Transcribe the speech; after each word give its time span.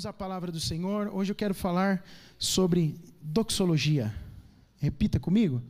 Vamos 0.00 0.06
à 0.06 0.14
palavra 0.14 0.50
do 0.50 0.58
Senhor. 0.58 1.10
Hoje 1.12 1.30
eu 1.30 1.36
quero 1.36 1.52
falar 1.52 2.02
sobre 2.38 2.98
doxologia. 3.20 4.14
Repita 4.78 5.20
comigo. 5.20 5.60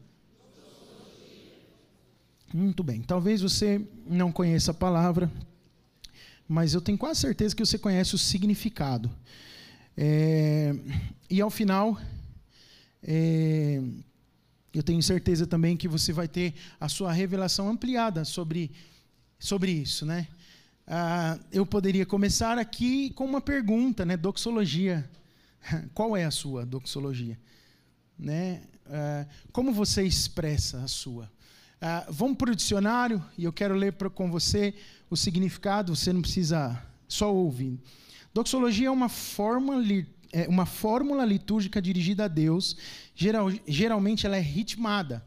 Muito 2.55 2.85
bem. 2.85 3.03
Talvez 3.03 3.43
você 3.43 3.85
não 4.07 4.31
conheça 4.31 4.71
a 4.71 4.75
palavra, 4.75 5.29
mas 6.47 6.75
eu 6.75 6.81
tenho 6.81 6.97
quase 6.97 7.19
certeza 7.19 7.57
que 7.57 7.67
você 7.67 7.77
conhece 7.77 8.15
o 8.15 8.19
significado. 8.19 9.11
É, 9.97 10.77
e 11.29 11.41
ao 11.41 11.51
final, 11.51 12.01
é, 13.03 13.83
eu 14.73 14.85
tenho 14.85 15.03
certeza 15.03 15.45
também 15.45 15.77
que 15.77 15.89
você 15.89 16.13
vai 16.13 16.29
ter 16.29 16.55
a 16.79 16.89
sua 16.89 17.13
revelação 17.13 17.69
ampliada 17.69 18.25
sobre, 18.25 18.71
sobre 19.41 19.73
isso, 19.73 20.07
né? 20.07 20.29
Ah, 20.93 21.39
eu 21.53 21.65
poderia 21.65 22.05
começar 22.05 22.59
aqui 22.59 23.11
com 23.11 23.25
uma 23.25 23.41
pergunta, 23.41 24.05
né? 24.05 24.17
Doxologia. 24.17 25.09
Qual 25.95 26.17
é 26.17 26.25
a 26.25 26.33
sua 26.33 26.67
doxologia? 26.67 27.39
Né? 28.19 28.63
Ah, 28.87 29.25
como 29.53 29.73
você 29.73 30.03
expressa 30.03 30.79
a 30.79 30.89
sua? 30.89 31.31
Ah, 31.81 32.07
vamos 32.09 32.37
para 32.37 32.51
o 32.51 32.57
dicionário 32.57 33.25
e 33.39 33.45
eu 33.45 33.53
quero 33.53 33.73
ler 33.73 33.93
pra, 33.93 34.11
com 34.11 34.33
você 34.33 34.75
o 35.09 35.17
significado, 35.17 35.95
você 35.95 36.13
não 36.13 36.23
precisa 36.23 36.83
só 37.07 37.33
ouvir. 37.33 37.79
Doxologia 38.35 38.89
é 38.89 38.91
uma 38.91 39.09
forma, 39.09 39.75
é 40.33 40.49
uma 40.49 40.67
fórmula 40.67 41.25
litúrgica 41.25 41.81
dirigida 41.81 42.25
a 42.25 42.29
Deus, 42.29 42.77
geral, 43.15 43.47
geralmente 43.65 44.27
ela 44.27 44.37
é 44.37 44.41
ritmada. 44.41 45.25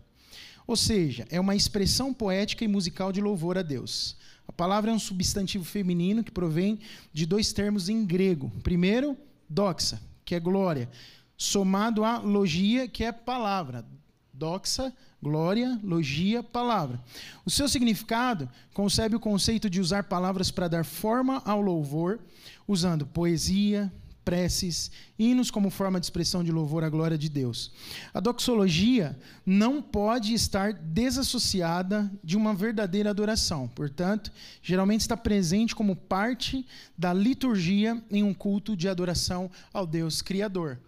Ou 0.68 0.76
seja, 0.76 1.26
é 1.30 1.40
uma 1.40 1.56
expressão 1.56 2.14
poética 2.14 2.66
e 2.66 2.68
musical 2.68 3.14
de 3.14 3.22
louvor 3.22 3.58
a 3.58 3.62
Deus. 3.62 4.18
A 4.54 4.56
palavra 4.56 4.92
é 4.92 4.94
um 4.94 5.00
substantivo 5.00 5.66
feminino 5.66 6.24
que 6.24 6.30
provém 6.30 6.78
de 7.12 7.26
dois 7.26 7.52
termos 7.52 7.90
em 7.90 8.06
grego. 8.06 8.52
Primeiro, 8.62 9.18
doxa, 9.50 10.00
que 10.24 10.36
é 10.36 10.40
glória, 10.40 10.88
somado 11.36 12.04
a 12.04 12.20
logia, 12.20 12.88
que 12.88 13.04
é 13.04 13.12
palavra. 13.12 13.84
Doxa, 14.32 14.94
glória, 15.20 15.80
logia, 15.84 16.44
palavra. 16.44 17.02
O 17.44 17.50
seu 17.50 17.68
significado 17.68 18.48
concebe 18.76 19.16
o 19.16 19.20
conceito 19.20 19.68
de 19.72 19.82
usar 19.82 20.04
palavras 20.04 20.52
para 20.52 20.68
dar 20.68 20.86
forma 20.86 21.42
ao 21.46 21.60
louvor, 21.60 22.20
usando 22.68 23.08
poesia, 23.08 23.92
preces, 24.24 24.92
hinos 25.18 25.52
como 25.52 25.70
forma 25.70 26.00
de 26.00 26.06
expressão 26.06 26.44
de 26.44 26.52
louvor 26.52 26.84
à 26.84 26.90
glória 26.90 27.18
de 27.18 27.30
Deus. 27.30 27.72
A 28.14 28.20
doxologia 28.20 29.18
não 29.46 29.82
pode 29.82 30.34
estar 30.34 30.74
desassociada 30.74 32.12
de 32.24 32.38
uma 32.38 32.54
verdadeira 32.54 33.10
adoração. 33.10 33.68
Portanto, 33.68 34.32
geralmente 34.62 35.02
está 35.02 35.18
presente 35.18 35.76
como 35.76 35.96
parte 35.96 36.66
da 36.98 37.14
liturgia 37.14 38.02
em 38.10 38.24
um 38.24 38.34
culto 38.34 38.76
de 38.76 38.88
adoração 38.88 39.50
ao 39.74 39.86
Deus 39.86 40.22
Criador. 40.22 40.80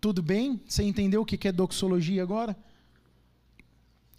Tudo 0.00 0.22
bem? 0.22 0.60
Você 0.66 0.82
entendeu 0.82 1.22
o 1.22 1.26
que 1.26 1.48
é 1.48 1.52
doxologia 1.52 2.22
agora? 2.22 2.56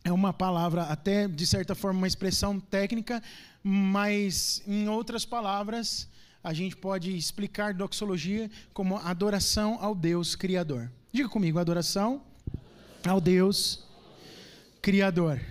É 0.03 0.11
uma 0.11 0.31
palavra, 0.31 0.83
até 0.83 1.27
de 1.27 1.45
certa 1.45 1.75
forma, 1.75 1.99
uma 1.99 2.07
expressão 2.07 2.59
técnica, 2.59 3.21
mas 3.61 4.61
em 4.65 4.87
outras 4.87 5.25
palavras, 5.25 6.07
a 6.47 6.53
gente 6.53 6.77
pode 6.77 7.13
explicar 7.13 7.73
doxologia 7.73 8.49
como 8.73 8.95
adoração 8.95 9.77
ao 9.81 9.93
Deus 9.93 10.33
Criador. 10.33 10.89
Diga 11.11 11.27
comigo, 11.27 11.59
adoração 11.59 12.21
ao 13.05 13.19
Deus 13.19 13.83
Criador. 14.81 15.41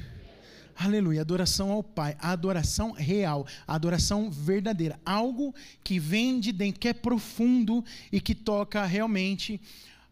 Aleluia, 0.74 1.20
adoração 1.20 1.70
ao 1.70 1.82
Pai, 1.82 2.16
a 2.18 2.30
adoração 2.30 2.92
real, 2.92 3.46
a 3.66 3.74
adoração 3.74 4.30
verdadeira, 4.30 4.98
algo 5.04 5.54
que 5.84 5.98
vem 5.98 6.40
de 6.40 6.50
dentro, 6.50 6.80
que 6.80 6.88
é 6.88 6.94
profundo 6.94 7.84
e 8.10 8.18
que 8.18 8.34
toca 8.34 8.82
realmente 8.86 9.60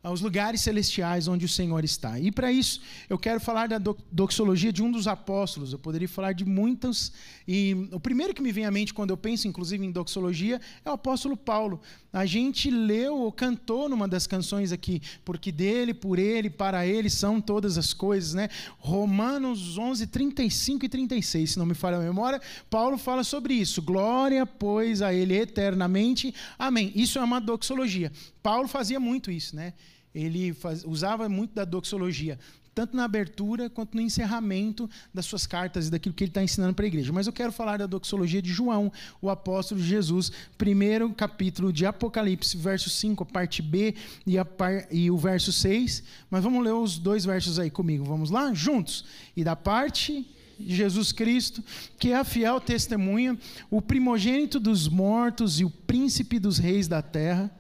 aos 0.05 0.21
lugares 0.21 0.61
celestiais 0.61 1.27
onde 1.27 1.47
o 1.47 1.49
Senhor 1.49 1.83
está. 1.83 2.21
E 2.21 2.31
para 2.31 2.53
isso, 2.53 2.83
eu 3.09 3.19
quero 3.19 3.41
falar 3.41 3.67
da 3.67 3.81
doxologia 4.13 4.71
de 4.71 4.83
um 4.83 4.93
dos 4.93 5.09
apóstolos. 5.09 5.73
Eu 5.73 5.79
poderia 5.79 6.07
falar 6.07 6.35
de 6.35 6.45
muitos, 6.45 7.11
e 7.49 7.89
o 7.91 7.99
primeiro 7.99 8.35
que 8.35 8.43
me 8.43 8.53
vem 8.53 8.67
à 8.67 8.71
mente 8.71 8.93
quando 8.93 9.11
eu 9.11 9.17
penso, 9.17 9.49
inclusive, 9.49 9.85
em 9.85 9.91
doxologia, 9.91 10.61
é 10.85 10.91
o 10.91 10.93
apóstolo 10.93 11.39
Paulo. 11.39 11.81
A 12.13 12.27
gente 12.27 12.71
leu 12.71 13.17
ou 13.17 13.33
cantou 13.33 13.89
numa 13.89 14.07
das 14.07 14.27
canções 14.27 14.73
aqui, 14.73 15.01
porque 15.25 15.51
dele, 15.51 15.95
por 15.95 16.19
ele, 16.19 16.51
para 16.51 16.87
ele 16.87 17.09
são 17.09 17.41
todas 17.41 17.79
as 17.79 17.95
coisas, 17.95 18.35
né? 18.35 18.51
Romanos 18.79 19.79
11, 19.79 20.07
35 20.09 20.85
e 20.85 20.89
36, 20.89 21.53
se 21.53 21.59
não 21.59 21.65
me 21.65 21.75
falha 21.75 21.97
a 21.97 22.01
memória, 22.01 22.43
Paulo 22.69 22.99
fala 22.99 23.25
sobre 23.25 23.55
isso. 23.55 23.81
Glória, 23.81 24.45
pois, 24.45 25.01
a 25.01 25.15
ele 25.15 25.35
eternamente. 25.35 26.35
Amém. 26.59 26.93
Isso 26.95 27.19
é 27.19 27.25
uma 27.25 27.41
doxologia. 27.41 28.13
Paulo 28.43 28.69
fazia 28.69 29.01
muito 29.01 29.31
isso, 29.31 29.57
né? 29.57 29.73
Ele 30.15 30.53
faz, 30.53 30.85
usava 30.85 31.29
muito 31.29 31.55
da 31.55 31.65
doxologia, 31.65 32.39
tanto 32.75 32.97
na 32.97 33.05
abertura 33.05 33.71
quanto 33.71 33.95
no 33.95 34.01
encerramento 34.01 34.91
das 35.13 35.27
suas 35.27 35.47
cartas 35.47 35.87
e 35.87 35.91
daquilo 35.91 36.15
que 36.15 36.25
ele 36.25 36.31
está 36.31 36.43
ensinando 36.43 36.75
para 36.75 36.85
a 36.85 36.89
igreja. 36.89 37.13
Mas 37.13 37.27
eu 37.27 37.33
quero 37.33 37.53
falar 37.53 37.79
da 37.79 37.87
doxologia 37.87 38.43
de 38.43 38.53
João, 38.53 38.93
o 39.23 39.31
apóstolo 39.31 39.81
de 39.81 39.87
Jesus, 39.87 40.33
primeiro 40.59 41.11
capítulo 41.11 41.73
de 41.73 41.87
Apocalipse, 41.87 42.57
verso 42.57 42.91
5, 42.91 43.25
parte 43.27 43.63
B 43.63 43.95
e, 44.27 44.37
a 44.37 44.45
par, 44.45 44.87
e 44.91 45.11
o 45.11 45.17
verso 45.17 45.53
6. 45.53 46.03
Mas 46.29 46.43
vamos 46.43 46.65
ler 46.65 46.73
os 46.73 46.99
dois 46.99 47.25
versos 47.25 47.59
aí 47.59 47.71
comigo. 47.71 48.05
Vamos 48.05 48.31
lá? 48.31 48.53
Juntos. 48.53 49.05
E 49.37 49.45
da 49.45 49.55
parte 49.55 50.27
de 50.59 50.75
Jesus 50.75 51.13
Cristo, 51.13 51.63
que 51.99 52.11
é 52.11 52.17
a 52.17 52.25
fiel 52.25 52.61
testemunha, 52.61 53.39
o 53.71 53.81
primogênito 53.81 54.59
dos 54.59 54.89
mortos 54.89 55.61
e 55.61 55.65
o 55.65 55.71
príncipe 55.71 56.39
dos 56.39 56.59
reis 56.59 56.89
da 56.89 57.03
terra, 57.03 57.51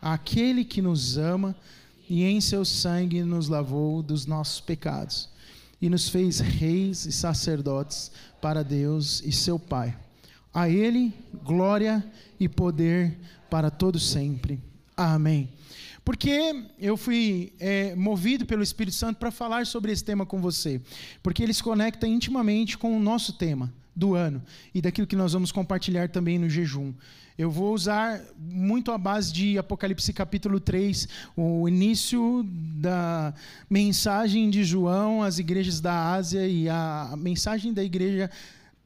aquele 0.00 0.64
que 0.64 0.82
nos 0.82 1.16
ama 1.16 1.56
e 2.08 2.24
em 2.24 2.40
seu 2.40 2.64
sangue 2.64 3.22
nos 3.22 3.48
lavou 3.48 4.02
dos 4.02 4.26
nossos 4.26 4.60
pecados 4.60 5.28
e 5.80 5.88
nos 5.88 6.08
fez 6.08 6.40
reis 6.40 7.04
e 7.04 7.12
sacerdotes 7.12 8.10
para 8.40 8.62
Deus 8.62 9.22
e 9.24 9.32
seu 9.32 9.58
Pai. 9.58 9.96
A 10.52 10.68
Ele 10.68 11.12
glória 11.44 12.04
e 12.40 12.48
poder 12.48 13.18
para 13.50 13.70
todos 13.70 14.08
sempre. 14.08 14.58
Amém. 14.96 15.50
Porque 16.06 16.54
eu 16.78 16.96
fui 16.96 17.52
é, 17.58 17.92
movido 17.96 18.46
pelo 18.46 18.62
Espírito 18.62 18.94
Santo 18.94 19.16
para 19.16 19.32
falar 19.32 19.66
sobre 19.66 19.90
esse 19.90 20.04
tema 20.04 20.24
com 20.24 20.40
você, 20.40 20.80
porque 21.20 21.42
ele 21.42 21.52
se 21.52 21.60
conecta 21.60 22.06
intimamente 22.06 22.78
com 22.78 22.96
o 22.96 23.00
nosso 23.00 23.32
tema 23.32 23.74
do 23.92 24.14
ano 24.14 24.40
e 24.72 24.80
daquilo 24.80 25.04
que 25.04 25.16
nós 25.16 25.32
vamos 25.32 25.50
compartilhar 25.50 26.08
também 26.08 26.38
no 26.38 26.48
jejum. 26.48 26.94
Eu 27.36 27.50
vou 27.50 27.74
usar 27.74 28.22
muito 28.38 28.92
a 28.92 28.98
base 28.98 29.32
de 29.32 29.58
Apocalipse 29.58 30.12
capítulo 30.12 30.60
3, 30.60 31.08
o 31.36 31.68
início 31.68 32.46
da 32.78 33.34
mensagem 33.68 34.48
de 34.48 34.62
João 34.62 35.24
às 35.24 35.40
igrejas 35.40 35.80
da 35.80 36.12
Ásia 36.12 36.46
e 36.46 36.68
a 36.68 37.14
mensagem 37.18 37.72
da 37.72 37.82
igreja 37.82 38.30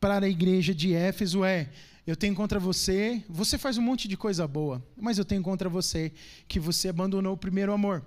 para 0.01 0.25
a 0.25 0.29
igreja 0.29 0.75
de 0.75 0.95
Éfeso 0.95 1.45
é: 1.45 1.69
eu 2.11 2.17
tenho 2.17 2.35
contra 2.35 2.59
você, 2.59 3.23
você 3.29 3.57
faz 3.57 3.79
um 3.79 3.83
monte 3.83 4.09
de 4.09 4.17
coisa 4.17 4.45
boa, 4.49 4.85
mas 4.97 5.17
eu 5.17 5.25
tenho 5.25 5.43
contra 5.43 5.69
você 5.69 6.13
que 6.49 6.59
você 6.59 6.89
abandonou 6.89 7.35
o 7.35 7.37
primeiro 7.37 7.73
amor. 7.73 8.05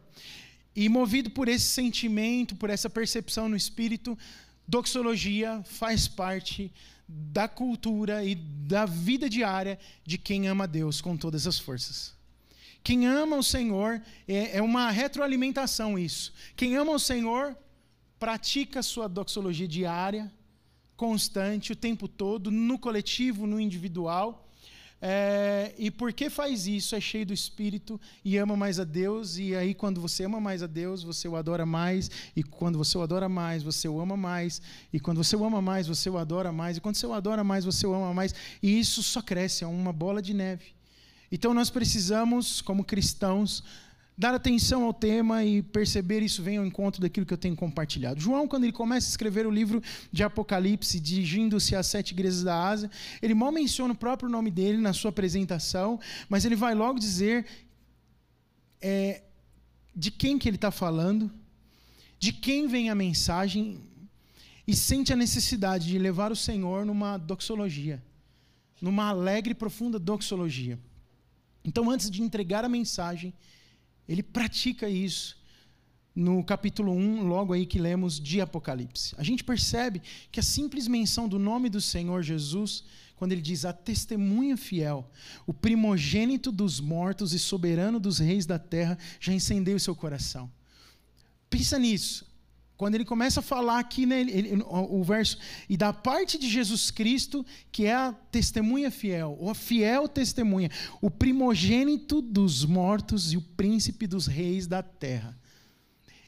E 0.76 0.90
movido 0.90 1.30
por 1.30 1.48
esse 1.48 1.64
sentimento, 1.68 2.54
por 2.54 2.70
essa 2.70 2.90
percepção 2.90 3.48
no 3.48 3.56
espírito, 3.56 4.18
doxologia 4.68 5.64
faz 5.64 6.06
parte 6.06 6.70
da 7.08 7.48
cultura 7.48 8.26
e 8.26 8.36
da 8.36 8.86
vida 8.86 9.30
diária 9.30 9.80
de 10.06 10.18
quem 10.18 10.50
ama 10.50 10.68
Deus 10.68 11.00
com 11.00 11.16
todas 11.16 11.48
as 11.48 11.58
forças. 11.58 12.14
Quem 12.84 13.08
ama 13.08 13.38
o 13.38 13.44
Senhor 13.44 14.02
é, 14.28 14.58
é 14.58 14.62
uma 14.62 14.92
retroalimentação 14.92 15.98
isso. 15.98 16.34
Quem 16.58 16.76
ama 16.76 16.92
o 16.92 17.00
Senhor 17.00 17.56
pratica 18.20 18.84
sua 18.84 19.08
doxologia 19.08 19.68
diária, 19.68 20.30
constante, 20.96 21.72
o 21.72 21.76
tempo 21.76 22.08
todo, 22.08 22.52
no 22.52 22.78
coletivo, 22.78 23.48
no 23.48 23.60
individual. 23.60 24.44
É, 25.06 25.74
e 25.78 25.92
porque 25.92 26.30
faz 26.30 26.66
isso, 26.66 26.96
é 26.96 27.02
cheio 27.02 27.26
do 27.26 27.34
Espírito 27.34 28.00
e 28.24 28.38
ama 28.38 28.56
mais 28.56 28.80
a 28.80 28.86
Deus. 28.86 29.38
E 29.38 29.54
aí, 29.54 29.74
quando 29.74 30.00
você 30.00 30.24
ama 30.24 30.40
mais 30.40 30.64
a 30.64 30.68
Deus, 30.68 31.04
você 31.04 31.28
o 31.28 31.36
adora 31.36 31.66
mais. 31.66 32.10
E 32.34 32.42
quando 32.42 32.78
você 32.78 32.98
o 32.98 33.02
adora 33.02 33.28
mais, 33.28 33.64
você 33.64 33.86
o 33.90 34.00
ama 34.00 34.16
mais. 34.16 34.62
E 34.94 35.02
quando 35.02 35.22
você 35.22 35.36
o 35.36 35.44
ama 35.44 35.62
mais, 35.62 35.88
você 35.88 36.10
o 36.10 36.18
adora 36.18 36.54
mais. 36.54 36.78
E 36.78 36.80
quando 36.80 36.96
você 36.96 37.06
o 37.06 37.12
adora 37.12 37.44
mais, 37.44 37.66
você 37.66 37.86
o 37.86 37.94
ama 37.94 38.14
mais. 38.14 38.34
E 38.62 38.80
isso 38.80 39.04
só 39.04 39.22
cresce, 39.22 39.66
é 39.66 39.68
uma 39.68 39.92
bola 39.92 40.22
de 40.22 40.34
neve. 40.34 40.68
Então, 41.30 41.54
nós 41.54 41.70
precisamos, 41.70 42.62
como 42.62 42.86
cristãos, 42.86 43.62
dar 44.18 44.34
atenção 44.34 44.84
ao 44.84 44.94
tema 44.94 45.44
e 45.44 45.62
perceber 45.62 46.22
isso 46.22 46.44
vem 46.44 46.58
ao 46.58 46.66
encontro 46.66 47.02
daquilo 47.02 47.26
que 47.26 47.34
eu 47.34 47.38
tenho 47.38 47.56
compartilhado. 47.56 48.20
João, 48.20 48.48
quando 48.48 48.64
ele 48.64 48.72
começa 48.72 49.08
a 49.08 49.10
escrever 49.10 49.48
o 49.48 49.52
livro 49.52 49.82
de 50.12 50.24
Apocalipse, 50.24 51.00
dirigindo-se 51.00 51.76
às 51.76 51.88
sete 51.88 52.12
igrejas 52.12 52.44
da 52.44 52.68
Ásia, 52.68 52.92
ele 53.22 53.34
mal 53.34 53.52
menciona 53.52 53.94
o 53.94 53.98
próprio 53.98 54.30
nome 54.30 54.52
dele 54.52 54.78
na 54.78 54.94
sua 54.94 55.10
apresentação, 55.10 56.00
mas 56.30 56.46
ele 56.46 56.56
vai 56.56 56.76
logo 56.76 57.00
dizer 57.00 57.46
é, 58.80 59.24
de 59.96 60.12
quem 60.12 60.38
que 60.38 60.48
ele 60.48 60.58
está 60.58 60.72
falando, 60.72 61.32
de 62.20 62.32
quem 62.32 62.68
vem 62.68 62.90
a 62.90 62.96
mensagem, 62.96 63.82
e 64.66 64.74
sente 64.74 65.12
a 65.12 65.16
necessidade 65.16 65.88
de 65.88 66.00
levar 66.00 66.32
o 66.32 66.36
Senhor 66.36 66.86
numa 66.86 67.18
doxologia, 67.18 68.02
numa 68.82 69.10
alegre 69.10 69.52
e 69.52 69.56
profunda 69.56 70.00
doxologia. 70.00 70.80
Então, 71.66 71.90
antes 71.90 72.10
de 72.10 72.22
entregar 72.22 72.64
a 72.64 72.70
mensagem, 72.70 73.34
ele 74.08 74.24
pratica 74.24 74.90
isso 74.90 75.42
no 76.16 76.44
capítulo 76.44 76.92
1, 76.92 77.24
logo 77.24 77.54
aí 77.54 77.66
que 77.66 77.80
lemos 77.80 78.20
de 78.20 78.40
Apocalipse. 78.40 79.16
A 79.18 79.24
gente 79.24 79.44
percebe 79.44 80.02
que 80.32 80.40
a 80.40 80.44
simples 80.44 80.88
menção 80.88 81.28
do 81.28 81.40
nome 81.40 81.70
do 81.70 81.82
Senhor 81.82 82.22
Jesus, 82.22 82.84
quando 83.16 83.32
ele 83.32 83.42
diz 83.42 83.66
a 83.66 83.74
testemunha 83.74 84.56
fiel, 84.56 85.10
o 85.48 85.54
primogênito 85.54 86.52
dos 86.52 86.80
mortos 86.80 87.34
e 87.34 87.40
soberano 87.40 88.00
dos 88.00 88.20
reis 88.20 88.46
da 88.46 88.60
terra, 88.60 88.98
já 89.20 89.34
incendeia 89.34 89.78
o 89.78 89.80
seu 89.80 89.96
coração. 89.96 90.52
Pensa 91.50 91.80
nisso. 91.80 92.26
Quando 92.76 92.96
ele 92.96 93.06
começa 93.06 93.40
a 93.40 93.44
falar 93.44 93.80
aqui, 93.80 94.06
né, 94.06 94.22
ele, 94.22 94.64
o 94.68 95.04
verso, 95.04 95.38
e 95.70 95.78
da 95.78 95.94
parte 95.94 96.40
de 96.40 96.50
Jesus 96.50 96.90
Cristo, 96.90 97.46
que 97.72 97.86
é 97.86 97.94
a 97.94 98.14
testemunha 98.32 98.90
fiel, 98.90 99.38
ou 99.40 99.50
a 99.50 99.56
fiel 99.56 100.08
testemunha, 100.08 100.72
o 101.00 101.10
primogênito 101.10 102.22
dos 102.22 102.66
mortos 102.66 103.32
e 103.32 103.38
o 103.38 103.42
príncipe 103.42 104.08
dos 104.08 104.26
reis 104.26 104.66
da 104.66 104.82
terra. 104.82 105.38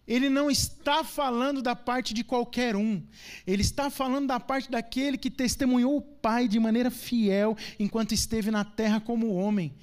Ele 0.07 0.29
não 0.29 0.51
está 0.51 1.03
falando 1.03 1.63
da 1.63 1.75
parte 1.75 2.13
de 2.13 2.23
qualquer 2.23 2.75
um, 2.75 3.01
ele 3.47 3.63
está 3.63 3.89
falando 3.89 4.27
da 4.27 4.39
parte 4.39 4.69
daquele 4.69 5.17
que 5.17 5.31
testemunhou 5.31 5.97
o 5.97 6.01
Pai 6.01 6.47
de 6.47 6.59
maneira 6.59 6.91
fiel 6.91 7.57
enquanto 7.79 8.11
esteve 8.11 8.51
na 8.51 8.63
terra 8.63 8.99
como 8.99 9.33
homem 9.33 9.73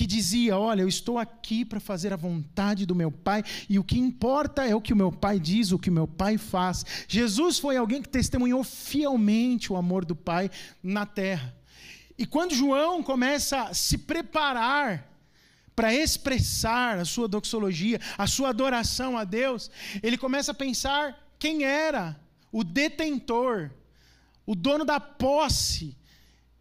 que 0.00 0.06
dizia: 0.06 0.56
Olha, 0.56 0.80
eu 0.80 0.88
estou 0.88 1.18
aqui 1.18 1.62
para 1.62 1.78
fazer 1.78 2.10
a 2.10 2.16
vontade 2.16 2.86
do 2.86 2.94
meu 2.94 3.12
Pai 3.12 3.44
e 3.68 3.78
o 3.78 3.84
que 3.84 3.98
importa 3.98 4.66
é 4.66 4.74
o 4.74 4.80
que 4.80 4.94
o 4.94 4.96
meu 4.96 5.12
Pai 5.12 5.38
diz, 5.38 5.72
o 5.72 5.78
que 5.78 5.90
o 5.90 5.92
meu 5.92 6.08
Pai 6.08 6.38
faz. 6.38 6.86
Jesus 7.06 7.58
foi 7.58 7.76
alguém 7.76 8.00
que 8.00 8.08
testemunhou 8.08 8.64
fielmente 8.64 9.70
o 9.70 9.76
amor 9.76 10.06
do 10.06 10.16
Pai 10.16 10.50
na 10.82 11.04
terra. 11.04 11.54
E 12.16 12.24
quando 12.24 12.54
João 12.54 13.02
começa 13.02 13.64
a 13.64 13.74
se 13.74 13.98
preparar 13.98 15.06
para 15.76 15.92
expressar 15.92 16.98
a 16.98 17.04
sua 17.04 17.28
doxologia, 17.28 18.00
a 18.16 18.26
sua 18.26 18.48
adoração 18.48 19.18
a 19.18 19.24
Deus, 19.24 19.70
ele 20.02 20.16
começa 20.16 20.52
a 20.52 20.54
pensar 20.54 21.30
quem 21.38 21.62
era 21.62 22.18
o 22.50 22.64
detentor, 22.64 23.70
o 24.46 24.54
dono 24.54 24.86
da 24.86 24.98
posse 24.98 25.94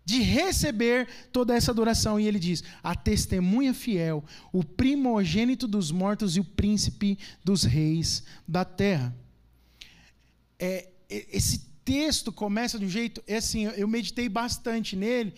de 0.10 0.24
receber 0.24 1.08
toda 1.32 1.56
essa 1.56 1.70
adoração. 1.70 2.20
E 2.20 2.28
ele 2.28 2.40
diz: 2.40 2.64
a 2.82 2.96
testemunha 2.96 3.76
fiel, 3.76 4.24
o 4.52 4.64
primogênito 4.64 5.68
dos 5.68 5.92
mortos 5.92 6.36
e 6.36 6.40
o 6.40 6.44
príncipe 6.44 7.18
dos 7.44 7.64
reis 7.64 8.24
da 8.48 8.66
terra. 8.66 9.16
É, 10.58 10.90
esse 11.10 11.60
texto 11.86 12.32
começa 12.32 12.80
de 12.80 12.86
um 12.86 12.90
jeito. 12.90 13.24
É 13.28 13.38
assim, 13.38 13.66
eu 13.66 13.88
meditei 13.88 14.28
bastante 14.28 14.96
nele. 14.96 15.32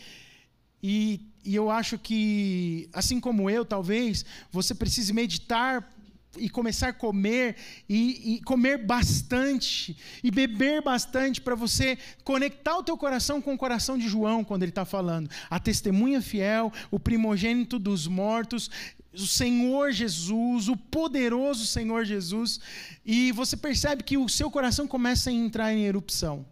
E, 0.82 1.20
e 1.44 1.54
eu 1.54 1.70
acho 1.70 2.00
que, 2.00 2.90
assim 2.94 3.20
como 3.20 3.50
eu, 3.50 3.66
talvez, 3.66 4.26
você 4.52 4.74
precise 4.74 5.12
meditar 5.12 5.94
e 6.38 6.50
começar 6.50 6.90
a 6.90 6.94
comer 6.94 7.56
e, 7.90 8.36
e, 8.36 8.42
comer 8.42 8.78
bastante 8.78 9.98
e 10.24 10.32
beber 10.32 10.82
bastante 10.82 11.42
para 11.42 11.56
você 11.56 11.98
conectar 12.24 12.78
o 12.78 12.84
teu 12.84 12.98
coração 12.98 13.42
com 13.42 13.54
o 13.54 13.58
coração 13.58 13.98
de 13.98 14.08
João 14.08 14.44
quando 14.44 14.64
ele 14.64 14.72
está 14.72 14.86
falando. 14.86 15.30
A 15.50 15.60
testemunha 15.60 16.22
fiel 16.22 16.72
o 16.90 17.00
primogênito 17.00 17.78
dos 17.78 18.08
mortos 18.08 18.70
o 19.14 19.28
Senhor 19.28 19.92
Jesus 19.92 20.70
o 20.70 20.78
poderoso 20.78 21.66
Senhor 21.66 22.06
Jesus. 22.06 22.60
E 23.06 23.32
você 23.32 23.58
percebe 23.58 24.04
que 24.04 24.18
o 24.18 24.30
seu 24.30 24.50
coração 24.50 24.88
começa 24.88 25.30
a 25.30 25.34
entrar 25.34 25.74
em 25.74 25.84
erupção. 25.84 26.46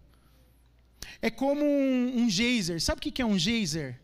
É 1.22 1.30
como 1.30 1.64
um, 1.64 2.24
um 2.24 2.30
geyser. 2.30 2.82
Sabe 2.82 3.00
o 3.00 3.02
que 3.02 3.22
é 3.22 3.26
um 3.26 3.38
geyser 3.38 4.00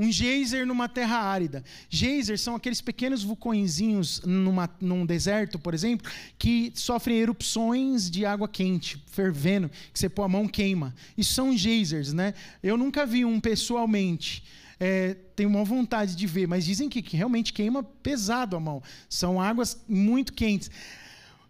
um 0.00 0.10
geyser 0.10 0.66
numa 0.66 0.88
terra 0.88 1.18
árida. 1.18 1.62
Geysers 1.90 2.40
são 2.40 2.54
aqueles 2.56 2.80
pequenos 2.80 3.22
vulcõezinhos 3.22 4.22
numa, 4.24 4.68
num 4.80 5.04
deserto, 5.04 5.58
por 5.58 5.74
exemplo, 5.74 6.10
que 6.38 6.72
sofrem 6.74 7.18
erupções 7.18 8.10
de 8.10 8.24
água 8.24 8.48
quente, 8.48 8.96
fervendo, 9.08 9.68
que 9.92 9.98
você 9.98 10.08
põe 10.08 10.24
a 10.24 10.28
mão 10.28 10.48
queima. 10.48 10.94
Isso 11.18 11.34
são 11.34 11.54
geysers, 11.54 12.14
né? 12.14 12.32
Eu 12.62 12.78
nunca 12.78 13.04
vi 13.04 13.26
um 13.26 13.38
pessoalmente. 13.38 14.42
É, 14.82 15.14
tenho 15.36 15.50
uma 15.50 15.64
vontade 15.64 16.16
de 16.16 16.26
ver, 16.26 16.48
mas 16.48 16.64
dizem 16.64 16.88
que, 16.88 17.02
que 17.02 17.14
realmente 17.14 17.52
queima 17.52 17.82
pesado 17.82 18.56
a 18.56 18.60
mão. 18.60 18.82
São 19.06 19.38
águas 19.38 19.78
muito 19.86 20.32
quentes. 20.32 20.70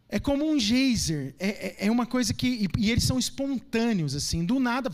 É 0.09 0.19
como 0.19 0.45
um 0.45 0.59
geyser, 0.59 1.37
é, 1.39 1.49
é, 1.49 1.87
é 1.87 1.91
uma 1.91 2.05
coisa 2.05 2.35
que. 2.35 2.49
E, 2.49 2.69
e, 2.77 2.91
eles 2.91 3.05
são 3.05 3.17
espontâneos, 3.17 4.17
assim, 4.17 4.45
do 4.45 4.59
nada. 4.59 4.91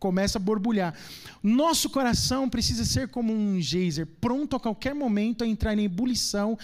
Começa 0.00 0.38
a 0.38 0.40
borbulhar. 0.40 0.94
Nosso 1.42 1.90
coração 1.90 2.48
precisa 2.48 2.84
ser 2.84 3.08
como 3.08 3.32
um 3.32 3.60
geyser, 3.60 4.08
pronto 4.20 4.56
a 4.56 4.60
qualquer 4.60 4.94
momento 4.94 5.44
a 5.44 5.46
entrar 5.46 5.78
em 5.78 5.84
ebulição 5.84 6.58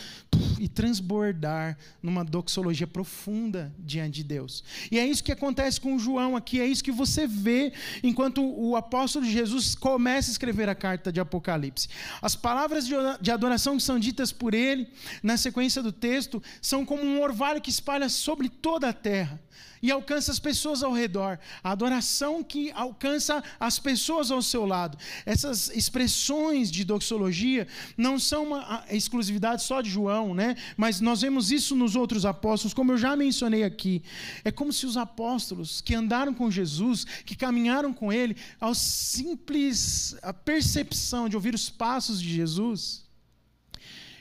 e 0.59 0.69
transbordar 0.69 1.77
numa 2.03 2.25
doxologia 2.25 2.87
profunda 2.87 3.75
diante 3.79 4.17
de 4.17 4.25
Deus. 4.25 4.65
E 4.91 4.99
é 4.99 5.07
isso 5.07 5.23
que 5.23 5.33
acontece 5.33 5.81
com 5.81 5.99
João 5.99 6.37
aqui, 6.37 6.61
é 6.61 6.67
isso 6.67 6.83
que 6.83 6.93
você 6.93 7.27
vê 7.27 7.73
enquanto 8.03 8.43
o 8.43 8.77
apóstolo 8.77 9.25
Jesus 9.25 9.75
começa 9.75 10.31
a 10.31 10.33
escrever 10.33 10.69
a 10.69 10.75
carta 10.75 11.13
de 11.13 11.21
Apocalipse. 11.21 11.89
As 12.21 12.35
palavras 12.35 12.87
de 13.21 13.31
adoração 13.31 13.77
que 13.77 13.83
são 13.83 13.99
ditas 13.99 14.33
por 14.33 14.55
ele 14.55 14.89
na 15.23 15.37
sequência 15.37 15.83
do 15.83 15.93
texto 15.93 16.43
são 16.61 16.85
como 16.85 17.03
um 17.03 17.21
orvalho 17.21 17.61
que 17.61 17.71
espalha 17.71 18.09
sobre 18.09 18.49
toda 18.49 18.89
a 18.89 18.93
terra 18.93 19.41
e 19.83 19.91
alcança 19.91 20.33
as 20.33 20.39
pessoas 20.39 20.83
ao 20.83 20.93
redor. 20.93 21.39
A 21.63 21.71
adoração 21.71 22.43
que 22.43 22.71
alcança 22.73 23.43
as 23.61 23.79
pessoas 23.79 24.31
ao 24.31 24.43
seu 24.43 24.65
lado. 24.65 24.99
Essas 25.25 25.69
expressões 25.69 26.71
de 26.71 26.85
doxologia 26.85 27.67
não 27.97 28.19
são 28.19 28.45
uma 28.45 28.85
exclusividade 28.91 29.63
só 29.63 29.81
de 29.81 29.91
João, 29.91 30.26
né? 30.35 30.57
Mas 30.77 31.01
nós 31.01 31.21
vemos 31.21 31.51
isso 31.51 31.75
nos 31.75 31.97
outros 31.97 32.25
apóstolos, 32.25 32.75
como 32.75 32.93
eu 32.93 32.99
já 32.99 33.17
mencionei 33.17 33.65
aqui. 33.65 34.03
É 34.45 34.51
como 34.51 34.73
se 34.73 34.87
os 34.87 34.97
apóstolos 34.97 35.81
que 35.81 35.95
andaram 35.95 36.33
com 36.35 36.51
Jesus, 36.51 37.05
que 37.25 37.35
caminharam 37.35 37.93
com 37.93 38.13
ele, 38.13 38.37
ao 38.61 38.75
simples 38.75 40.17
a 40.23 40.33
percepção 40.33 41.29
de 41.29 41.37
ouvir 41.37 41.55
os 41.55 41.71
passos 41.71 42.21
de 42.21 42.33
Jesus, 42.33 43.07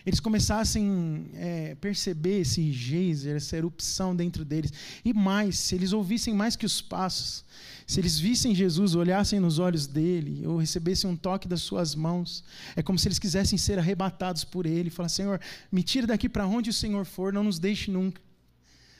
eles 0.06 0.20
começassem 0.20 1.32
a 1.34 1.38
é, 1.38 1.76
perceber 1.76 2.42
esse 2.42 2.72
geyser, 2.72 3.36
essa 3.36 3.58
erupção 3.58 4.16
dentro 4.16 4.46
deles. 4.46 4.72
E 5.04 5.12
mais, 5.14 5.58
se 5.58 5.74
eles 5.74 5.94
ouvissem 5.94 6.34
mais 6.34 6.56
que 6.56 6.66
os 6.66 6.80
passos, 6.80 7.44
se 7.88 8.00
eles 8.00 8.18
vissem 8.20 8.56
Jesus, 8.56 8.96
olhassem 8.96 9.40
nos 9.40 9.60
olhos 9.60 9.86
dele, 9.86 10.46
ou 10.48 10.58
recebessem 10.58 11.10
um 11.10 11.16
toque 11.16 11.48
das 11.48 11.62
suas 11.62 11.94
mãos, 11.94 12.44
é 12.76 12.82
como 12.82 12.98
se 12.98 13.08
eles 13.08 13.20
quisessem 13.20 13.58
ser 13.60 13.78
arrebatados 13.78 14.44
por 14.44 14.66
ele. 14.66 14.90
Falar, 14.90 15.10
Senhor, 15.10 15.40
me 15.72 15.84
tire 15.84 16.08
daqui 16.08 16.28
para 16.28 16.48
onde 16.48 16.70
o 16.70 16.74
Senhor 16.74 17.06
for, 17.06 17.32
não 17.32 17.44
nos 17.44 17.60
deixe 17.60 17.92
nunca. 17.92 18.20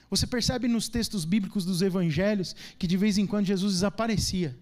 Você 0.08 0.24
percebe 0.24 0.68
nos 0.68 0.88
textos 0.88 1.24
bíblicos 1.24 1.64
dos 1.64 1.82
evangelhos 1.82 2.54
que 2.78 2.86
de 2.86 2.96
vez 2.96 3.18
em 3.18 3.26
quando 3.26 3.46
Jesus 3.46 3.74
desaparecia. 3.74 4.56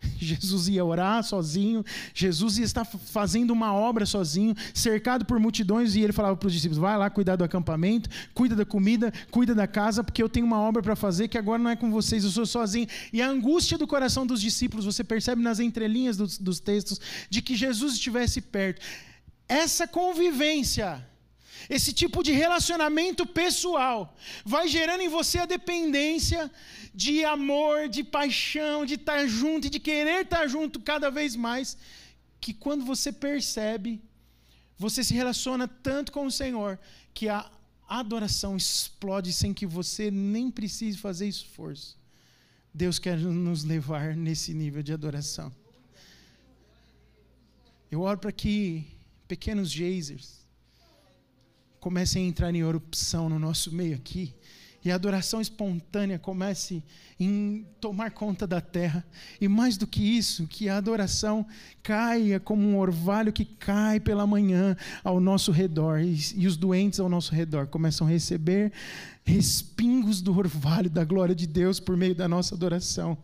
Jesus 0.18 0.68
ia 0.68 0.84
orar 0.84 1.22
sozinho, 1.22 1.84
Jesus 2.14 2.58
ia 2.58 2.64
estar 2.64 2.84
fazendo 2.84 3.50
uma 3.50 3.72
obra 3.72 4.04
sozinho, 4.06 4.54
cercado 4.74 5.24
por 5.24 5.38
multidões, 5.38 5.94
e 5.94 6.00
ele 6.00 6.12
falava 6.12 6.36
para 6.36 6.46
os 6.46 6.52
discípulos: 6.52 6.78
vai 6.78 6.96
lá 6.96 7.08
cuidar 7.10 7.36
do 7.36 7.44
acampamento, 7.44 8.08
cuida 8.34 8.54
da 8.54 8.64
comida, 8.64 9.12
cuida 9.30 9.54
da 9.54 9.66
casa, 9.66 10.04
porque 10.04 10.22
eu 10.22 10.28
tenho 10.28 10.46
uma 10.46 10.60
obra 10.60 10.82
para 10.82 10.96
fazer 10.96 11.28
que 11.28 11.38
agora 11.38 11.62
não 11.62 11.70
é 11.70 11.76
com 11.76 11.90
vocês, 11.90 12.24
eu 12.24 12.30
sou 12.30 12.46
sozinho. 12.46 12.86
E 13.12 13.20
a 13.22 13.28
angústia 13.28 13.78
do 13.78 13.86
coração 13.86 14.26
dos 14.26 14.40
discípulos, 14.40 14.84
você 14.84 15.02
percebe 15.02 15.42
nas 15.42 15.60
entrelinhas 15.60 16.16
dos, 16.16 16.38
dos 16.38 16.60
textos, 16.60 17.00
de 17.28 17.42
que 17.42 17.56
Jesus 17.56 17.94
estivesse 17.94 18.40
perto. 18.40 18.80
Essa 19.48 19.86
convivência 19.86 21.04
esse 21.68 21.92
tipo 21.92 22.22
de 22.22 22.32
relacionamento 22.32 23.26
pessoal 23.26 24.16
vai 24.44 24.68
gerando 24.68 25.02
em 25.02 25.08
você 25.08 25.38
a 25.38 25.46
dependência 25.46 26.50
de 26.94 27.24
amor, 27.24 27.88
de 27.88 28.04
paixão, 28.04 28.86
de 28.86 28.94
estar 28.94 29.26
junto 29.26 29.66
e 29.66 29.70
de 29.70 29.80
querer 29.80 30.22
estar 30.22 30.46
junto 30.46 30.80
cada 30.80 31.10
vez 31.10 31.34
mais, 31.34 31.76
que 32.40 32.52
quando 32.54 32.84
você 32.84 33.12
percebe, 33.12 34.00
você 34.78 35.02
se 35.02 35.14
relaciona 35.14 35.66
tanto 35.66 36.12
com 36.12 36.26
o 36.26 36.30
Senhor, 36.30 36.78
que 37.12 37.28
a 37.28 37.50
adoração 37.88 38.56
explode 38.56 39.32
sem 39.32 39.52
que 39.54 39.66
você 39.66 40.10
nem 40.10 40.50
precise 40.50 40.98
fazer 40.98 41.26
esforço. 41.26 41.96
Deus 42.72 42.98
quer 42.98 43.18
nos 43.18 43.64
levar 43.64 44.14
nesse 44.14 44.52
nível 44.52 44.82
de 44.82 44.92
adoração. 44.92 45.52
Eu 47.90 48.02
oro 48.02 48.18
para 48.18 48.32
que 48.32 48.86
pequenos 49.26 49.70
geysers 49.70 50.45
comecem 51.80 52.24
a 52.24 52.28
entrar 52.28 52.54
em 52.54 52.60
erupção 52.60 53.28
no 53.28 53.38
nosso 53.38 53.74
meio 53.74 53.96
aqui 53.96 54.34
e 54.86 54.90
a 54.92 54.94
adoração 54.94 55.40
espontânea 55.40 56.16
comece 56.16 56.80
a 57.20 57.24
tomar 57.80 58.12
conta 58.12 58.46
da 58.46 58.60
terra. 58.60 59.04
E 59.40 59.48
mais 59.48 59.76
do 59.76 59.84
que 59.84 60.00
isso, 60.00 60.46
que 60.46 60.68
a 60.68 60.76
adoração 60.76 61.44
caia 61.82 62.38
como 62.38 62.62
um 62.62 62.78
orvalho 62.78 63.32
que 63.32 63.44
cai 63.44 63.98
pela 63.98 64.24
manhã 64.28 64.76
ao 65.02 65.18
nosso 65.18 65.50
redor. 65.50 65.98
E, 65.98 66.16
e 66.36 66.46
os 66.46 66.56
doentes 66.56 67.00
ao 67.00 67.08
nosso 67.08 67.34
redor 67.34 67.66
começam 67.66 68.06
a 68.06 68.10
receber 68.10 68.72
respingos 69.26 70.22
do 70.22 70.36
orvalho 70.38 70.88
da 70.88 71.04
glória 71.04 71.34
de 71.34 71.46
Deus 71.46 71.80
por 71.80 71.96
meio 71.96 72.14
da 72.14 72.28
nossa 72.28 72.54
adoração. 72.54 73.18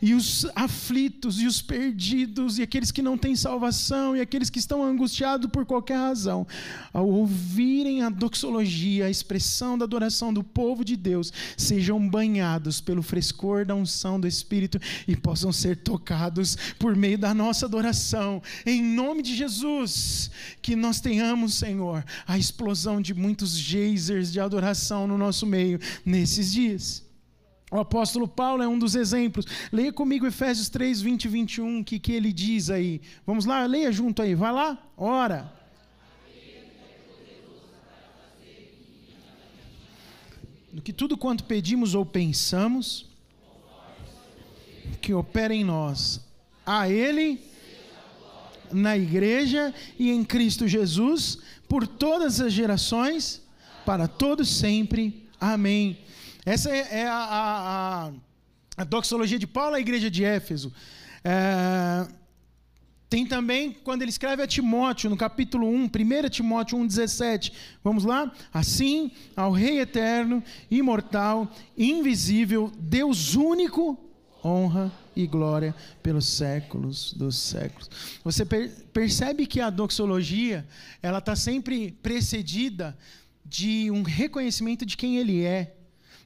E 0.00 0.14
os 0.14 0.46
aflitos 0.54 1.40
e 1.40 1.46
os 1.46 1.62
perdidos 1.62 2.58
e 2.58 2.62
aqueles 2.62 2.90
que 2.90 3.02
não 3.02 3.16
têm 3.16 3.36
salvação 3.36 4.16
e 4.16 4.20
aqueles 4.20 4.50
que 4.50 4.58
estão 4.58 4.82
angustiados 4.82 5.50
por 5.50 5.64
qualquer 5.64 5.96
razão, 5.96 6.46
ao 6.92 7.08
ouvirem 7.08 8.02
a 8.02 8.08
doxologia, 8.08 9.06
a 9.06 9.10
expressão 9.10 9.78
da 9.78 9.84
adoração 9.84 10.32
do 10.32 10.42
povo 10.42 10.84
de 10.84 10.96
Deus, 10.96 11.32
sejam 11.56 12.08
banhados 12.08 12.80
pelo 12.80 13.02
frescor 13.02 13.64
da 13.64 13.74
unção 13.74 14.18
do 14.18 14.26
Espírito 14.26 14.78
e 15.06 15.14
possam 15.14 15.52
ser 15.52 15.76
tocados 15.76 16.56
por 16.78 16.96
meio 16.96 17.18
da 17.18 17.32
nossa 17.34 17.66
adoração. 17.66 18.42
Em 18.66 18.82
nome 18.82 19.22
de 19.22 19.36
Jesus, 19.36 20.30
que 20.60 20.74
nós 20.74 21.00
tenhamos, 21.00 21.54
Senhor, 21.54 22.04
a 22.26 22.38
explosão 22.38 23.00
de 23.00 23.14
muitos 23.14 23.56
geysers 23.56 24.32
de 24.32 24.40
adoração 24.40 25.06
no 25.06 25.16
nosso 25.16 25.33
nosso 25.34 25.46
meio 25.46 25.80
nesses 26.04 26.52
dias. 26.52 27.04
O 27.72 27.78
apóstolo 27.78 28.28
Paulo 28.28 28.62
é 28.62 28.68
um 28.68 28.78
dos 28.78 28.94
exemplos. 28.94 29.44
Leia 29.72 29.92
comigo 29.92 30.24
Efésios 30.26 30.68
3, 30.68 31.02
20 31.02 31.24
e 31.24 31.28
21, 31.28 31.80
o 31.80 31.84
que, 31.84 31.98
que 31.98 32.12
ele 32.12 32.32
diz 32.32 32.70
aí. 32.70 33.00
Vamos 33.26 33.44
lá, 33.44 33.66
leia 33.66 33.90
junto 33.90 34.22
aí. 34.22 34.36
Vai 34.36 34.52
lá, 34.52 34.78
ora. 34.96 35.52
No 40.72 40.82
que 40.82 40.92
tudo 40.92 41.16
quanto 41.16 41.44
pedimos 41.44 41.94
ou 41.94 42.06
pensamos, 42.06 43.08
que 45.00 45.14
opera 45.14 45.54
em 45.54 45.64
nós, 45.64 46.20
a 46.66 46.88
Ele, 46.88 47.40
na 48.72 48.96
igreja 48.96 49.72
e 49.96 50.10
em 50.10 50.24
Cristo 50.24 50.66
Jesus, 50.66 51.38
por 51.68 51.86
todas 51.86 52.40
as 52.40 52.52
gerações, 52.52 53.44
para 53.84 54.08
todos 54.08 54.48
sempre. 54.48 55.23
Amém. 55.52 55.98
Essa 56.46 56.70
é, 56.70 57.00
é 57.00 57.06
a, 57.06 57.12
a, 57.12 58.06
a, 58.06 58.12
a, 58.78 58.84
doxologia 58.84 59.38
de 59.38 59.46
Paulo 59.46 59.74
à 59.74 59.80
igreja 59.80 60.10
de 60.10 60.24
Éfeso. 60.24 60.72
É, 61.22 62.08
tem 63.10 63.26
também 63.26 63.70
quando 63.84 64.00
ele 64.00 64.08
escreve 64.08 64.42
a 64.42 64.46
Timóteo, 64.46 65.10
no 65.10 65.18
capítulo 65.18 65.68
1, 65.68 65.84
1 65.84 65.90
Timóteo 66.30 66.78
1,17. 66.78 67.52
Vamos 67.84 68.04
lá? 68.04 68.32
Assim, 68.54 69.12
ao 69.36 69.52
Rei 69.52 69.80
eterno, 69.80 70.42
imortal, 70.70 71.52
invisível, 71.76 72.72
Deus 72.78 73.34
único, 73.34 73.98
honra 74.42 74.90
e 75.14 75.26
glória 75.26 75.74
pelos 76.02 76.26
séculos 76.26 77.12
dos 77.12 77.36
séculos. 77.36 77.90
Você 78.24 78.46
per 78.46 78.70
percebe 78.94 79.46
que 79.46 79.60
a 79.60 79.68
doxologia 79.68 80.66
ela 81.02 81.18
está 81.18 81.36
sempre 81.36 81.92
precedida 82.02 82.96
de 83.44 83.90
um 83.90 84.02
reconhecimento 84.02 84.86
de 84.86 84.96
quem 84.96 85.18
ele 85.18 85.42
é, 85.42 85.74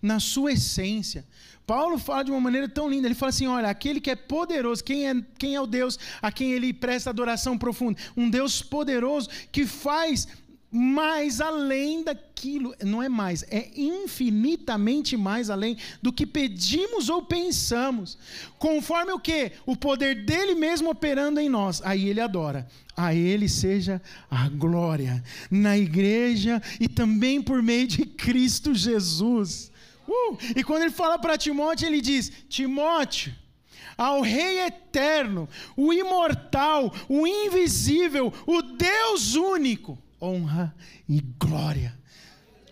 na 0.01 0.21
sua 0.21 0.53
essência. 0.53 1.27
Paulo 1.67 1.99
fala 1.99 2.25
de 2.25 2.31
uma 2.31 2.41
maneira 2.41 2.69
tão 2.69 2.89
linda, 2.89 3.07
ele 3.07 3.15
fala 3.15 3.31
assim: 3.31 3.47
olha, 3.47 3.69
aquele 3.69 4.01
que 4.01 4.11
é 4.11 4.17
poderoso, 4.17 4.83
quem 4.83 5.09
é, 5.09 5.15
quem 5.39 5.55
é 5.55 5.61
o 5.61 5.67
Deus 5.67 5.99
a 6.23 6.33
quem 6.33 6.53
ele 6.53 6.73
presta 6.73 7.11
adoração 7.11 7.59
profunda? 7.59 8.01
Um 8.17 8.31
Deus 8.31 8.63
poderoso 8.63 9.29
que 9.53 9.67
faz 9.67 10.27
mais 10.71 11.41
além 11.41 12.05
daquilo, 12.05 12.75
não 12.85 13.03
é 13.03 13.09
mais, 13.09 13.43
é 13.45 13.71
infinitamente 13.75 15.17
mais 15.17 15.49
além 15.49 15.79
do 16.03 16.13
que 16.13 16.27
pedimos 16.27 17.09
ou 17.09 17.23
pensamos. 17.23 18.19
Conforme 18.59 19.13
o 19.13 19.19
que? 19.19 19.53
O 19.65 19.75
poder 19.75 20.27
dele 20.27 20.55
mesmo 20.55 20.91
operando 20.91 21.41
em 21.41 21.49
nós. 21.49 21.81
Aí 21.83 22.09
ele 22.09 22.21
adora. 22.21 22.69
A 22.95 23.15
ele 23.15 23.49
seja 23.49 24.03
a 24.31 24.49
glória 24.49 25.23
na 25.51 25.79
igreja 25.79 26.61
e 26.79 26.87
também 26.89 27.41
por 27.41 27.63
meio 27.63 27.87
de 27.87 28.05
Cristo 28.05 28.75
Jesus. 28.75 29.73
Uh! 30.07 30.37
E 30.55 30.63
quando 30.63 30.83
ele 30.83 30.91
fala 30.91 31.19
para 31.19 31.39
Timóteo, 31.39 31.87
ele 31.87 32.01
diz: 32.01 32.31
Timóteo, 32.49 33.33
ao 33.97 34.21
Rei 34.21 34.61
eterno, 34.61 35.49
o 35.77 35.93
imortal, 35.93 36.93
o 37.09 37.27
invisível, 37.27 38.33
o 38.47 38.63
Deus 38.63 39.35
único 39.35 39.99
honra 40.21 40.75
e 41.09 41.21
glória. 41.21 41.99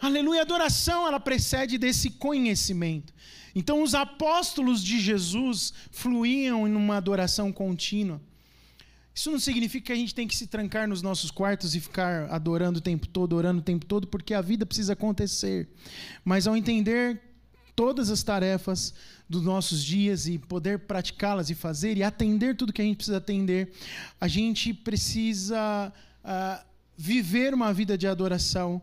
Aleluia, 0.01 0.43
adoração 0.43 1.07
ela 1.07 1.19
precede 1.19 1.79
desse 1.79 2.11
conhecimento. 2.11 3.15
Então 3.55 3.83
os 3.83 3.95
apóstolos 3.95 4.85
de 4.85 5.01
Jesus 5.01 5.73
fluíam 5.91 6.69
em 6.69 6.75
uma 6.75 6.97
adoração 6.97 7.51
contínua. 7.51 8.21
Isso 9.15 9.31
não 9.31 9.39
significa 9.39 9.87
que 9.87 9.93
a 9.93 9.97
gente 9.97 10.15
tem 10.15 10.29
que 10.29 10.37
se 10.37 10.47
trancar 10.47 10.87
nos 10.87 11.01
nossos 11.01 11.31
quartos 11.31 11.75
e 11.75 11.81
ficar 11.81 12.31
adorando 12.31 12.81
o 12.81 12.83
tempo 12.83 13.09
todo, 13.09 13.35
orando 13.35 13.61
o 13.61 13.65
tempo 13.65 13.87
todo, 13.87 14.07
porque 14.07 14.35
a 14.35 14.43
vida 14.43 14.67
precisa 14.67 14.93
acontecer. 14.93 15.71
Mas 16.23 16.47
ao 16.47 16.55
entender 16.55 17.23
todas 17.75 18.11
as 18.11 18.23
tarefas 18.23 18.93
dos 19.27 19.43
nossos 19.43 19.83
dias 19.83 20.27
e 20.27 20.39
poder 20.39 20.81
praticá-las 20.81 21.49
e 21.49 21.55
fazer 21.55 21.97
e 21.97 22.03
atender 22.03 22.57
tudo 22.57 22.75
que 22.75 22.83
a 22.83 22.85
gente 22.85 22.97
precisa 22.97 23.17
atender, 23.17 23.73
a 24.21 24.29
gente 24.29 24.75
precisa 24.75 25.91
uh, 26.23 26.66
viver 26.97 27.53
uma 27.53 27.73
vida 27.73 27.97
de 27.97 28.07
adoração, 28.07 28.81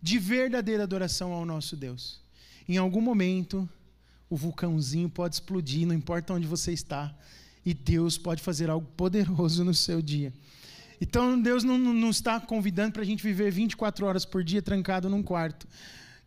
de 0.00 0.18
verdadeira 0.18 0.82
adoração 0.82 1.32
ao 1.32 1.44
nosso 1.44 1.76
Deus. 1.76 2.20
Em 2.68 2.76
algum 2.76 3.00
momento, 3.00 3.68
o 4.28 4.36
vulcãozinho 4.36 5.10
pode 5.10 5.34
explodir, 5.34 5.86
não 5.86 5.94
importa 5.94 6.32
onde 6.32 6.46
você 6.46 6.72
está, 6.72 7.14
e 7.64 7.74
Deus 7.74 8.16
pode 8.16 8.42
fazer 8.42 8.70
algo 8.70 8.86
poderoso 8.96 9.64
no 9.64 9.74
seu 9.74 10.00
dia. 10.00 10.32
Então, 11.00 11.40
Deus 11.40 11.64
não, 11.64 11.78
não 11.78 12.10
está 12.10 12.38
convidando 12.38 12.92
para 12.92 13.02
a 13.02 13.06
gente 13.06 13.22
viver 13.22 13.50
24 13.50 14.06
horas 14.06 14.24
por 14.24 14.44
dia 14.44 14.60
trancado 14.60 15.08
num 15.08 15.22
quarto. 15.22 15.66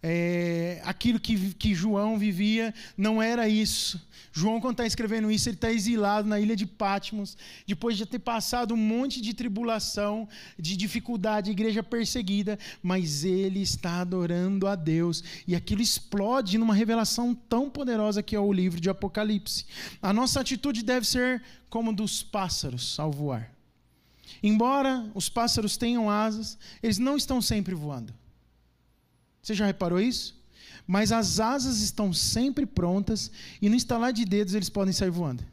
É, 0.05 0.81
aquilo 0.83 1.17
que, 1.17 1.53
que 1.53 1.73
João 1.73 2.19
vivia 2.19 2.73
não 2.97 3.21
era 3.21 3.47
isso. 3.47 4.05
João, 4.33 4.59
quando 4.59 4.73
está 4.73 4.85
escrevendo 4.85 5.31
isso, 5.31 5.47
ele 5.47 5.55
está 5.55 5.71
exilado 5.71 6.27
na 6.27 6.41
ilha 6.41 6.57
de 6.57 6.65
Patmos, 6.65 7.37
depois 7.65 7.95
de 7.95 8.05
ter 8.05 8.19
passado 8.19 8.73
um 8.73 8.77
monte 8.77 9.21
de 9.21 9.33
tribulação, 9.33 10.27
de 10.59 10.75
dificuldade, 10.75 11.51
igreja 11.51 11.81
perseguida, 11.81 12.59
mas 12.81 13.23
ele 13.23 13.61
está 13.61 14.01
adorando 14.01 14.67
a 14.67 14.75
Deus. 14.75 15.23
E 15.47 15.55
aquilo 15.55 15.81
explode 15.81 16.57
numa 16.57 16.73
revelação 16.73 17.33
tão 17.33 17.69
poderosa 17.69 18.21
que 18.21 18.35
é 18.35 18.39
o 18.39 18.51
livro 18.51 18.81
de 18.81 18.89
Apocalipse. 18.89 19.65
A 20.01 20.11
nossa 20.11 20.41
atitude 20.41 20.83
deve 20.83 21.07
ser 21.07 21.41
como 21.69 21.93
dos 21.93 22.21
pássaros 22.21 22.99
ao 22.99 23.09
voar. 23.09 23.53
Embora 24.41 25.09
os 25.15 25.29
pássaros 25.29 25.77
tenham 25.77 26.09
asas, 26.09 26.57
eles 26.81 26.97
não 26.97 27.15
estão 27.15 27.41
sempre 27.41 27.73
voando. 27.73 28.13
Você 29.43 29.53
já 29.53 29.67
reparou 29.67 29.99
isso? 29.99 30.41
mas 30.87 31.11
as 31.11 31.39
asas 31.39 31.81
estão 31.81 32.11
sempre 32.11 32.65
prontas 32.65 33.31
e 33.61 33.69
no 33.69 33.75
instalar 33.75 34.11
de 34.11 34.25
dedos 34.25 34.53
eles 34.53 34.69
podem 34.69 34.93
sair 34.93 35.09
voando. 35.09 35.43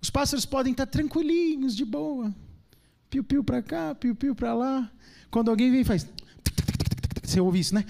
Os 0.00 0.10
pássaros 0.10 0.46
podem 0.46 0.72
estar 0.72 0.86
tranquilinhos, 0.86 1.76
de 1.76 1.84
boa. 1.84 2.34
Piu-piu 3.08 3.44
para 3.44 3.62
cá, 3.62 3.94
piu-piu 3.94 4.34
para 4.34 4.54
lá. 4.54 4.90
Quando 5.30 5.50
alguém 5.50 5.70
vem 5.70 5.82
e 5.82 5.84
faz. 5.84 6.06
Você 7.22 7.40
ouve 7.40 7.60
isso, 7.60 7.74
né? 7.74 7.84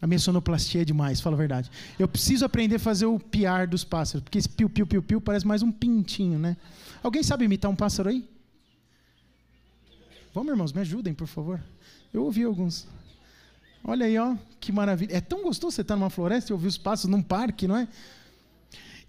A 0.00 0.06
minha 0.06 0.18
sonoplastia 0.18 0.82
é 0.82 0.84
demais, 0.84 1.20
fala 1.20 1.34
a 1.34 1.38
verdade. 1.38 1.70
Eu 1.98 2.06
preciso 2.06 2.44
aprender 2.44 2.76
a 2.76 2.78
fazer 2.78 3.06
o 3.06 3.18
piar 3.18 3.66
dos 3.66 3.82
pássaros, 3.82 4.22
porque 4.22 4.38
esse 4.38 4.48
piu-piu, 4.48 4.86
piu-piu 4.86 5.20
parece 5.20 5.46
mais 5.46 5.62
um 5.62 5.72
pintinho, 5.72 6.38
né? 6.38 6.56
Alguém 7.02 7.22
sabe 7.22 7.46
imitar 7.46 7.70
um 7.70 7.74
pássaro 7.74 8.10
aí? 8.10 8.28
Vamos, 10.34 10.50
irmãos, 10.50 10.72
me 10.72 10.82
ajudem, 10.82 11.14
por 11.14 11.26
favor. 11.26 11.60
Eu 12.16 12.24
ouvi 12.24 12.44
alguns. 12.44 12.88
Olha 13.84 14.06
aí, 14.06 14.16
ó, 14.16 14.34
que 14.58 14.72
maravilha. 14.72 15.14
É 15.14 15.20
tão 15.20 15.42
gostoso 15.42 15.76
você 15.76 15.82
estar 15.82 15.96
numa 15.96 16.08
floresta 16.08 16.50
e 16.50 16.54
ouvir 16.54 16.66
os 16.66 16.78
passos 16.78 17.10
num 17.10 17.20
parque, 17.20 17.68
não 17.68 17.76
é? 17.76 17.86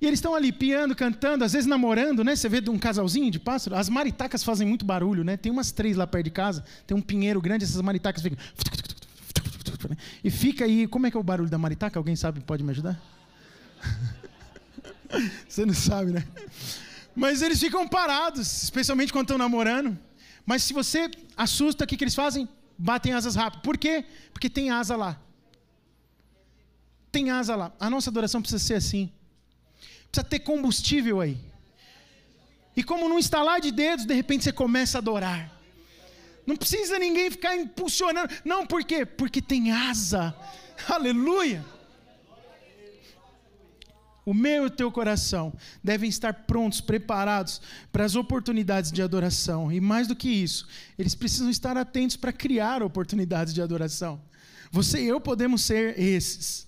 E 0.01 0.05
eles 0.05 0.19
estão 0.19 0.35
ali 0.35 0.51
piando, 0.51 0.93
cantando, 0.93 1.45
às 1.45 1.53
vezes 1.53 1.65
namorando, 1.65 2.21
né? 2.21 2.35
Você 2.35 2.49
vê 2.49 2.61
um 2.69 2.77
casalzinho 2.77 3.31
de 3.31 3.39
pássaro. 3.39 3.77
As 3.77 3.87
maritacas 3.87 4.43
fazem 4.43 4.67
muito 4.67 4.85
barulho, 4.85 5.23
né? 5.23 5.37
Tem 5.37 5.49
umas 5.49 5.71
três 5.71 5.95
lá 5.95 6.05
perto 6.05 6.25
de 6.25 6.31
casa, 6.31 6.65
tem 6.85 6.95
um 6.97 7.01
pinheiro 7.01 7.41
grande, 7.41 7.63
essas 7.63 7.81
maritacas 7.81 8.21
ficam. 8.21 8.37
E 10.21 10.29
fica 10.29 10.65
aí. 10.65 10.85
Como 10.85 11.07
é 11.07 11.11
que 11.11 11.15
é 11.15 11.19
o 11.19 11.23
barulho 11.23 11.49
da 11.49 11.57
maritaca? 11.57 11.97
Alguém 11.97 12.15
sabe? 12.17 12.41
Pode 12.41 12.61
me 12.61 12.71
ajudar? 12.71 13.01
Você 15.47 15.65
não 15.65 15.73
sabe, 15.73 16.11
né? 16.11 16.27
Mas 17.15 17.41
eles 17.41 17.57
ficam 17.57 17.87
parados, 17.87 18.63
especialmente 18.63 19.13
quando 19.13 19.23
estão 19.27 19.37
namorando. 19.37 19.97
Mas 20.45 20.63
se 20.63 20.73
você 20.73 21.09
assusta, 21.35 21.83
o 21.83 21.87
que, 21.87 21.97
que 21.97 22.03
eles 22.03 22.15
fazem? 22.15 22.47
Batem 22.77 23.13
asas 23.13 23.35
rápido. 23.35 23.61
Por 23.61 23.77
quê? 23.77 24.05
Porque 24.31 24.49
tem 24.49 24.69
asa 24.69 24.95
lá. 24.95 25.19
Tem 27.11 27.31
asa 27.31 27.55
lá. 27.55 27.71
A 27.79 27.89
nossa 27.89 28.09
adoração 28.09 28.41
precisa 28.41 28.63
ser 28.63 28.75
assim. 28.75 29.11
Precisa 30.11 30.23
ter 30.23 30.39
combustível 30.39 31.19
aí. 31.19 31.37
E 32.75 32.83
como 32.83 33.09
num 33.09 33.17
estalar 33.17 33.59
de 33.59 33.71
dedos, 33.71 34.05
de 34.05 34.13
repente 34.13 34.43
você 34.43 34.51
começa 34.51 34.97
a 34.97 35.01
adorar. 35.01 35.51
Não 36.45 36.55
precisa 36.55 36.99
ninguém 36.99 37.31
ficar 37.31 37.55
impulsionando. 37.55 38.33
Não, 38.45 38.65
por 38.65 38.83
quê? 38.83 39.05
Porque 39.05 39.41
tem 39.41 39.71
asa. 39.71 40.35
Aleluia. 40.87 41.65
O 44.27 44.33
meu 44.33 44.63
e 44.63 44.67
o 44.67 44.69
teu 44.69 44.91
coração 44.91 45.53
devem 45.81 46.09
estar 46.09 46.33
prontos, 46.33 46.81
preparados 46.81 47.61
para 47.93 48.03
as 48.03 48.13
oportunidades 48.13 48.91
de 48.91 49.01
adoração. 49.01 49.71
E 49.71 49.79
mais 49.79 50.05
do 50.05 50.17
que 50.17 50.27
isso, 50.27 50.67
eles 50.99 51.15
precisam 51.15 51.49
estar 51.49 51.77
atentos 51.77 52.17
para 52.17 52.33
criar 52.33 52.83
oportunidades 52.83 53.53
de 53.53 53.61
adoração. 53.61 54.21
Você 54.69 55.01
e 55.01 55.07
eu 55.07 55.21
podemos 55.21 55.61
ser 55.61 55.97
esses. 55.97 56.67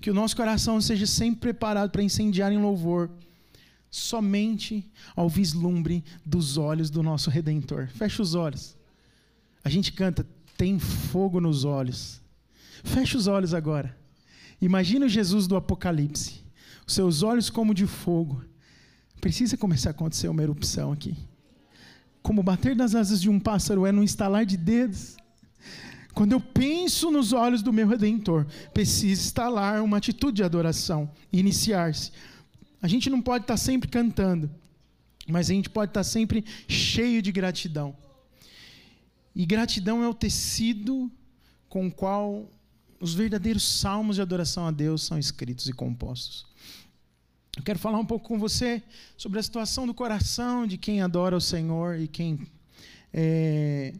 Que 0.00 0.10
o 0.10 0.14
nosso 0.14 0.34
coração 0.34 0.80
seja 0.80 1.06
sempre 1.06 1.38
preparado 1.38 1.92
para 1.92 2.02
incendiar 2.02 2.50
em 2.52 2.58
louvor, 2.58 3.08
somente 3.88 4.84
ao 5.14 5.28
vislumbre 5.28 6.02
dos 6.26 6.56
olhos 6.56 6.90
do 6.90 7.00
nosso 7.00 7.30
Redentor. 7.30 7.86
Fecha 7.94 8.20
os 8.20 8.34
olhos. 8.34 8.76
A 9.62 9.68
gente 9.68 9.92
canta, 9.92 10.26
tem 10.56 10.80
fogo 10.80 11.40
nos 11.40 11.64
olhos. 11.64 12.20
Fecha 12.82 13.16
os 13.16 13.28
olhos 13.28 13.54
agora. 13.54 13.96
Imagina 14.60 15.06
o 15.06 15.08
Jesus 15.08 15.46
do 15.46 15.54
Apocalipse 15.54 16.47
seus 16.92 17.22
olhos 17.22 17.50
como 17.50 17.74
de 17.74 17.86
fogo. 17.86 18.42
Precisa 19.20 19.56
começar 19.56 19.90
a 19.90 19.92
acontecer 19.92 20.28
uma 20.28 20.42
erupção 20.42 20.92
aqui. 20.92 21.16
Como 22.22 22.42
bater 22.42 22.74
nas 22.74 22.94
asas 22.94 23.20
de 23.20 23.28
um 23.28 23.38
pássaro 23.38 23.86
é 23.86 23.92
num 23.92 24.02
estalar 24.02 24.44
de 24.44 24.56
dedos. 24.56 25.16
Quando 26.14 26.32
eu 26.32 26.40
penso 26.40 27.10
nos 27.10 27.32
olhos 27.32 27.62
do 27.62 27.72
meu 27.72 27.86
redentor, 27.86 28.44
precisa 28.74 29.22
instalar 29.22 29.82
uma 29.82 29.98
atitude 29.98 30.38
de 30.38 30.42
adoração, 30.42 31.08
iniciar-se. 31.32 32.10
A 32.82 32.88
gente 32.88 33.08
não 33.08 33.22
pode 33.22 33.44
estar 33.44 33.56
sempre 33.56 33.88
cantando, 33.88 34.50
mas 35.28 35.48
a 35.48 35.54
gente 35.54 35.70
pode 35.70 35.90
estar 35.90 36.02
sempre 36.02 36.44
cheio 36.66 37.22
de 37.22 37.30
gratidão. 37.30 37.96
E 39.34 39.46
gratidão 39.46 40.02
é 40.02 40.08
o 40.08 40.14
tecido 40.14 41.10
com 41.68 41.86
o 41.86 41.92
qual 41.92 42.50
os 43.00 43.14
verdadeiros 43.14 43.62
salmos 43.62 44.16
de 44.16 44.22
adoração 44.22 44.66
a 44.66 44.72
Deus 44.72 45.02
são 45.04 45.18
escritos 45.18 45.68
e 45.68 45.72
compostos. 45.72 46.47
Eu 47.56 47.62
quero 47.62 47.78
falar 47.78 47.98
um 47.98 48.04
pouco 48.06 48.28
com 48.28 48.38
você 48.38 48.82
sobre 49.16 49.38
a 49.38 49.42
situação 49.42 49.86
do 49.86 49.94
coração 49.94 50.66
de 50.66 50.78
quem 50.78 51.02
adora 51.02 51.36
o 51.36 51.40
Senhor 51.40 51.98
e 51.98 52.06
quem 52.06 52.46
é, 53.12 53.94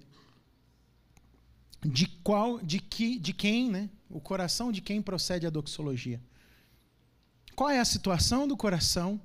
de 1.85 2.07
qual, 2.23 2.59
de 2.61 2.79
que, 2.79 3.19
de 3.19 3.33
quem, 3.33 3.71
né? 3.71 3.91
O 4.11 4.21
coração 4.21 4.73
de 4.73 4.81
quem 4.81 5.03
procede 5.03 5.47
a 5.47 5.51
doxologia. 5.51 6.21
Qual 7.55 7.71
é 7.71 7.81
a 7.81 7.85
situação 7.85 8.47
do 8.47 8.57
coração 8.57 9.21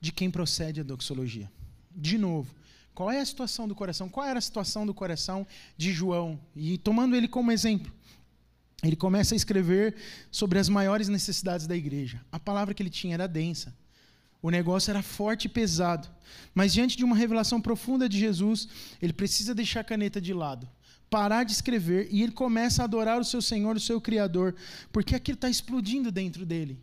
de 0.00 0.12
quem 0.12 0.30
procede 0.30 0.80
a 0.80 0.82
doxologia? 0.82 1.50
De 1.94 2.18
novo, 2.18 2.54
qual 2.94 3.10
é 3.10 3.20
a 3.20 3.26
situação 3.26 3.68
do 3.68 3.74
coração? 3.74 4.08
Qual 4.08 4.26
era 4.26 4.38
a 4.38 4.42
situação 4.42 4.86
do 4.86 4.94
coração 4.94 5.46
de 5.76 5.92
João? 5.92 6.40
E 6.54 6.78
tomando 6.78 7.14
ele 7.14 7.28
como 7.28 7.52
exemplo, 7.52 7.92
ele 8.88 8.96
começa 8.96 9.34
a 9.34 9.36
escrever 9.36 9.94
sobre 10.30 10.58
as 10.58 10.68
maiores 10.68 11.08
necessidades 11.08 11.66
da 11.66 11.76
igreja. 11.76 12.20
A 12.30 12.38
palavra 12.38 12.74
que 12.74 12.82
ele 12.82 12.90
tinha 12.90 13.14
era 13.14 13.26
densa. 13.26 13.74
O 14.42 14.50
negócio 14.50 14.90
era 14.90 15.02
forte 15.02 15.46
e 15.46 15.48
pesado. 15.48 16.06
Mas 16.54 16.72
diante 16.72 16.96
de 16.96 17.04
uma 17.04 17.16
revelação 17.16 17.60
profunda 17.60 18.08
de 18.08 18.18
Jesus, 18.18 18.68
ele 19.00 19.12
precisa 19.12 19.54
deixar 19.54 19.80
a 19.80 19.84
caneta 19.84 20.20
de 20.20 20.34
lado, 20.34 20.68
parar 21.08 21.44
de 21.44 21.52
escrever 21.52 22.08
e 22.10 22.22
ele 22.22 22.32
começa 22.32 22.82
a 22.82 22.84
adorar 22.84 23.18
o 23.18 23.24
seu 23.24 23.40
Senhor, 23.40 23.74
o 23.74 23.80
seu 23.80 24.00
Criador, 24.00 24.54
porque 24.92 25.14
aquilo 25.14 25.36
está 25.36 25.48
explodindo 25.48 26.12
dentro 26.12 26.44
dele. 26.44 26.78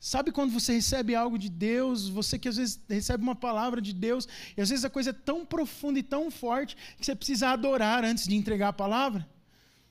Sabe 0.00 0.32
quando 0.32 0.52
você 0.52 0.72
recebe 0.72 1.14
algo 1.14 1.38
de 1.38 1.50
Deus, 1.50 2.08
você 2.08 2.38
que 2.38 2.48
às 2.48 2.56
vezes 2.56 2.80
recebe 2.88 3.22
uma 3.22 3.36
palavra 3.36 3.82
de 3.82 3.92
Deus, 3.92 4.26
e 4.56 4.60
às 4.62 4.70
vezes 4.70 4.82
a 4.82 4.88
coisa 4.88 5.10
é 5.10 5.12
tão 5.12 5.44
profunda 5.44 5.98
e 5.98 6.02
tão 6.02 6.30
forte 6.30 6.74
que 6.98 7.04
você 7.04 7.14
precisa 7.14 7.50
adorar 7.50 8.02
antes 8.02 8.26
de 8.26 8.34
entregar 8.34 8.68
a 8.68 8.72
palavra? 8.72 9.28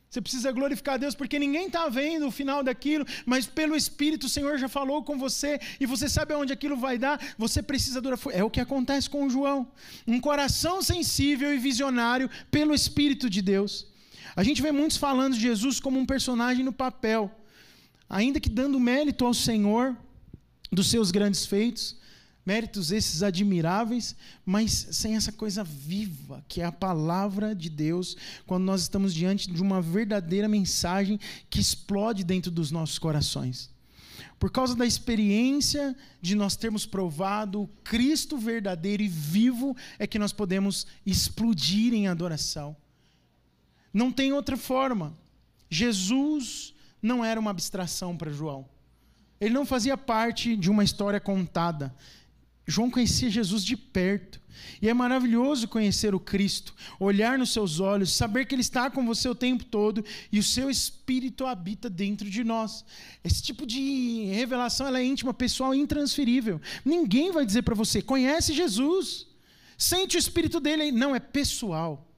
Você 0.10 0.22
precisa 0.22 0.52
glorificar 0.52 0.98
Deus, 0.98 1.14
porque 1.14 1.38
ninguém 1.38 1.68
está 1.68 1.88
vendo 1.88 2.28
o 2.28 2.32
final 2.32 2.64
daquilo, 2.64 3.06
mas 3.28 3.46
pelo 3.46 3.76
Espírito 3.76 4.26
o 4.26 4.30
Senhor 4.30 4.58
já 4.58 4.68
falou 4.68 5.04
com 5.04 5.20
você 5.20 5.60
e 5.80 5.86
você 5.86 6.10
sabe 6.10 6.34
aonde 6.34 6.52
aquilo 6.52 6.76
vai 6.76 6.98
dar. 6.98 7.20
Você 7.38 7.62
precisa 7.62 8.00
adorar. 8.00 8.18
É 8.32 8.44
o 8.44 8.50
que 8.50 8.60
acontece 8.60 9.08
com 9.08 9.26
o 9.28 9.30
João. 9.30 9.68
Um 10.08 10.20
coração 10.20 10.82
sensível 10.82 11.54
e 11.54 11.60
visionário 11.60 12.28
pelo 12.50 12.74
Espírito 12.74 13.30
de 13.30 13.42
Deus. 13.42 13.86
A 14.36 14.44
gente 14.44 14.64
vê 14.64 14.72
muitos 14.72 14.98
falando 14.98 15.36
de 15.36 15.42
Jesus 15.42 15.80
como 15.80 16.00
um 16.00 16.06
personagem 16.08 16.66
no 16.66 16.74
papel, 16.74 17.30
ainda 18.10 18.40
que 18.40 18.50
dando 18.50 18.80
mérito 18.80 19.26
ao 19.26 19.34
Senhor 19.34 19.96
dos 20.72 20.90
seus 20.90 21.12
grandes 21.12 21.46
feitos. 21.46 21.99
Méritos 22.50 22.92
esses 22.92 23.22
admiráveis, 23.22 24.16
mas 24.44 24.72
sem 24.90 25.16
essa 25.16 25.32
coisa 25.32 25.64
viva, 25.64 26.44
que 26.48 26.62
é 26.62 26.66
a 26.66 26.72
palavra 26.72 27.54
de 27.54 27.70
Deus, 27.70 28.18
quando 28.48 28.64
nós 28.64 28.82
estamos 28.82 29.14
diante 29.14 29.52
de 29.52 29.62
uma 29.62 29.80
verdadeira 29.80 30.48
mensagem 30.48 31.20
que 31.48 31.60
explode 31.60 32.24
dentro 32.24 32.50
dos 32.50 32.72
nossos 32.72 32.98
corações. 32.98 33.70
Por 34.40 34.50
causa 34.50 34.76
da 34.76 34.84
experiência 34.84 35.96
de 36.20 36.34
nós 36.34 36.56
termos 36.56 36.88
provado 36.88 37.62
o 37.62 37.68
Cristo 37.84 38.36
verdadeiro 38.36 39.04
e 39.04 39.08
vivo, 39.08 39.78
é 40.00 40.08
que 40.08 40.18
nós 40.18 40.34
podemos 40.34 40.88
explodir 41.06 41.94
em 41.94 42.08
adoração. 42.08 42.76
Não 43.94 44.12
tem 44.12 44.34
outra 44.34 44.58
forma. 44.58 45.16
Jesus 45.70 46.74
não 47.00 47.24
era 47.24 47.40
uma 47.40 47.52
abstração 47.52 48.18
para 48.18 48.32
João. 48.32 48.68
Ele 49.40 49.54
não 49.54 49.68
fazia 49.68 49.96
parte 49.96 50.58
de 50.58 50.68
uma 50.68 50.84
história 50.84 51.20
contada. 51.20 51.96
João 52.70 52.90
conhecia 52.90 53.30
Jesus 53.30 53.64
de 53.64 53.76
perto. 53.76 54.40
E 54.82 54.88
é 54.88 54.94
maravilhoso 54.94 55.68
conhecer 55.68 56.14
o 56.14 56.20
Cristo, 56.20 56.74
olhar 57.00 57.38
nos 57.38 57.52
seus 57.52 57.80
olhos, 57.80 58.14
saber 58.14 58.46
que 58.46 58.56
Ele 58.56 58.62
está 58.62 58.90
com 58.90 59.06
você 59.06 59.28
o 59.28 59.36
tempo 59.36 59.64
todo 59.66 60.04
e 60.32 60.40
o 60.40 60.44
seu 60.44 60.70
Espírito 60.70 61.46
habita 61.46 61.90
dentro 61.90 62.30
de 62.30 62.44
nós. 62.44 62.86
Esse 63.24 63.42
tipo 63.42 63.66
de 63.66 64.26
revelação 64.26 64.88
ela 64.88 65.00
é 65.00 65.04
íntima, 65.04 65.34
pessoal, 65.34 65.74
intransferível. 65.74 66.62
Ninguém 66.84 67.32
vai 67.32 67.46
dizer 67.46 67.64
para 67.64 67.76
você, 67.76 68.02
conhece 68.02 68.54
Jesus, 68.54 69.28
sente 69.78 70.18
o 70.18 70.20
Espírito 70.20 70.60
dele. 70.60 70.92
Não, 70.92 71.16
é 71.16 71.20
pessoal. 71.20 72.09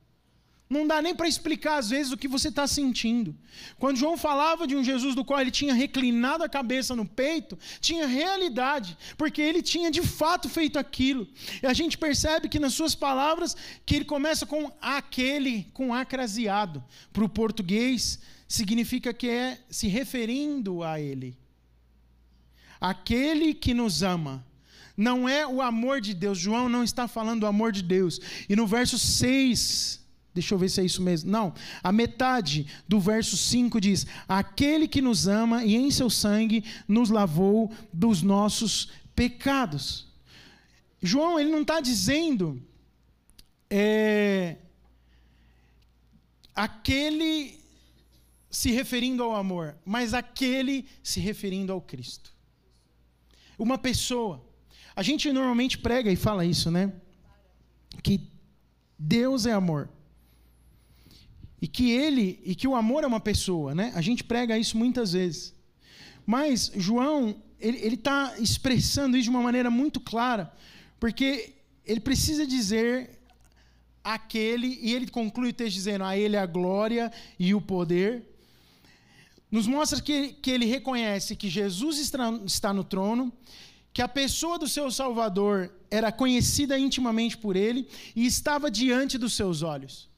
Não 0.71 0.87
dá 0.87 1.01
nem 1.01 1.13
para 1.13 1.27
explicar, 1.27 1.79
às 1.79 1.89
vezes, 1.89 2.13
o 2.13 2.17
que 2.17 2.29
você 2.29 2.47
está 2.47 2.65
sentindo. 2.65 3.35
Quando 3.77 3.97
João 3.97 4.15
falava 4.15 4.65
de 4.65 4.73
um 4.73 4.81
Jesus 4.81 5.13
do 5.13 5.25
qual 5.25 5.41
ele 5.41 5.51
tinha 5.51 5.73
reclinado 5.73 6.45
a 6.45 6.47
cabeça 6.47 6.95
no 6.95 7.05
peito, 7.05 7.59
tinha 7.81 8.07
realidade, 8.07 8.97
porque 9.17 9.41
ele 9.41 9.61
tinha 9.61 9.91
de 9.91 10.01
fato 10.01 10.47
feito 10.47 10.79
aquilo. 10.79 11.27
E 11.61 11.65
a 11.67 11.73
gente 11.73 11.97
percebe 11.97 12.47
que 12.47 12.57
nas 12.57 12.73
suas 12.73 12.95
palavras, 12.95 13.53
que 13.85 13.97
ele 13.97 14.05
começa 14.05 14.45
com 14.45 14.71
aquele, 14.81 15.67
com 15.73 15.93
acraseado. 15.93 16.81
Para 17.11 17.25
o 17.25 17.27
português, 17.27 18.19
significa 18.47 19.13
que 19.13 19.27
é 19.27 19.59
se 19.69 19.89
referindo 19.89 20.83
a 20.83 21.01
ele. 21.01 21.37
Aquele 22.79 23.53
que 23.53 23.73
nos 23.73 24.03
ama. 24.03 24.41
Não 24.95 25.27
é 25.27 25.45
o 25.45 25.61
amor 25.61 25.99
de 25.99 26.13
Deus. 26.13 26.39
João 26.39 26.69
não 26.69 26.81
está 26.81 27.09
falando 27.09 27.41
do 27.41 27.45
amor 27.45 27.73
de 27.73 27.83
Deus. 27.83 28.21
E 28.47 28.55
no 28.55 28.65
verso 28.65 28.97
6 28.97 30.00
Deixa 30.33 30.53
eu 30.53 30.57
ver 30.57 30.69
se 30.69 30.79
é 30.79 30.85
isso 30.85 31.01
mesmo. 31.01 31.29
Não. 31.29 31.53
A 31.83 31.91
metade 31.91 32.65
do 32.87 32.99
verso 32.99 33.35
5 33.35 33.81
diz: 33.81 34.07
Aquele 34.27 34.87
que 34.87 35.01
nos 35.01 35.27
ama 35.27 35.65
e 35.65 35.75
em 35.75 35.91
seu 35.91 36.09
sangue 36.09 36.63
nos 36.87 37.09
lavou 37.09 37.71
dos 37.91 38.21
nossos 38.21 38.89
pecados. 39.13 40.07
João, 41.01 41.39
ele 41.39 41.51
não 41.51 41.63
está 41.63 41.81
dizendo 41.81 42.61
é, 43.69 44.57
aquele 46.55 47.59
se 48.49 48.71
referindo 48.71 49.23
ao 49.23 49.35
amor, 49.35 49.75
mas 49.85 50.13
aquele 50.13 50.85
se 51.03 51.19
referindo 51.19 51.73
ao 51.73 51.81
Cristo. 51.81 52.31
Uma 53.57 53.77
pessoa. 53.77 54.45
A 54.95 55.03
gente 55.03 55.31
normalmente 55.31 55.77
prega 55.77 56.11
e 56.11 56.15
fala 56.15 56.45
isso, 56.45 56.71
né? 56.71 56.93
Que 58.01 58.29
Deus 58.97 59.45
é 59.45 59.51
amor 59.51 59.89
e 61.61 61.67
que 61.67 61.91
ele 61.91 62.41
e 62.43 62.55
que 62.55 62.67
o 62.67 62.75
amor 62.75 63.03
é 63.03 63.07
uma 63.07 63.19
pessoa, 63.19 63.75
né? 63.75 63.91
A 63.95 64.01
gente 64.01 64.23
prega 64.23 64.57
isso 64.57 64.77
muitas 64.77 65.13
vezes. 65.13 65.53
Mas 66.25 66.71
João 66.75 67.35
ele 67.59 67.95
está 67.95 68.33
expressando 68.39 69.15
isso 69.15 69.25
de 69.25 69.29
uma 69.29 69.41
maneira 69.41 69.69
muito 69.69 69.99
clara, 69.99 70.51
porque 70.99 71.53
ele 71.85 71.99
precisa 71.99 72.45
dizer 72.45 73.19
aquele 74.03 74.79
e 74.81 74.93
ele 74.95 75.07
conclui 75.07 75.49
o 75.49 75.53
texto 75.53 75.75
dizendo 75.75 76.03
a 76.03 76.17
ele 76.17 76.35
a 76.35 76.45
glória 76.45 77.11
e 77.37 77.53
o 77.53 77.61
poder. 77.61 78.27
Nos 79.51 79.67
mostra 79.67 80.01
que, 80.01 80.33
que 80.33 80.49
ele 80.49 80.65
reconhece 80.65 81.35
que 81.35 81.49
Jesus 81.49 81.99
está 81.99 82.73
no 82.73 82.83
trono, 82.83 83.31
que 83.93 84.01
a 84.01 84.07
pessoa 84.07 84.57
do 84.57 84.67
seu 84.67 84.89
Salvador 84.89 85.71
era 85.91 86.11
conhecida 86.11 86.79
intimamente 86.79 87.37
por 87.37 87.55
ele 87.55 87.87
e 88.15 88.25
estava 88.25 88.71
diante 88.71 89.17
dos 89.17 89.33
seus 89.33 89.61
olhos. 89.61 90.10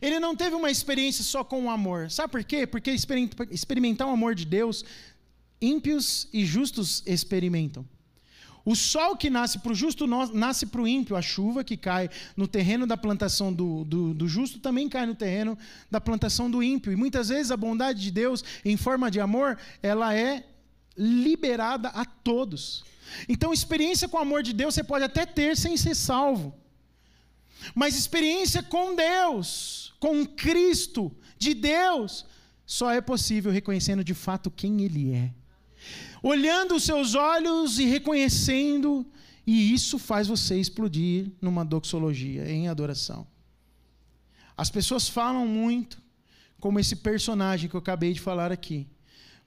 Ele 0.00 0.20
não 0.20 0.36
teve 0.36 0.54
uma 0.54 0.70
experiência 0.70 1.24
só 1.24 1.42
com 1.42 1.64
o 1.64 1.70
amor. 1.70 2.10
Sabe 2.10 2.30
por 2.30 2.44
quê? 2.44 2.66
Porque 2.66 2.90
experimentar 3.50 4.08
o 4.08 4.10
amor 4.10 4.34
de 4.34 4.44
Deus, 4.44 4.84
ímpios 5.60 6.28
e 6.32 6.44
justos 6.44 7.02
experimentam. 7.06 7.84
O 8.64 8.76
sol 8.76 9.16
que 9.16 9.30
nasce 9.30 9.58
para 9.58 9.72
o 9.72 9.74
justo 9.74 10.06
nasce 10.06 10.66
para 10.66 10.82
o 10.82 10.88
ímpio. 10.88 11.16
A 11.16 11.22
chuva 11.22 11.64
que 11.64 11.76
cai 11.76 12.10
no 12.36 12.46
terreno 12.46 12.86
da 12.86 12.96
plantação 12.96 13.52
do, 13.52 13.84
do, 13.84 14.14
do, 14.14 14.28
justo 14.28 14.58
também 14.58 14.88
cai 14.88 15.06
no 15.06 15.14
terreno 15.14 15.56
da 15.90 16.00
plantação 16.00 16.50
do 16.50 16.62
ímpio. 16.62 16.92
E 16.92 16.96
muitas 16.96 17.30
vezes 17.30 17.50
a 17.50 17.56
bondade 17.56 18.00
de 18.00 18.10
Deus, 18.10 18.44
em 18.64 18.76
forma 18.76 19.10
de 19.10 19.20
amor, 19.20 19.58
ela 19.82 20.14
é 20.14 20.44
liberada 20.96 21.88
a 21.88 22.04
todos. 22.04 22.84
Então, 23.28 23.52
experiência 23.52 24.08
com 24.08 24.18
o 24.18 24.20
amor 24.20 24.42
de 24.42 24.52
Deus 24.52 24.74
você 24.74 24.84
pode 24.84 25.04
até 25.04 25.24
ter 25.26 25.56
sem 25.56 25.76
ser 25.76 25.94
salvo. 25.94 26.54
Mas 27.74 27.96
experiência 27.96 28.62
com 28.62 28.94
Deus, 28.94 29.94
com 29.98 30.26
Cristo, 30.26 31.12
de 31.38 31.54
Deus, 31.54 32.26
só 32.66 32.90
é 32.90 33.00
possível 33.00 33.50
reconhecendo 33.50 34.04
de 34.04 34.14
fato 34.14 34.50
quem 34.50 34.82
Ele 34.82 35.12
é. 35.12 35.32
Olhando 36.22 36.74
os 36.76 36.84
seus 36.84 37.14
olhos 37.14 37.78
e 37.78 37.84
reconhecendo, 37.84 39.06
e 39.46 39.72
isso 39.72 39.98
faz 39.98 40.28
você 40.28 40.60
explodir 40.60 41.30
numa 41.40 41.64
doxologia, 41.64 42.50
em 42.50 42.68
adoração. 42.68 43.26
As 44.56 44.70
pessoas 44.70 45.08
falam 45.08 45.46
muito, 45.46 46.00
como 46.58 46.78
esse 46.78 46.96
personagem 46.96 47.68
que 47.68 47.74
eu 47.74 47.80
acabei 47.80 48.12
de 48.12 48.20
falar 48.20 48.52
aqui, 48.52 48.86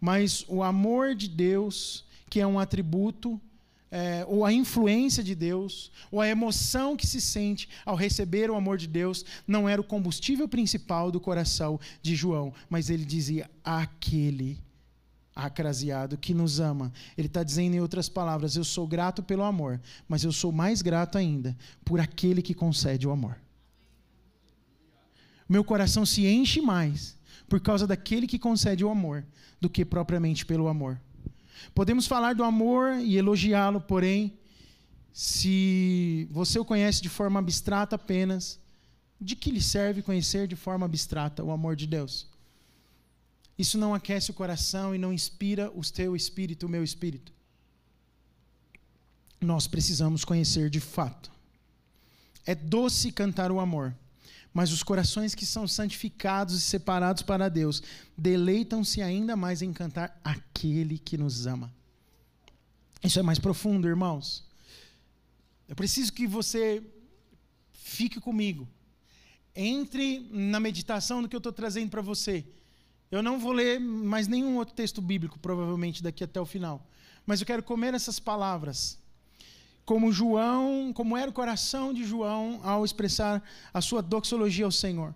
mas 0.01 0.43
o 0.47 0.63
amor 0.63 1.13
de 1.15 1.29
Deus, 1.29 2.05
que 2.29 2.39
é 2.39 2.47
um 2.47 2.59
atributo 2.59 3.39
é, 3.95 4.25
ou 4.27 4.43
a 4.43 4.51
influência 4.51 5.23
de 5.23 5.35
Deus, 5.35 5.91
ou 6.11 6.19
a 6.19 6.27
emoção 6.27 6.97
que 6.97 7.05
se 7.05 7.21
sente 7.21 7.69
ao 7.85 7.95
receber 7.95 8.49
o 8.49 8.55
amor 8.55 8.75
de 8.75 8.87
Deus, 8.87 9.23
não 9.45 9.69
era 9.69 9.79
o 9.79 9.83
combustível 9.83 10.47
principal 10.47 11.11
do 11.11 11.19
coração 11.19 11.79
de 12.01 12.15
João, 12.15 12.51
mas 12.67 12.89
ele 12.89 13.05
dizia: 13.05 13.47
aquele 13.63 14.59
acraseado 15.35 16.17
que 16.17 16.33
nos 16.33 16.59
ama. 16.59 16.91
Ele 17.15 17.27
está 17.27 17.43
dizendo 17.43 17.75
em 17.75 17.81
outras 17.81 18.09
palavras: 18.09 18.55
eu 18.55 18.63
sou 18.63 18.87
grato 18.87 19.21
pelo 19.21 19.43
amor, 19.43 19.79
mas 20.07 20.23
eu 20.23 20.31
sou 20.31 20.51
mais 20.51 20.81
grato 20.81 21.15
ainda 21.15 21.55
por 21.85 21.99
aquele 21.99 22.41
que 22.41 22.55
concede 22.55 23.07
o 23.07 23.11
amor. 23.11 23.37
Meu 25.47 25.63
coração 25.63 26.03
se 26.03 26.25
enche 26.25 26.61
mais 26.61 27.15
por 27.47 27.59
causa 27.59 27.85
daquele 27.85 28.25
que 28.25 28.39
concede 28.39 28.83
o 28.83 28.89
amor 28.89 29.23
do 29.61 29.69
que 29.69 29.85
propriamente 29.85 30.47
pelo 30.47 30.67
amor. 30.67 30.99
Podemos 31.73 32.07
falar 32.07 32.33
do 32.33 32.43
amor 32.43 32.93
e 32.99 33.17
elogiá-lo, 33.17 33.81
porém, 33.81 34.37
se 35.13 36.27
você 36.31 36.57
o 36.59 36.65
conhece 36.65 37.01
de 37.01 37.09
forma 37.09 37.39
abstrata 37.39 37.95
apenas, 37.95 38.59
de 39.19 39.35
que 39.35 39.51
lhe 39.51 39.61
serve 39.61 40.01
conhecer 40.01 40.47
de 40.47 40.55
forma 40.55 40.85
abstrata 40.85 41.43
o 41.43 41.51
amor 41.51 41.75
de 41.75 41.87
Deus? 41.87 42.27
Isso 43.57 43.77
não 43.77 43.93
aquece 43.93 44.31
o 44.31 44.33
coração 44.33 44.95
e 44.95 44.97
não 44.97 45.13
inspira 45.13 45.71
o 45.75 45.81
teu 45.81 46.15
espírito, 46.15 46.65
o 46.65 46.69
meu 46.69 46.83
espírito. 46.83 47.31
Nós 49.39 49.67
precisamos 49.67 50.25
conhecer 50.25 50.69
de 50.69 50.79
fato. 50.79 51.31
É 52.45 52.55
doce 52.55 53.11
cantar 53.11 53.51
o 53.51 53.59
amor, 53.59 53.95
mas 54.53 54.71
os 54.71 54.83
corações 54.83 55.33
que 55.33 55.45
são 55.45 55.67
santificados 55.67 56.55
e 56.55 56.61
separados 56.61 57.23
para 57.23 57.49
Deus 57.49 57.81
deleitam-se 58.17 59.01
ainda 59.01 59.35
mais 59.35 59.61
em 59.61 59.73
cantar 59.73 60.19
aquele 60.23 60.99
que 60.99 61.17
nos 61.17 61.47
ama. 61.47 61.73
Isso 63.03 63.19
é 63.19 63.23
mais 63.23 63.39
profundo, 63.39 63.87
irmãos. 63.87 64.45
Eu 65.67 65.75
preciso 65.75 66.13
que 66.13 66.27
você 66.27 66.83
fique 67.71 68.19
comigo. 68.19 68.67
Entre 69.55 70.27
na 70.31 70.59
meditação 70.59 71.21
do 71.21 71.27
que 71.27 71.35
eu 71.35 71.39
estou 71.39 71.51
trazendo 71.51 71.89
para 71.89 72.01
você. 72.01 72.45
Eu 73.11 73.21
não 73.21 73.39
vou 73.39 73.51
ler 73.51 73.79
mais 73.79 74.27
nenhum 74.27 74.57
outro 74.57 74.73
texto 74.73 75.01
bíblico, 75.01 75.37
provavelmente, 75.39 76.01
daqui 76.01 76.23
até 76.23 76.39
o 76.39 76.45
final. 76.45 76.87
Mas 77.25 77.39
eu 77.39 77.45
quero 77.45 77.61
comer 77.61 77.93
essas 77.93 78.19
palavras 78.19 78.99
como 79.85 80.11
João, 80.11 80.91
como 80.93 81.17
era 81.17 81.29
o 81.29 81.33
coração 81.33 81.93
de 81.93 82.05
João 82.05 82.59
ao 82.63 82.85
expressar 82.85 83.43
a 83.73 83.81
sua 83.81 84.01
doxologia 84.01 84.65
ao 84.65 84.71
Senhor. 84.71 85.13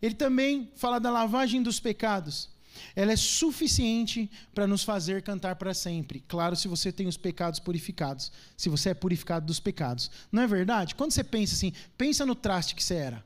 Ele 0.00 0.14
também 0.14 0.70
fala 0.76 0.98
da 0.98 1.10
lavagem 1.10 1.62
dos 1.62 1.80
pecados. 1.80 2.48
Ela 2.94 3.12
é 3.12 3.16
suficiente 3.16 4.30
para 4.54 4.66
nos 4.66 4.84
fazer 4.84 5.22
cantar 5.22 5.56
para 5.56 5.74
sempre. 5.74 6.22
Claro, 6.28 6.54
se 6.54 6.68
você 6.68 6.92
tem 6.92 7.06
os 7.08 7.16
pecados 7.16 7.58
purificados, 7.58 8.30
se 8.56 8.68
você 8.68 8.90
é 8.90 8.94
purificado 8.94 9.46
dos 9.46 9.58
pecados. 9.58 10.10
Não 10.30 10.42
é 10.42 10.46
verdade? 10.46 10.94
Quando 10.94 11.10
você 11.10 11.24
pensa 11.24 11.54
assim, 11.54 11.72
pensa 11.96 12.24
no 12.24 12.34
traste 12.34 12.74
que 12.74 12.82
você 12.82 12.94
era. 12.94 13.24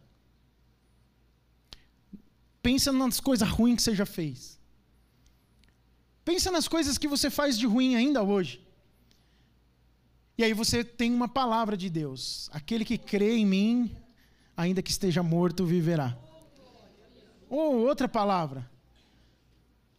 Pensa 2.62 2.92
nas 2.92 3.20
coisas 3.20 3.48
ruins 3.48 3.76
que 3.76 3.82
você 3.82 3.94
já 3.94 4.06
fez. 4.06 4.58
Pensa 6.24 6.50
nas 6.50 6.68
coisas 6.68 6.96
que 6.96 7.08
você 7.08 7.28
faz 7.28 7.58
de 7.58 7.66
ruim 7.66 7.96
ainda 7.96 8.22
hoje. 8.22 8.61
E 10.36 10.44
aí 10.44 10.54
você 10.54 10.82
tem 10.82 11.12
uma 11.12 11.28
palavra 11.28 11.76
de 11.76 11.90
Deus: 11.90 12.48
aquele 12.52 12.84
que 12.84 12.96
crê 12.96 13.36
em 13.36 13.46
mim, 13.46 13.96
ainda 14.56 14.82
que 14.82 14.90
esteja 14.90 15.22
morto, 15.22 15.64
viverá. 15.64 16.16
Ou 17.48 17.76
outra 17.76 18.08
palavra: 18.08 18.68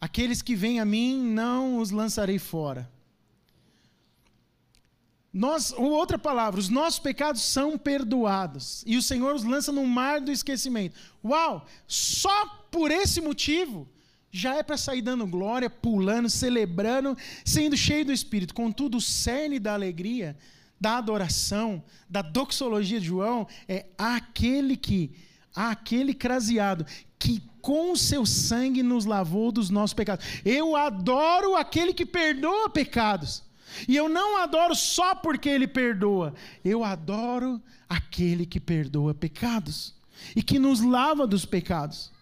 aqueles 0.01 0.41
que 0.41 0.55
vêm 0.55 0.79
a 0.79 0.85
mim, 0.85 1.21
não 1.21 1.77
os 1.77 1.91
lançarei 1.91 2.39
fora. 2.39 2.91
Nós, 5.31 5.71
ou 5.71 5.89
outra 5.89 6.19
palavra, 6.19 6.59
os 6.59 6.69
nossos 6.69 6.99
pecados 6.99 7.41
são 7.41 7.75
perdoados. 7.75 8.83
E 8.85 8.95
o 8.97 9.01
Senhor 9.01 9.33
os 9.33 9.43
lança 9.43 9.71
no 9.71 9.85
mar 9.87 10.21
do 10.21 10.31
esquecimento. 10.31 10.95
Uau! 11.25 11.65
Só 11.87 12.45
por 12.69 12.91
esse 12.91 13.19
motivo 13.19 13.87
já 14.33 14.55
é 14.55 14.63
para 14.63 14.77
sair 14.77 15.03
dando 15.03 15.27
glória, 15.27 15.69
pulando, 15.69 16.27
celebrando, 16.27 17.15
sendo 17.45 17.77
cheio 17.77 18.03
do 18.03 18.11
Espírito. 18.11 18.51
Contudo, 18.51 18.97
o 18.97 19.01
cerne 19.01 19.59
da 19.59 19.75
alegria, 19.75 20.35
da 20.81 20.97
adoração, 20.97 21.83
da 22.09 22.23
doxologia 22.23 22.99
de 22.99 23.05
João 23.05 23.47
é 23.67 23.85
aquele 23.95 24.75
que, 24.75 25.11
aquele 25.55 26.15
craseado, 26.15 26.83
que 27.19 27.43
com 27.61 27.91
o 27.91 27.97
seu 27.97 28.25
sangue 28.25 28.81
nos 28.81 29.05
lavou 29.05 29.51
dos 29.51 29.69
nossos 29.69 29.93
pecados. 29.93 30.25
Eu 30.43 30.75
adoro 30.75 31.55
aquele 31.55 31.93
que 31.93 32.05
perdoa 32.05 32.67
pecados. 32.71 33.43
E 33.87 33.95
eu 33.95 34.09
não 34.09 34.37
adoro 34.37 34.73
só 34.73 35.13
porque 35.13 35.47
ele 35.47 35.67
perdoa, 35.67 36.33
eu 36.63 36.83
adoro 36.83 37.61
aquele 37.87 38.45
que 38.45 38.59
perdoa 38.59 39.13
pecados 39.15 39.95
e 40.35 40.43
que 40.43 40.59
nos 40.59 40.81
lava 40.81 41.25
dos 41.25 41.45
pecados. 41.45 42.12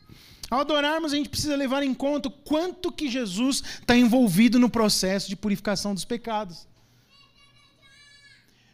Ao 0.52 0.60
adorarmos, 0.60 1.14
a 1.14 1.16
gente 1.16 1.30
precisa 1.30 1.56
levar 1.56 1.82
em 1.82 1.94
conta 1.94 2.30
quanto 2.30 2.92
que 2.92 3.10
Jesus 3.10 3.64
está 3.80 3.96
envolvido 3.96 4.60
no 4.60 4.70
processo 4.70 5.30
de 5.30 5.36
purificação 5.38 5.94
dos 5.94 6.04
pecados. 6.04 6.68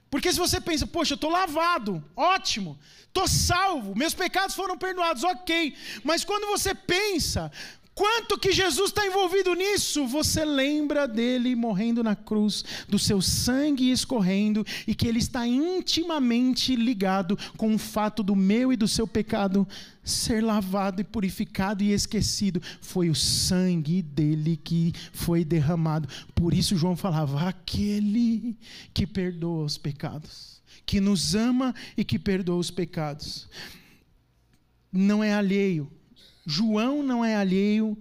Porque 0.09 0.33
se 0.33 0.39
você 0.39 0.59
pensa, 0.59 0.87
poxa, 0.87 1.13
eu 1.13 1.17
estou 1.17 1.29
lavado, 1.29 2.03
ótimo, 2.15 2.79
estou 3.05 3.27
salvo, 3.27 3.95
meus 3.95 4.15
pecados 4.15 4.55
foram 4.55 4.75
perdoados, 4.75 5.23
ok. 5.23 5.75
Mas 6.03 6.23
quando 6.23 6.47
você 6.47 6.73
pensa, 6.73 7.51
Quanto 7.97 8.37
que 8.37 8.51
Jesus 8.51 8.91
está 8.91 9.07
envolvido 9.07 9.55
nisso? 9.55 10.05
Você 10.05 10.45
lembra 10.45 11.07
dele 11.07 11.55
morrendo 11.55 12.03
na 12.03 12.15
cruz, 12.15 12.63
do 12.87 12.99
seu 12.99 13.19
sangue 13.23 13.89
escorrendo 13.89 14.63
e 14.85 14.93
que 14.93 15.07
ele 15.07 15.17
está 15.17 15.47
intimamente 15.47 16.75
ligado 16.75 17.35
com 17.57 17.73
o 17.73 17.79
fato 17.79 18.21
do 18.21 18.35
meu 18.35 18.71
e 18.71 18.77
do 18.77 18.87
seu 18.87 19.07
pecado 19.07 19.67
ser 20.03 20.43
lavado 20.43 21.01
e 21.01 21.03
purificado 21.03 21.83
e 21.83 21.91
esquecido. 21.91 22.61
Foi 22.81 23.09
o 23.09 23.15
sangue 23.15 24.03
dele 24.03 24.57
que 24.63 24.93
foi 25.11 25.43
derramado. 25.43 26.07
Por 26.35 26.53
isso 26.53 26.77
João 26.77 26.95
falava: 26.95 27.49
aquele 27.49 28.55
que 28.93 29.07
perdoa 29.07 29.65
os 29.65 29.75
pecados, 29.75 30.61
que 30.85 31.01
nos 31.01 31.33
ama 31.33 31.73
e 31.97 32.05
que 32.05 32.19
perdoa 32.19 32.59
os 32.59 32.69
pecados. 32.69 33.49
Não 34.93 35.23
é 35.23 35.33
alheio 35.33 35.96
João 36.49 37.03
não 37.03 37.25
é 37.25 37.35
alheio 37.35 37.97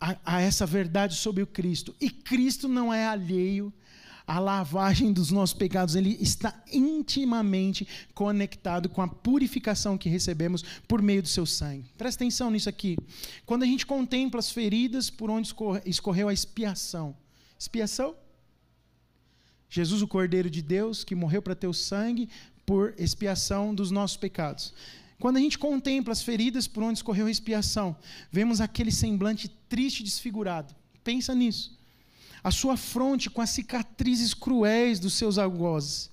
a, 0.00 0.16
a, 0.24 0.40
essa 0.40 0.64
verdade 0.64 1.16
sobre 1.16 1.42
o 1.42 1.46
Cristo. 1.46 1.92
E 2.00 2.08
Cristo 2.08 2.68
não 2.68 2.94
é 2.94 3.04
alheio 3.04 3.72
à 4.24 4.38
lavagem 4.38 5.12
dos 5.12 5.32
nossos 5.32 5.56
pecados. 5.56 5.96
Ele 5.96 6.16
está 6.20 6.54
intimamente 6.72 7.86
conectado 8.14 8.88
com 8.88 9.02
a 9.02 9.08
purificação 9.08 9.98
que 9.98 10.08
recebemos 10.08 10.62
por 10.86 11.02
meio 11.02 11.20
do 11.20 11.26
seu 11.26 11.44
sangue. 11.44 11.90
Presta 11.98 12.22
atenção 12.22 12.48
nisso 12.48 12.68
aqui. 12.68 12.96
Quando 13.44 13.64
a 13.64 13.66
gente 13.66 13.84
contempla 13.84 14.38
as 14.38 14.52
feridas 14.52 15.10
por 15.10 15.30
onde 15.30 15.52
escorreu 15.84 16.28
a 16.28 16.32
expiação. 16.32 17.16
Expiação? 17.58 18.14
Jesus, 19.68 20.00
o 20.00 20.06
Cordeiro 20.06 20.48
de 20.48 20.62
Deus, 20.62 21.02
que 21.02 21.16
morreu 21.16 21.42
para 21.42 21.56
ter 21.56 21.66
o 21.66 21.74
sangue 21.74 22.28
por 22.64 22.94
expiação 22.96 23.74
dos 23.74 23.90
nossos 23.90 24.16
pecados. 24.16 24.72
Quando 25.18 25.36
a 25.36 25.40
gente 25.40 25.58
contempla 25.58 26.12
as 26.12 26.22
feridas 26.22 26.68
por 26.68 26.82
onde 26.82 26.98
escorreu 26.98 27.26
a 27.26 27.30
expiação, 27.30 27.96
vemos 28.30 28.60
aquele 28.60 28.92
semblante 28.92 29.48
triste 29.68 30.00
e 30.00 30.04
desfigurado. 30.04 30.74
Pensa 31.02 31.34
nisso. 31.34 31.77
A 32.42 32.50
sua 32.50 32.76
fronte 32.76 33.30
com 33.30 33.40
as 33.40 33.50
cicatrizes 33.50 34.34
cruéis 34.34 34.98
dos 34.98 35.14
seus 35.14 35.38
algozes. 35.38 36.10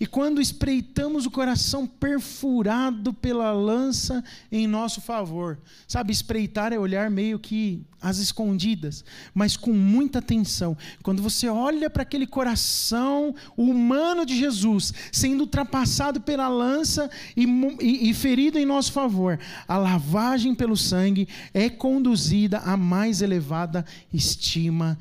E 0.00 0.06
quando 0.06 0.40
espreitamos 0.40 1.26
o 1.26 1.30
coração 1.30 1.86
perfurado 1.86 3.12
pela 3.12 3.52
lança 3.52 4.24
em 4.50 4.66
nosso 4.66 5.00
favor, 5.00 5.58
sabe, 5.86 6.12
espreitar 6.12 6.72
é 6.72 6.78
olhar 6.78 7.10
meio 7.10 7.38
que 7.38 7.82
às 8.00 8.18
escondidas, 8.18 9.04
mas 9.34 9.56
com 9.56 9.72
muita 9.72 10.20
atenção. 10.20 10.76
Quando 11.02 11.22
você 11.22 11.48
olha 11.48 11.90
para 11.90 12.02
aquele 12.02 12.26
coração 12.26 13.34
humano 13.56 14.24
de 14.24 14.38
Jesus 14.38 14.92
sendo 15.10 15.40
ultrapassado 15.42 16.20
pela 16.20 16.48
lança 16.48 17.10
e, 17.36 17.44
e, 17.80 18.10
e 18.10 18.14
ferido 18.14 18.58
em 18.58 18.64
nosso 18.64 18.92
favor, 18.92 19.38
a 19.66 19.76
lavagem 19.76 20.54
pelo 20.54 20.76
sangue 20.76 21.28
é 21.52 21.68
conduzida 21.68 22.58
à 22.58 22.76
mais 22.76 23.20
elevada 23.20 23.84
estima 24.12 24.96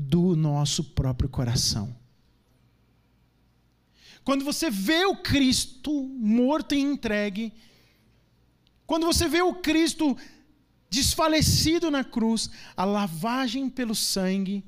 do 0.00 0.36
nosso 0.36 0.84
próprio 0.84 1.28
coração. 1.28 1.92
Quando 4.22 4.44
você 4.44 4.70
vê 4.70 5.04
o 5.04 5.16
Cristo 5.16 5.90
morto 5.92 6.72
e 6.72 6.78
entregue, 6.78 7.52
quando 8.86 9.06
você 9.06 9.26
vê 9.26 9.42
o 9.42 9.54
Cristo 9.54 10.16
desfalecido 10.88 11.90
na 11.90 12.04
cruz, 12.04 12.48
a 12.76 12.84
lavagem 12.84 13.68
pelo 13.68 13.94
sangue 13.94 14.64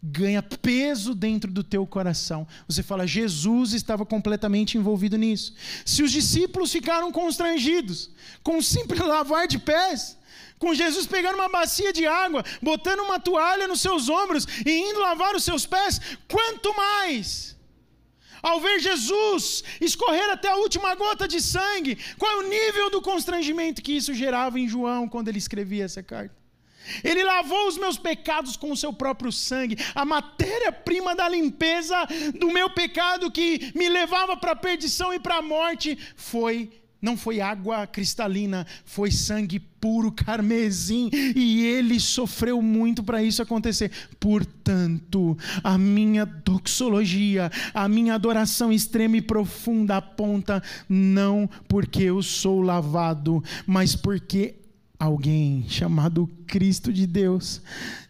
ganha 0.00 0.42
peso 0.42 1.12
dentro 1.12 1.50
do 1.50 1.64
teu 1.64 1.84
coração. 1.84 2.46
Você 2.68 2.84
fala, 2.84 3.06
Jesus 3.06 3.72
estava 3.72 4.06
completamente 4.06 4.78
envolvido 4.78 5.16
nisso. 5.16 5.54
Se 5.84 6.04
os 6.04 6.12
discípulos 6.12 6.70
ficaram 6.70 7.10
constrangidos 7.10 8.10
com 8.44 8.58
um 8.58 8.62
simples 8.62 9.00
lavar 9.02 9.48
de 9.48 9.58
pés, 9.58 10.16
com 10.62 10.72
Jesus 10.72 11.06
pegando 11.08 11.34
uma 11.34 11.48
bacia 11.48 11.92
de 11.92 12.06
água, 12.06 12.44
botando 12.62 13.00
uma 13.00 13.18
toalha 13.18 13.66
nos 13.66 13.80
seus 13.80 14.08
ombros 14.08 14.46
e 14.64 14.70
indo 14.70 15.00
lavar 15.00 15.34
os 15.34 15.42
seus 15.42 15.66
pés, 15.66 16.00
quanto 16.28 16.74
mais 16.76 17.56
ao 18.40 18.60
ver 18.60 18.78
Jesus 18.80 19.64
escorrer 19.80 20.28
até 20.30 20.48
a 20.50 20.56
última 20.56 20.94
gota 20.94 21.26
de 21.26 21.40
sangue, 21.40 21.98
qual 22.18 22.30
é 22.32 22.36
o 22.36 22.48
nível 22.48 22.90
do 22.90 23.02
constrangimento 23.02 23.82
que 23.82 23.96
isso 23.96 24.14
gerava 24.14 24.58
em 24.58 24.68
João 24.68 25.08
quando 25.08 25.28
ele 25.28 25.38
escrevia 25.38 25.84
essa 25.84 26.02
carta? 26.02 26.36
Ele 27.02 27.22
lavou 27.22 27.68
os 27.68 27.78
meus 27.78 27.96
pecados 27.96 28.56
com 28.56 28.70
o 28.70 28.76
seu 28.76 28.92
próprio 28.92 29.32
sangue, 29.32 29.76
a 29.94 30.04
matéria-prima 30.04 31.14
da 31.14 31.28
limpeza 31.28 31.96
do 32.38 32.50
meu 32.52 32.70
pecado 32.70 33.30
que 33.30 33.72
me 33.74 33.88
levava 33.88 34.36
para 34.36 34.52
a 34.52 34.56
perdição 34.56 35.12
e 35.12 35.20
para 35.20 35.36
a 35.36 35.42
morte 35.42 35.96
foi 36.16 36.81
não 37.02 37.16
foi 37.16 37.40
água 37.40 37.84
cristalina, 37.86 38.64
foi 38.84 39.10
sangue 39.10 39.58
puro 39.58 40.12
carmesim, 40.12 41.10
e 41.34 41.66
ele 41.66 41.98
sofreu 41.98 42.62
muito 42.62 43.02
para 43.02 43.20
isso 43.20 43.42
acontecer. 43.42 43.90
Portanto, 44.20 45.36
a 45.64 45.76
minha 45.76 46.24
doxologia, 46.24 47.50
a 47.74 47.88
minha 47.88 48.14
adoração 48.14 48.72
extrema 48.72 49.16
e 49.16 49.20
profunda 49.20 49.96
aponta 49.96 50.62
não 50.88 51.50
porque 51.66 52.04
eu 52.04 52.22
sou 52.22 52.60
lavado, 52.60 53.42
mas 53.66 53.96
porque 53.96 54.61
alguém 55.02 55.66
chamado 55.68 56.30
Cristo 56.46 56.92
de 56.92 57.08
Deus 57.08 57.60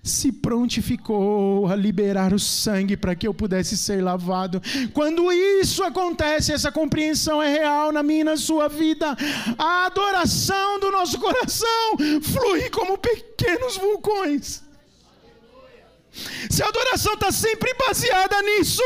se 0.03 0.31
prontificou 0.31 1.67
a 1.67 1.75
liberar 1.75 2.35
o 2.35 2.39
sangue 2.39 2.99
para 2.99 3.15
que 3.15 3.27
eu 3.27 3.33
pudesse 3.33 3.79
ser 3.79 4.03
lavado. 4.03 4.61
Quando 4.93 5.33
isso 5.33 5.83
acontece, 5.83 6.53
essa 6.53 6.71
compreensão 6.71 7.43
é 7.43 7.51
real 7.51 7.93
na 7.93 8.03
minha 8.03 8.21
e 8.21 8.25
na 8.25 8.37
sua 8.37 8.69
vida, 8.69 9.17
a 9.57 9.87
adoração 9.87 10.79
do 10.81 10.91
nosso 10.91 11.19
coração 11.19 11.97
flui 12.21 12.69
como 12.69 12.99
pequenos 12.99 13.79
vulcões. 13.79 14.63
Se 16.51 16.63
a 16.63 16.69
adoração 16.69 17.15
está 17.15 17.33
sempre 17.33 17.73
baseada 17.89 18.43
nisso, 18.43 18.83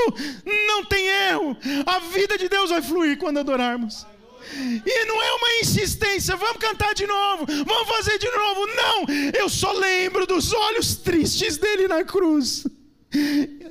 não 0.68 0.84
tem 0.84 1.08
erro. 1.08 1.56
A 1.84 1.98
vida 1.98 2.38
de 2.38 2.48
Deus 2.48 2.70
vai 2.70 2.80
fluir 2.80 3.18
quando 3.18 3.38
adorarmos. 3.38 4.06
E 4.54 5.04
não 5.06 5.22
é 5.22 5.32
uma 5.32 5.48
insistência, 5.62 6.36
vamos 6.36 6.58
cantar 6.58 6.94
de 6.94 7.06
novo, 7.06 7.46
vamos 7.46 7.88
fazer 7.88 8.18
de 8.18 8.30
novo. 8.30 8.66
Não, 8.66 9.04
eu 9.38 9.48
só 9.48 9.72
lembro 9.72 10.26
dos 10.26 10.52
olhos 10.52 10.96
tristes 10.96 11.56
dele 11.56 11.88
na 11.88 12.04
cruz 12.04 12.66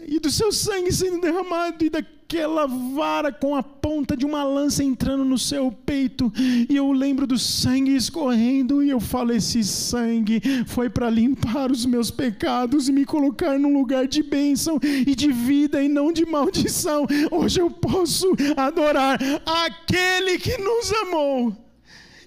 e 0.08 0.20
do 0.20 0.30
seu 0.30 0.52
sangue 0.52 0.92
sendo 0.92 1.22
derramado 1.22 1.84
e 1.84 1.90
daquela 2.26 2.66
vara 2.66 3.32
com 3.32 3.56
a 3.56 3.62
ponta 3.62 4.18
de 4.18 4.26
uma 4.26 4.44
lança 4.44 4.84
entrando 4.84 5.24
no 5.24 5.38
seu 5.38 5.72
peito. 5.72 6.34
E 6.38 6.76
eu 6.76 6.92
lembro 6.92 7.28
do 7.28 7.38
sangue 7.38 7.96
escorrendo 7.96 8.84
e 8.84 8.90
eu 8.90 9.00
falo: 9.00 9.32
esse 9.32 9.64
sangue 9.64 10.42
foi 10.66 10.90
para 10.90 11.10
limpar 11.10 11.72
os 11.72 11.86
meus 11.86 12.10
pecados 12.10 12.90
e 12.90 12.92
me 12.92 13.06
colocar 13.06 13.60
num 13.60 13.74
lugar 13.74 14.08
de 14.08 14.24
bênção 14.24 14.80
e 14.82 15.16
de 15.16 15.32
vida 15.32 15.82
e 15.82 15.88
não 15.88 16.12
de 16.12 16.26
maldição. 16.26 17.06
Hoje 17.32 17.62
eu 17.62 17.70
posso 17.70 18.36
adorar 18.58 19.20
aquele 19.46 20.40
que 20.40 20.58
nos 20.58 20.92
amou 21.04 21.56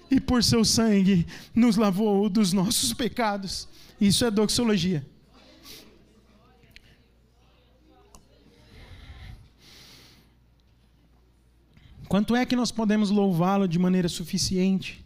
e 0.09 0.19
por 0.19 0.43
seu 0.43 0.63
sangue 0.65 1.27
nos 1.53 1.75
lavou 1.75 2.29
dos 2.29 2.53
nossos 2.53 2.93
pecados. 2.93 3.67
Isso 3.99 4.23
é 4.23 4.31
doxologia. 4.31 5.05
Quanto 12.09 12.35
é 12.35 12.43
que 12.43 12.55
nós 12.55 12.71
podemos 12.71 13.11
louvá-lo 13.11 13.67
de 13.67 13.77
maneira 13.77 14.09
suficiente? 14.09 15.05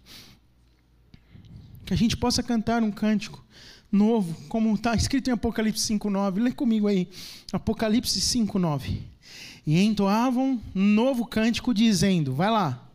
Que 1.85 1.93
a 1.93 1.97
gente 1.97 2.15
possa 2.15 2.41
cantar 2.41 2.81
um 2.81 2.89
cântico 2.89 3.43
novo, 3.91 4.33
como 4.47 4.73
está 4.73 4.95
escrito 4.95 5.29
em 5.29 5.33
Apocalipse 5.33 5.85
5,9. 5.93 6.41
Lê 6.41 6.53
comigo 6.53 6.87
aí, 6.87 7.09
Apocalipse 7.51 8.21
5,9. 8.21 8.99
E 9.67 9.81
entoavam 9.81 10.61
um 10.73 10.81
novo 10.81 11.25
cântico, 11.25 11.73
dizendo: 11.73 12.33
Vai 12.33 12.49
lá. 12.49 12.87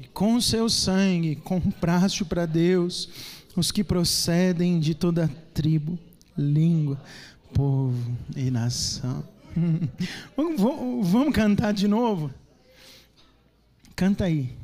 E 0.00 0.06
com 0.14 0.40
seu 0.40 0.70
sangue 0.70 1.34
compraste 1.34 2.24
para 2.24 2.46
Deus 2.46 3.08
os 3.56 3.72
que 3.72 3.82
procedem 3.82 4.78
de 4.78 4.94
toda 4.94 5.28
tribo 5.52 5.98
língua, 6.36 7.00
povo 7.54 8.16
e 8.36 8.50
nação. 8.50 9.24
vamos, 10.36 11.08
vamos 11.08 11.34
cantar 11.34 11.72
de 11.72 11.88
novo? 11.88 12.30
Canta 13.96 14.24
aí. 14.24 14.54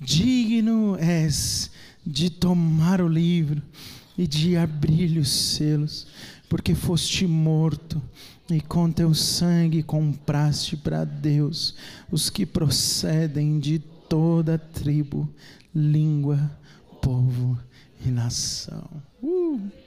Digno 0.00 0.96
és 0.98 1.70
de 2.06 2.30
tomar 2.30 3.00
o 3.00 3.08
livro 3.08 3.62
e 4.16 4.26
de 4.26 4.56
abrir 4.56 5.18
os 5.18 5.30
selos, 5.30 6.06
porque 6.48 6.74
foste 6.74 7.26
morto 7.26 8.00
e 8.50 8.60
com 8.60 8.90
teu 8.90 9.12
sangue 9.12 9.82
compraste 9.82 10.76
para 10.76 11.04
Deus 11.04 11.74
os 12.10 12.30
que 12.30 12.46
procedem 12.46 13.58
de 13.58 13.78
toda 13.78 14.58
tribo, 14.58 15.28
língua, 15.74 16.50
povo 17.02 17.58
e 18.04 18.08
nação. 18.08 18.88
Uh! 19.22 19.85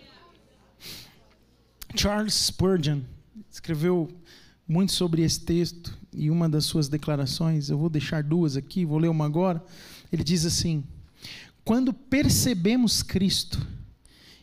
Charles 1.95 2.33
Spurgeon 2.33 3.01
escreveu 3.51 4.09
muito 4.67 4.91
sobre 4.91 5.23
esse 5.23 5.39
texto 5.41 5.97
e 6.13 6.29
uma 6.29 6.47
das 6.47 6.65
suas 6.65 6.87
declarações, 6.87 7.69
eu 7.69 7.77
vou 7.77 7.89
deixar 7.89 8.23
duas 8.23 8.55
aqui, 8.55 8.85
vou 8.85 8.99
ler 8.99 9.09
uma 9.09 9.25
agora. 9.25 9.63
Ele 10.11 10.23
diz 10.23 10.45
assim: 10.45 10.83
Quando 11.65 11.91
percebemos 11.91 13.01
Cristo 13.01 13.65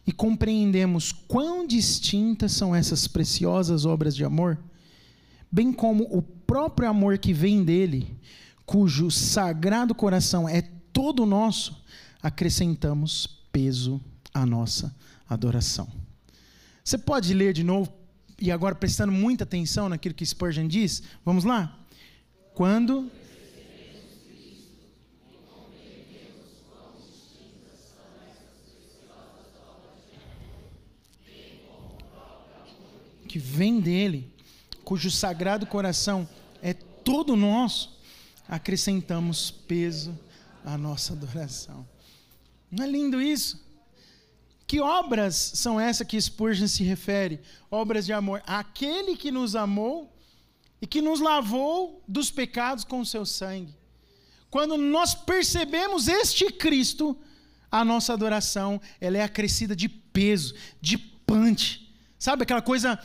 e 0.06 0.12
compreendemos 0.12 1.12
quão 1.12 1.66
distintas 1.66 2.52
são 2.52 2.74
essas 2.74 3.06
preciosas 3.06 3.84
obras 3.84 4.14
de 4.14 4.24
amor, 4.24 4.58
bem 5.50 5.72
como 5.72 6.04
o 6.10 6.22
próprio 6.22 6.88
amor 6.88 7.18
que 7.18 7.32
vem 7.32 7.64
dele, 7.64 8.16
cujo 8.64 9.10
sagrado 9.10 9.94
coração 9.94 10.48
é 10.48 10.62
todo 10.92 11.26
nosso, 11.26 11.84
acrescentamos 12.20 13.26
peso 13.52 14.00
à 14.34 14.44
nossa 14.44 14.94
adoração. 15.28 16.05
Você 16.86 16.96
pode 16.96 17.34
ler 17.34 17.52
de 17.52 17.64
novo, 17.64 17.92
e 18.40 18.52
agora 18.52 18.72
prestando 18.72 19.10
muita 19.10 19.42
atenção 19.42 19.88
naquilo 19.88 20.14
que 20.14 20.24
Spurgeon 20.24 20.68
diz? 20.68 21.02
Vamos 21.24 21.42
lá? 21.42 21.76
Quando. 22.54 23.10
Que 33.28 33.36
vem 33.40 33.80
dele, 33.80 34.32
cujo 34.84 35.10
sagrado 35.10 35.66
coração 35.66 36.28
é 36.62 36.72
todo 36.72 37.34
nosso, 37.34 38.00
acrescentamos 38.46 39.50
peso 39.50 40.16
à 40.64 40.78
nossa 40.78 41.14
adoração. 41.14 41.84
Não 42.70 42.84
é 42.84 42.88
lindo 42.88 43.20
isso? 43.20 43.65
Que 44.66 44.80
obras 44.80 45.36
são 45.54 45.78
essas 45.78 46.06
que 46.06 46.20
Spurgeon 46.20 46.66
se 46.66 46.82
refere? 46.82 47.40
Obras 47.70 48.04
de 48.04 48.12
amor. 48.12 48.42
Aquele 48.46 49.16
que 49.16 49.30
nos 49.30 49.54
amou 49.54 50.12
e 50.80 50.86
que 50.86 51.00
nos 51.00 51.20
lavou 51.20 52.02
dos 52.06 52.30
pecados 52.30 52.84
com 52.84 53.00
o 53.00 53.06
seu 53.06 53.24
sangue. 53.24 53.74
quando 54.50 54.76
nós 54.78 55.14
percebemos 55.14 56.08
este 56.08 56.50
Cristo, 56.50 57.16
a 57.70 57.84
nossa 57.84 58.12
adoração 58.12 58.80
ela 59.00 59.18
é 59.18 59.22
acrescida 59.22 59.76
de 59.76 59.88
peso, 59.88 60.54
de 60.80 60.96
punch. 60.96 61.92
Sabe 62.18 62.44
aquela 62.44 62.62
coisa 62.62 62.98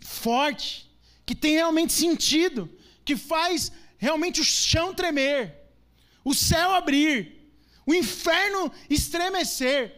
forte, 0.00 0.90
que 1.24 1.34
tem 1.34 1.52
realmente 1.52 1.92
sentido, 1.92 2.68
que 3.04 3.16
faz 3.16 3.70
realmente 3.98 4.40
o 4.40 4.44
chão 4.44 4.92
tremer, 4.94 5.54
o 6.24 6.34
céu 6.34 6.72
abrir, 6.72 7.52
o 7.86 7.94
inferno 7.94 8.72
estremecer, 8.88 9.97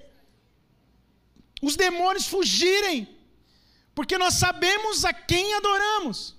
os 1.61 1.77
demônios 1.77 2.27
fugirem, 2.27 3.09
porque 3.95 4.17
nós 4.17 4.35
sabemos 4.35 5.05
a 5.05 5.13
quem 5.13 5.55
adoramos. 5.55 6.35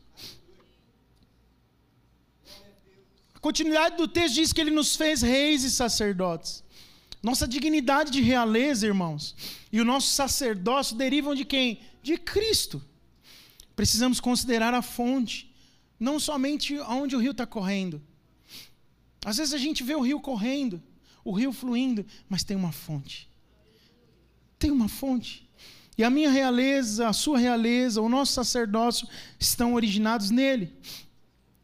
A 3.34 3.40
continuidade 3.40 3.98
do 3.98 4.08
texto 4.08 4.36
diz 4.36 4.54
que 4.54 4.62
ele 4.62 4.72
nos 4.72 4.96
fez 4.96 5.22
reis 5.22 5.64
e 5.64 5.72
sacerdotes. 5.72 6.64
Nossa 7.22 7.48
dignidade 7.48 8.12
de 8.12 8.22
realeza, 8.22 8.88
irmãos, 8.88 9.36
e 9.72 9.80
o 9.80 9.86
nosso 9.86 10.08
sacerdócio 10.08 10.96
derivam 10.96 11.36
de 11.36 11.46
quem? 11.46 11.80
De 12.02 12.18
Cristo. 12.18 12.84
Precisamos 13.76 14.20
considerar 14.20 14.74
a 14.74 14.82
fonte, 14.82 15.54
não 16.00 16.20
somente 16.20 16.80
onde 16.80 17.16
o 17.16 17.20
rio 17.20 17.32
está 17.32 17.46
correndo. 17.46 18.02
Às 19.24 19.38
vezes 19.38 19.54
a 19.54 19.58
gente 19.58 19.84
vê 19.84 19.96
o 19.96 20.02
rio 20.02 20.20
correndo, 20.20 20.82
o 21.24 21.32
rio 21.32 21.54
fluindo, 21.54 22.06
mas 22.28 22.44
tem 22.44 22.58
uma 22.58 22.72
fonte. 22.72 23.31
Tem 24.62 24.70
uma 24.70 24.88
fonte. 24.88 25.50
E 25.98 26.04
a 26.04 26.10
minha 26.10 26.30
realeza, 26.30 27.08
a 27.08 27.14
sua 27.14 27.40
realeza, 27.40 28.00
o 28.00 28.08
nosso 28.08 28.34
sacerdócio 28.34 29.08
estão 29.40 29.74
originados 29.74 30.30
nele. 30.30 30.72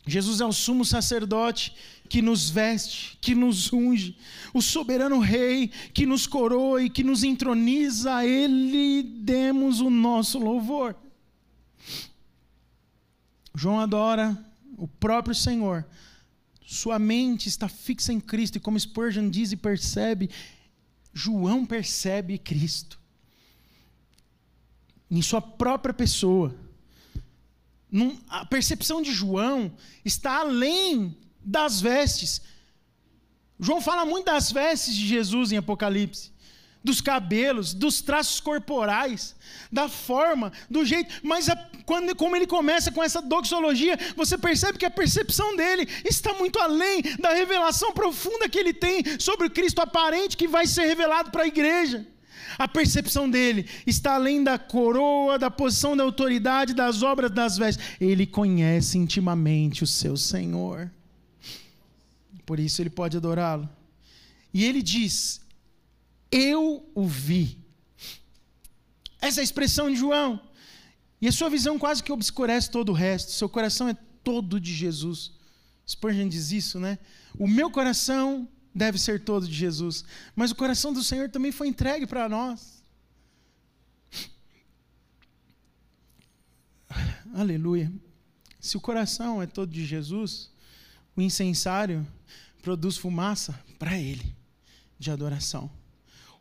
Jesus 0.07 0.41
é 0.41 0.45
o 0.45 0.51
sumo 0.51 0.83
sacerdote 0.83 1.75
que 2.09 2.23
nos 2.23 2.49
veste, 2.49 3.15
que 3.21 3.35
nos 3.35 3.71
unge, 3.71 4.17
o 4.51 4.63
soberano 4.63 5.19
rei 5.19 5.67
que 5.93 6.07
nos 6.07 6.25
coroa 6.25 6.81
e 6.81 6.89
que 6.89 7.03
nos 7.03 7.23
entroniza, 7.23 8.15
a 8.15 8.25
ele 8.25 9.03
demos 9.03 9.79
o 9.79 9.91
nosso 9.91 10.39
louvor. 10.39 10.95
João 13.53 13.79
adora 13.79 14.35
o 14.75 14.87
próprio 14.87 15.35
Senhor. 15.35 15.85
Sua 16.65 16.97
mente 16.97 17.47
está 17.47 17.69
fixa 17.69 18.11
em 18.11 18.19
Cristo, 18.19 18.55
e 18.55 18.59
como 18.59 18.79
Spurgeon 18.79 19.29
diz 19.29 19.51
e 19.51 19.55
percebe, 19.55 20.31
João 21.17 21.65
percebe 21.65 22.37
Cristo 22.37 22.99
em 25.09 25.19
sua 25.19 25.41
própria 25.41 25.91
pessoa. 25.91 26.55
a 28.29 28.45
percepção 28.45 29.01
de 29.01 29.11
João 29.11 29.75
está 30.05 30.41
além 30.41 31.17
das 31.43 31.81
vestes. 31.81 32.39
João 33.59 33.81
fala 33.81 34.05
muito 34.05 34.25
das 34.25 34.51
vestes 34.51 34.93
de 34.93 35.07
Jesus 35.07 35.51
em 35.51 35.57
Apocalipse 35.57 36.31
dos 36.87 37.01
cabelos, 37.01 37.73
dos 37.73 38.01
traços 38.01 38.39
corporais, 38.39 39.35
da 39.71 39.87
forma, 39.87 40.51
do 40.69 40.83
jeito. 40.85 41.13
Mas 41.21 41.49
a, 41.49 41.55
quando, 41.85 42.15
como 42.15 42.35
ele 42.35 42.47
começa 42.47 42.91
com 42.91 43.03
essa 43.03 43.21
doxologia, 43.21 43.99
você 44.15 44.37
percebe 44.37 44.77
que 44.77 44.85
a 44.85 44.89
percepção 44.89 45.55
dele 45.55 45.87
está 46.03 46.33
muito 46.33 46.57
além 46.57 47.01
da 47.19 47.33
revelação 47.33 47.91
profunda 47.91 48.49
que 48.49 48.57
ele 48.57 48.73
tem 48.73 49.03
sobre 49.19 49.47
o 49.47 49.51
Cristo 49.51 49.81
aparente 49.81 50.37
que 50.37 50.47
vai 50.47 50.65
ser 50.65 50.85
revelado 50.85 51.29
para 51.29 51.43
a 51.43 51.47
igreja. 51.47 52.07
A 52.57 52.67
percepção 52.67 53.29
dele 53.29 53.67
está 53.85 54.15
além 54.15 54.43
da 54.43 54.57
coroa, 54.57 55.37
da 55.37 55.51
posição 55.51 55.95
da 55.95 56.03
autoridade, 56.03 56.73
das 56.73 57.03
obras 57.03 57.29
das 57.29 57.57
vestes. 57.57 57.85
Ele 57.99 58.25
conhece 58.25 58.97
intimamente 58.97 59.83
o 59.83 59.87
seu 59.87 60.15
Senhor. 60.15 60.89
Por 62.45 62.59
isso 62.59 62.81
ele 62.81 62.89
pode 62.89 63.17
adorá-lo. 63.17 63.69
E 64.53 64.63
ele 64.63 64.81
diz: 64.81 65.41
eu 66.31 66.89
o 66.93 67.05
vi. 67.05 67.57
Essa 69.21 69.39
é 69.39 69.41
a 69.41 69.43
expressão 69.43 69.89
de 69.89 69.95
João. 69.95 70.39
E 71.19 71.27
a 71.27 71.31
sua 71.31 71.49
visão 71.49 71.79
quase 71.79 72.03
que 72.03 72.11
obscurece 72.11 72.69
todo 72.69 72.89
o 72.89 72.93
resto. 72.93 73.31
Seu 73.31 73.49
coração 73.49 73.89
é 73.89 73.95
todo 74.23 74.59
de 74.59 74.71
Jesus. 74.73 75.31
Spurgeon 75.87 76.27
diz 76.27 76.51
isso, 76.51 76.79
né? 76.79 76.99
O 77.37 77.47
meu 77.47 77.71
coração 77.71 78.47
deve 78.73 78.99
ser 78.99 79.23
todo 79.23 79.47
de 79.47 79.53
Jesus. 79.53 80.03
Mas 80.35 80.51
o 80.51 80.55
coração 80.55 80.93
do 80.93 81.03
Senhor 81.03 81.29
também 81.29 81.51
foi 81.51 81.67
entregue 81.67 82.05
para 82.05 82.29
nós. 82.29 82.83
Aleluia. 87.33 87.91
Se 88.59 88.77
o 88.77 88.81
coração 88.81 89.41
é 89.41 89.47
todo 89.47 89.71
de 89.71 89.85
Jesus, 89.85 90.51
o 91.15 91.21
incensário 91.21 92.05
produz 92.61 92.97
fumaça 92.97 93.57
para 93.79 93.97
Ele, 93.97 94.35
de 94.99 95.09
adoração 95.09 95.71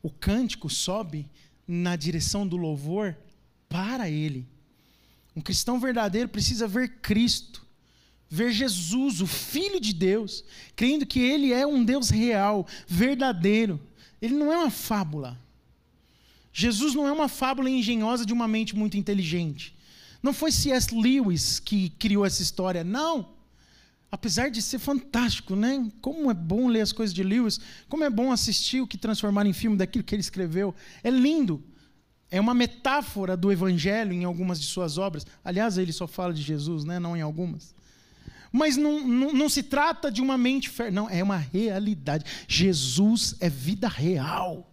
o 0.06 0.10
cântico 0.20 0.70
sobe 0.70 1.28
na 1.66 1.96
direção 1.96 2.46
do 2.46 2.56
louvor 2.56 3.18
para 3.68 4.08
Ele. 4.08 4.46
Um 5.34 5.40
cristão 5.40 5.80
verdadeiro 5.80 6.28
precisa 6.28 6.68
ver 6.68 7.00
Cristo, 7.02 7.66
ver 8.30 8.52
Jesus, 8.52 9.20
o 9.20 9.26
Filho 9.26 9.80
de 9.80 9.92
Deus, 9.92 10.44
crendo 10.76 11.04
que 11.04 11.18
Ele 11.18 11.52
é 11.52 11.66
um 11.66 11.84
Deus 11.84 12.08
real, 12.08 12.68
verdadeiro. 12.86 13.80
Ele 14.22 14.36
não 14.36 14.52
é 14.52 14.58
uma 14.58 14.70
fábula. 14.70 15.36
Jesus 16.52 16.94
não 16.94 17.04
é 17.04 17.10
uma 17.10 17.26
fábula 17.26 17.68
engenhosa 17.68 18.24
de 18.24 18.32
uma 18.32 18.46
mente 18.46 18.76
muito 18.76 18.96
inteligente. 18.96 19.74
Não 20.22 20.32
foi 20.32 20.52
C.S. 20.52 20.94
Lewis 20.94 21.58
que 21.58 21.90
criou 21.98 22.24
essa 22.24 22.42
história, 22.42 22.84
não 22.84 23.34
apesar 24.10 24.50
de 24.50 24.62
ser 24.62 24.78
fantástico, 24.78 25.56
né? 25.56 25.90
Como 26.00 26.30
é 26.30 26.34
bom 26.34 26.68
ler 26.68 26.80
as 26.80 26.92
coisas 26.92 27.14
de 27.14 27.22
Lewis, 27.22 27.60
como 27.88 28.04
é 28.04 28.10
bom 28.10 28.32
assistir 28.32 28.80
o 28.80 28.86
que 28.86 28.96
transformar 28.96 29.46
em 29.46 29.52
filme 29.52 29.76
daquilo 29.76 30.04
que 30.04 30.14
ele 30.14 30.20
escreveu. 30.20 30.74
É 31.02 31.10
lindo. 31.10 31.62
É 32.30 32.40
uma 32.40 32.54
metáfora 32.54 33.36
do 33.36 33.52
evangelho 33.52 34.12
em 34.12 34.24
algumas 34.24 34.60
de 34.60 34.66
suas 34.66 34.98
obras. 34.98 35.24
Aliás, 35.44 35.78
ele 35.78 35.92
só 35.92 36.06
fala 36.06 36.32
de 36.32 36.42
Jesus, 36.42 36.84
né? 36.84 36.98
não 36.98 37.16
em 37.16 37.20
algumas. 37.20 37.74
Mas 38.50 38.76
não, 38.76 39.06
não, 39.06 39.32
não 39.32 39.48
se 39.48 39.62
trata 39.62 40.10
de 40.10 40.20
uma 40.20 40.38
mente 40.38 40.68
fer... 40.70 40.90
não, 40.90 41.08
é 41.08 41.22
uma 41.22 41.36
realidade. 41.36 42.24
Jesus 42.48 43.36
é 43.40 43.48
vida 43.48 43.86
real. 43.86 44.72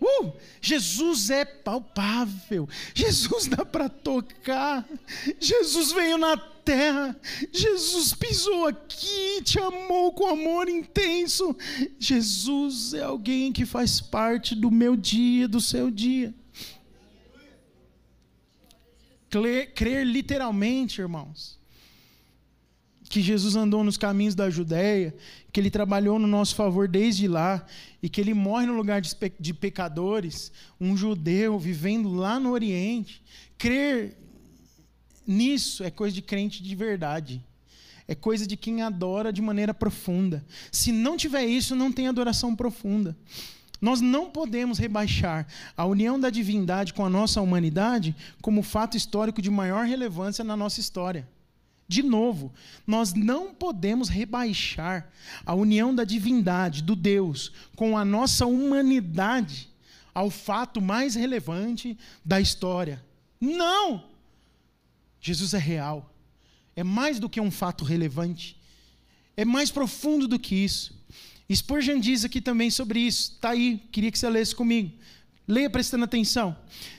Uh, 0.00 0.32
Jesus 0.60 1.28
é 1.28 1.44
palpável. 1.44 2.68
Jesus 2.94 3.48
dá 3.48 3.64
para 3.64 3.88
tocar. 3.88 4.88
Jesus 5.40 5.92
veio 5.92 6.16
na 6.16 6.36
terra. 6.68 7.18
Jesus 7.50 8.12
pisou 8.12 8.66
aqui, 8.66 9.42
te 9.42 9.58
amou 9.58 10.12
com 10.12 10.26
amor 10.26 10.68
intenso. 10.68 11.56
Jesus 11.98 12.92
é 12.92 13.02
alguém 13.02 13.50
que 13.50 13.64
faz 13.64 14.02
parte 14.02 14.54
do 14.54 14.70
meu 14.70 14.94
dia, 14.94 15.48
do 15.48 15.62
seu 15.62 15.90
dia. 15.90 16.34
Crer, 19.30 19.72
crer 19.72 20.06
literalmente, 20.06 21.00
irmãos, 21.00 21.58
que 23.08 23.22
Jesus 23.22 23.56
andou 23.56 23.82
nos 23.82 23.96
caminhos 23.96 24.34
da 24.34 24.50
Judéia, 24.50 25.16
que 25.50 25.58
ele 25.58 25.70
trabalhou 25.70 26.18
no 26.18 26.26
nosso 26.26 26.54
favor 26.54 26.86
desde 26.86 27.26
lá 27.26 27.64
e 28.02 28.10
que 28.10 28.20
ele 28.20 28.34
morre 28.34 28.66
no 28.66 28.76
lugar 28.76 29.00
de, 29.00 29.10
de 29.40 29.54
pecadores, 29.54 30.52
um 30.78 30.94
judeu 30.94 31.58
vivendo 31.58 32.12
lá 32.12 32.38
no 32.38 32.52
Oriente. 32.52 33.22
Crer 33.56 34.27
nisso 35.28 35.84
é 35.84 35.90
coisa 35.90 36.14
de 36.14 36.22
crente 36.22 36.62
de 36.62 36.74
verdade. 36.74 37.44
É 38.08 38.14
coisa 38.14 38.46
de 38.46 38.56
quem 38.56 38.80
adora 38.80 39.30
de 39.30 39.42
maneira 39.42 39.74
profunda. 39.74 40.42
Se 40.72 40.90
não 40.90 41.16
tiver 41.16 41.44
isso, 41.44 41.76
não 41.76 41.92
tem 41.92 42.08
adoração 42.08 42.56
profunda. 42.56 43.14
Nós 43.80 44.00
não 44.00 44.30
podemos 44.30 44.78
rebaixar 44.78 45.46
a 45.76 45.84
união 45.84 46.18
da 46.18 46.30
divindade 46.30 46.94
com 46.94 47.04
a 47.04 47.10
nossa 47.10 47.40
humanidade 47.40 48.16
como 48.40 48.62
fato 48.62 48.96
histórico 48.96 49.42
de 49.42 49.50
maior 49.50 49.86
relevância 49.86 50.42
na 50.42 50.56
nossa 50.56 50.80
história. 50.80 51.28
De 51.86 52.02
novo, 52.02 52.52
nós 52.86 53.14
não 53.14 53.54
podemos 53.54 54.08
rebaixar 54.08 55.10
a 55.44 55.54
união 55.54 55.94
da 55.94 56.04
divindade, 56.04 56.82
do 56.82 56.96
Deus, 56.96 57.52
com 57.76 57.96
a 57.96 58.04
nossa 58.04 58.46
humanidade 58.46 59.70
ao 60.12 60.28
fato 60.28 60.82
mais 60.82 61.14
relevante 61.14 61.96
da 62.24 62.40
história. 62.40 63.02
Não! 63.40 64.04
Jesus 65.20 65.54
é 65.54 65.58
real. 65.58 66.14
É 66.74 66.84
mais 66.84 67.18
do 67.18 67.28
que 67.28 67.40
um 67.40 67.50
fato 67.50 67.84
relevante. 67.84 68.56
É 69.36 69.44
mais 69.44 69.70
profundo 69.70 70.28
do 70.28 70.38
que 70.38 70.54
isso. 70.54 70.96
Spurgeon 71.52 71.98
diz 71.98 72.24
aqui 72.24 72.40
também 72.40 72.70
sobre 72.70 73.00
isso. 73.00 73.32
Está 73.32 73.50
aí, 73.50 73.82
queria 73.90 74.10
que 74.10 74.18
você 74.18 74.28
lesse 74.28 74.54
comigo. 74.54 74.92
Leia 75.46 75.70
prestando 75.70 76.04
atenção. 76.04 76.56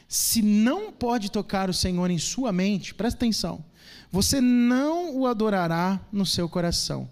Se 0.08 0.42
não 0.42 0.92
pode 0.92 1.32
tocar 1.32 1.70
o 1.70 1.74
Senhor 1.74 2.10
em 2.10 2.18
sua 2.18 2.52
mente, 2.52 2.94
presta 2.94 3.18
atenção 3.18 3.64
você 4.12 4.42
não 4.42 5.16
o 5.16 5.28
adorará 5.28 6.00
no 6.12 6.26
seu 6.26 6.50
coração. 6.50 7.10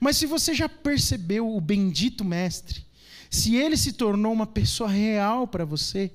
Mas 0.00 0.16
se 0.16 0.26
você 0.26 0.54
já 0.54 0.68
percebeu 0.68 1.54
o 1.54 1.60
bendito 1.60 2.24
Mestre, 2.24 2.84
se 3.30 3.56
ele 3.56 3.76
se 3.76 3.92
tornou 3.92 4.32
uma 4.32 4.46
pessoa 4.46 4.88
real 4.88 5.46
para 5.46 5.64
você, 5.64 6.10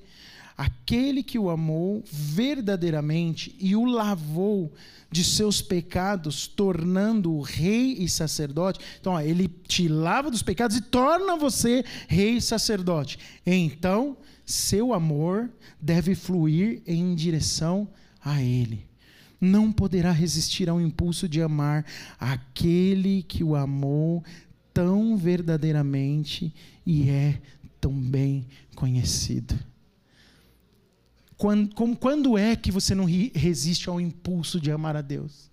aquele 0.56 1.22
que 1.22 1.38
o 1.38 1.50
amou 1.50 2.02
verdadeiramente 2.10 3.54
e 3.58 3.74
o 3.74 3.84
lavou 3.84 4.72
de 5.10 5.24
seus 5.24 5.60
pecados, 5.62 6.46
tornando-o 6.46 7.40
rei 7.40 7.92
e 7.98 8.08
sacerdote. 8.08 8.80
Então, 9.00 9.14
ó, 9.14 9.20
ele 9.20 9.48
te 9.48 9.88
lava 9.88 10.30
dos 10.30 10.42
pecados 10.42 10.76
e 10.76 10.80
torna 10.80 11.36
você 11.36 11.84
rei 12.08 12.36
e 12.36 12.40
sacerdote. 12.40 13.18
Então, 13.44 14.16
seu 14.44 14.92
amor 14.92 15.50
deve 15.80 16.14
fluir 16.14 16.82
em 16.86 17.14
direção 17.14 17.88
a 18.24 18.42
ele. 18.42 18.86
Não 19.40 19.70
poderá 19.70 20.10
resistir 20.10 20.68
ao 20.68 20.80
impulso 20.80 21.28
de 21.28 21.42
amar 21.42 21.84
aquele 22.18 23.22
que 23.22 23.44
o 23.44 23.54
amou 23.54 24.24
tão 24.72 25.16
verdadeiramente 25.16 26.52
e 26.86 27.08
é 27.08 27.40
tão 27.80 27.92
bem 27.92 28.46
conhecido. 28.74 29.54
Quando, 31.44 31.74
como, 31.74 31.94
quando 31.94 32.38
é 32.38 32.56
que 32.56 32.72
você 32.72 32.94
não 32.94 33.04
resiste 33.04 33.90
ao 33.90 34.00
impulso 34.00 34.58
de 34.58 34.70
amar 34.70 34.96
a 34.96 35.02
Deus? 35.02 35.50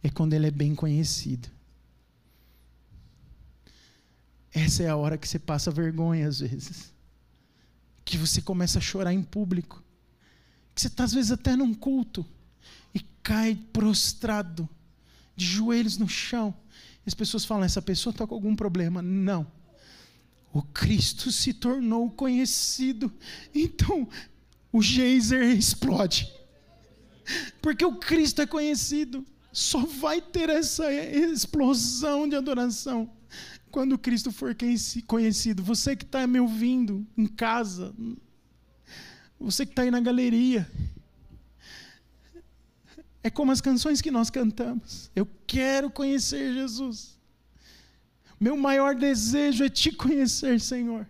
É 0.00 0.08
quando 0.08 0.34
Ele 0.34 0.46
é 0.46 0.52
bem 0.52 0.72
conhecido. 0.72 1.48
Essa 4.52 4.84
é 4.84 4.88
a 4.88 4.94
hora 4.94 5.18
que 5.18 5.26
você 5.26 5.40
passa 5.40 5.68
vergonha 5.72 6.28
às 6.28 6.38
vezes. 6.38 6.94
Que 8.04 8.16
você 8.16 8.40
começa 8.40 8.78
a 8.78 8.80
chorar 8.80 9.12
em 9.12 9.20
público. 9.20 9.82
Que 10.72 10.80
você 10.80 10.86
está, 10.86 11.02
às 11.02 11.12
vezes, 11.12 11.32
até 11.32 11.56
num 11.56 11.74
culto 11.74 12.24
e 12.94 13.00
cai 13.20 13.56
prostrado, 13.72 14.68
de 15.34 15.44
joelhos 15.44 15.98
no 15.98 16.08
chão. 16.08 16.54
E 17.04 17.08
as 17.08 17.14
pessoas 17.14 17.44
falam: 17.44 17.64
essa 17.64 17.82
pessoa 17.82 18.12
está 18.12 18.24
com 18.24 18.34
algum 18.36 18.54
problema. 18.54 19.02
Não. 19.02 19.50
O 20.52 20.62
Cristo 20.62 21.32
se 21.32 21.52
tornou 21.52 22.10
conhecido. 22.12 23.12
Então, 23.52 24.06
o 24.72 24.80
geyser 24.80 25.42
explode. 25.52 26.32
Porque 27.60 27.84
o 27.84 27.96
Cristo 27.96 28.42
é 28.42 28.46
conhecido. 28.46 29.24
Só 29.52 29.84
vai 29.84 30.20
ter 30.20 30.48
essa 30.48 30.90
explosão 30.92 32.26
de 32.26 32.34
adoração 32.34 33.10
quando 33.70 33.98
Cristo 33.98 34.32
for 34.32 34.56
conhecido. 35.06 35.62
Você 35.62 35.94
que 35.94 36.04
está 36.04 36.26
me 36.26 36.40
ouvindo 36.40 37.06
em 37.16 37.26
casa, 37.26 37.94
você 39.38 39.66
que 39.66 39.72
está 39.72 39.82
aí 39.82 39.90
na 39.90 40.00
galeria, 40.00 40.70
é 43.22 43.28
como 43.28 43.52
as 43.52 43.60
canções 43.60 44.00
que 44.00 44.10
nós 44.10 44.30
cantamos. 44.30 45.10
Eu 45.14 45.28
quero 45.46 45.90
conhecer 45.90 46.54
Jesus. 46.54 47.18
Meu 48.40 48.56
maior 48.56 48.94
desejo 48.94 49.64
é 49.64 49.68
te 49.68 49.92
conhecer, 49.92 50.60
Senhor 50.60 51.06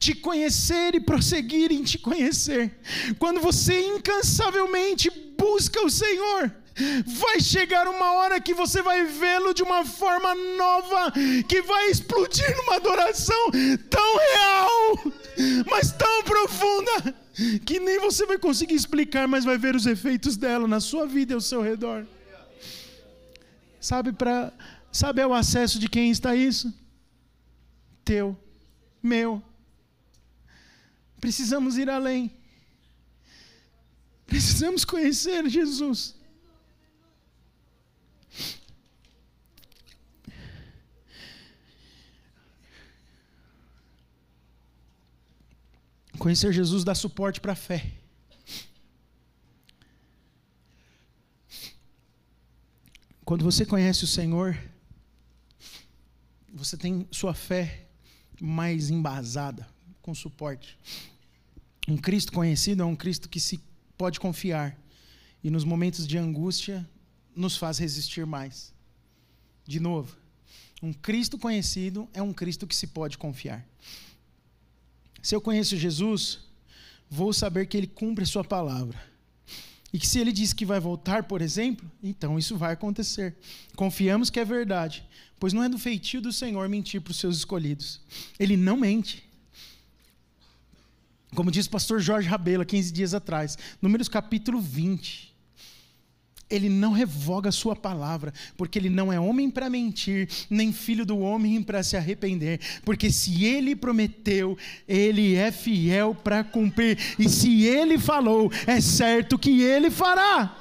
te 0.00 0.14
conhecer 0.14 0.94
e 0.94 1.00
prosseguir 1.00 1.70
em 1.70 1.84
te 1.84 1.98
conhecer. 1.98 2.74
Quando 3.18 3.38
você 3.38 3.78
incansavelmente 3.78 5.10
busca 5.36 5.84
o 5.84 5.90
Senhor, 5.90 6.50
vai 7.04 7.38
chegar 7.38 7.86
uma 7.86 8.14
hora 8.14 8.40
que 8.40 8.54
você 8.54 8.80
vai 8.80 9.04
vê-lo 9.04 9.52
de 9.52 9.62
uma 9.62 9.84
forma 9.84 10.34
nova, 10.56 11.12
que 11.46 11.60
vai 11.60 11.90
explodir 11.90 12.56
numa 12.56 12.76
adoração 12.76 13.50
tão 13.90 14.16
real, 14.16 15.12
mas 15.70 15.92
tão 15.92 16.22
profunda, 16.22 17.14
que 17.66 17.78
nem 17.78 18.00
você 18.00 18.24
vai 18.24 18.38
conseguir 18.38 18.76
explicar, 18.76 19.28
mas 19.28 19.44
vai 19.44 19.58
ver 19.58 19.76
os 19.76 19.84
efeitos 19.84 20.34
dela 20.34 20.66
na 20.66 20.80
sua 20.80 21.06
vida 21.06 21.34
e 21.34 21.34
ao 21.34 21.42
seu 21.42 21.60
redor. 21.60 22.06
Sabe 23.78 24.12
para 24.12 24.50
sabe 24.90 25.22
o 25.22 25.34
acesso 25.34 25.78
de 25.78 25.90
quem 25.90 26.10
está 26.10 26.34
isso? 26.34 26.72
Teu, 28.02 28.36
meu, 29.02 29.42
Precisamos 31.20 31.76
ir 31.76 31.90
além. 31.90 32.32
Precisamos 34.26 34.84
conhecer 34.84 35.48
Jesus. 35.48 36.14
Conhecer 46.18 46.52
Jesus 46.52 46.84
dá 46.84 46.94
suporte 46.94 47.40
para 47.40 47.52
a 47.52 47.56
fé. 47.56 47.92
Quando 53.24 53.44
você 53.44 53.64
conhece 53.64 54.04
o 54.04 54.06
Senhor, 54.06 54.58
você 56.52 56.76
tem 56.76 57.08
sua 57.10 57.32
fé 57.32 57.86
mais 58.40 58.90
embasada, 58.90 59.66
com 60.02 60.14
suporte. 60.14 60.78
Um 61.90 61.96
Cristo 61.96 62.32
conhecido 62.32 62.84
é 62.84 62.86
um 62.86 62.94
Cristo 62.94 63.28
que 63.28 63.40
se 63.40 63.58
pode 63.98 64.20
confiar 64.20 64.78
e 65.42 65.50
nos 65.50 65.64
momentos 65.64 66.06
de 66.06 66.16
angústia 66.16 66.88
nos 67.34 67.56
faz 67.56 67.78
resistir 67.78 68.24
mais. 68.24 68.72
De 69.66 69.80
novo, 69.80 70.16
um 70.80 70.92
Cristo 70.92 71.36
conhecido 71.36 72.08
é 72.14 72.22
um 72.22 72.32
Cristo 72.32 72.64
que 72.64 72.76
se 72.76 72.86
pode 72.86 73.18
confiar. 73.18 73.66
Se 75.20 75.34
eu 75.34 75.40
conheço 75.40 75.76
Jesus, 75.76 76.38
vou 77.10 77.32
saber 77.32 77.66
que 77.66 77.76
ele 77.76 77.88
cumpre 77.88 78.22
a 78.22 78.26
sua 78.28 78.44
palavra. 78.44 78.96
E 79.92 79.98
que 79.98 80.06
se 80.06 80.20
ele 80.20 80.30
diz 80.30 80.52
que 80.52 80.64
vai 80.64 80.78
voltar, 80.78 81.24
por 81.24 81.42
exemplo, 81.42 81.90
então 82.00 82.38
isso 82.38 82.56
vai 82.56 82.74
acontecer. 82.74 83.36
Confiamos 83.74 84.30
que 84.30 84.38
é 84.38 84.44
verdade, 84.44 85.04
pois 85.40 85.52
não 85.52 85.64
é 85.64 85.68
do 85.68 85.76
feitio 85.76 86.22
do 86.22 86.32
Senhor 86.32 86.68
mentir 86.68 87.00
para 87.00 87.10
os 87.10 87.18
seus 87.18 87.38
escolhidos. 87.38 88.00
Ele 88.38 88.56
não 88.56 88.76
mente. 88.76 89.28
Como 91.34 91.50
disse 91.50 91.68
o 91.68 91.70
pastor 91.70 92.00
Jorge 92.00 92.28
Rabelo, 92.28 92.64
15 92.64 92.92
dias 92.92 93.14
atrás, 93.14 93.56
Números 93.80 94.08
capítulo 94.08 94.60
20. 94.60 95.30
Ele 96.50 96.68
não 96.68 96.90
revoga 96.90 97.48
a 97.48 97.52
sua 97.52 97.76
palavra, 97.76 98.34
porque 98.56 98.76
ele 98.76 98.90
não 98.90 99.12
é 99.12 99.20
homem 99.20 99.48
para 99.48 99.70
mentir, 99.70 100.28
nem 100.50 100.72
filho 100.72 101.06
do 101.06 101.16
homem 101.20 101.62
para 101.62 101.80
se 101.84 101.96
arrepender. 101.96 102.58
Porque 102.84 103.12
se 103.12 103.44
ele 103.44 103.76
prometeu, 103.76 104.58
ele 104.88 105.36
é 105.36 105.52
fiel 105.52 106.12
para 106.12 106.42
cumprir. 106.42 106.98
E 107.16 107.28
se 107.28 107.64
ele 107.64 107.96
falou, 107.98 108.50
é 108.66 108.80
certo 108.80 109.38
que 109.38 109.62
ele 109.62 109.92
fará. 109.92 110.56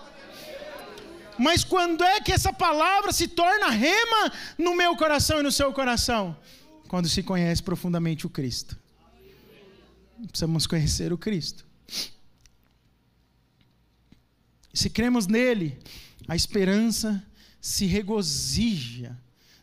Mas 1.40 1.64
quando 1.64 2.04
é 2.04 2.22
que 2.22 2.32
essa 2.32 2.54
palavra 2.54 3.12
se 3.12 3.28
torna 3.28 3.70
rema 3.70 4.32
no 4.60 4.76
meu 4.76 4.96
coração 4.96 5.40
e 5.40 5.44
no 5.44 5.52
seu 5.52 5.74
coração? 5.74 6.38
Quando 6.88 7.10
se 7.10 7.24
conhece 7.24 7.64
profundamente 7.64 8.28
o 8.28 8.30
Cristo. 8.30 8.79
Precisamos 10.28 10.68
conhecer 10.68 11.14
o 11.14 11.18
Cristo. 11.18 11.66
Se 14.74 14.90
cremos 14.90 15.28
nele, 15.28 15.78
a 16.28 16.36
esperança 16.36 17.24
se 17.60 17.86
regozija 17.86 19.18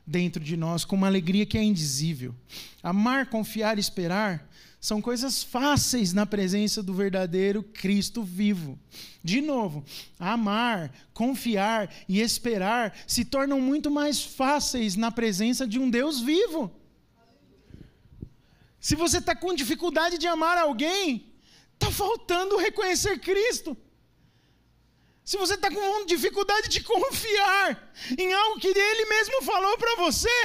dentro 0.06 0.42
de 0.42 0.56
nós 0.56 0.84
com 0.84 0.96
uma 0.96 1.06
alegria 1.06 1.46
que 1.46 1.58
é 1.58 1.62
indizível. 1.62 2.34
Amar, 2.82 3.26
confiar 3.26 3.76
e 3.76 3.80
esperar 3.80 4.48
são 4.80 5.02
coisas 5.02 5.42
fáceis 5.42 6.12
na 6.12 6.24
presença 6.24 6.82
do 6.82 6.94
verdadeiro 6.94 7.62
Cristo 7.62 8.22
vivo. 8.22 8.78
De 9.22 9.40
novo, 9.40 9.84
amar, 10.18 10.92
confiar 11.12 11.92
e 12.08 12.20
esperar 12.20 12.96
se 13.06 13.24
tornam 13.24 13.60
muito 13.60 13.90
mais 13.90 14.22
fáceis 14.22 14.94
na 14.94 15.10
presença 15.10 15.66
de 15.66 15.78
um 15.78 15.90
Deus 15.90 16.20
vivo. 16.20 16.70
Se 18.86 18.94
você 18.94 19.18
está 19.18 19.34
com 19.34 19.52
dificuldade 19.52 20.16
de 20.16 20.28
amar 20.28 20.56
alguém, 20.56 21.06
está 21.74 21.90
faltando 21.90 22.56
reconhecer 22.56 23.18
Cristo. 23.18 23.76
Se 25.24 25.36
você 25.36 25.54
está 25.54 25.68
com 25.68 26.06
dificuldade 26.06 26.68
de 26.68 26.80
confiar 26.84 27.92
em 28.16 28.32
algo 28.32 28.60
que 28.60 28.68
Ele 28.68 29.04
mesmo 29.06 29.42
falou 29.42 29.76
para 29.76 29.96
você, 29.96 30.36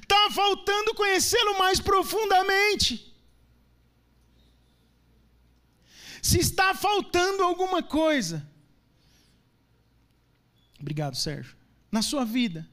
está 0.00 0.30
faltando 0.30 0.94
conhecê-lo 0.94 1.58
mais 1.58 1.80
profundamente. 1.80 3.12
Se 6.22 6.38
está 6.38 6.72
faltando 6.72 7.42
alguma 7.42 7.82
coisa, 7.82 8.48
obrigado, 10.78 11.16
Sérgio, 11.16 11.56
na 11.90 12.02
sua 12.02 12.24
vida, 12.24 12.70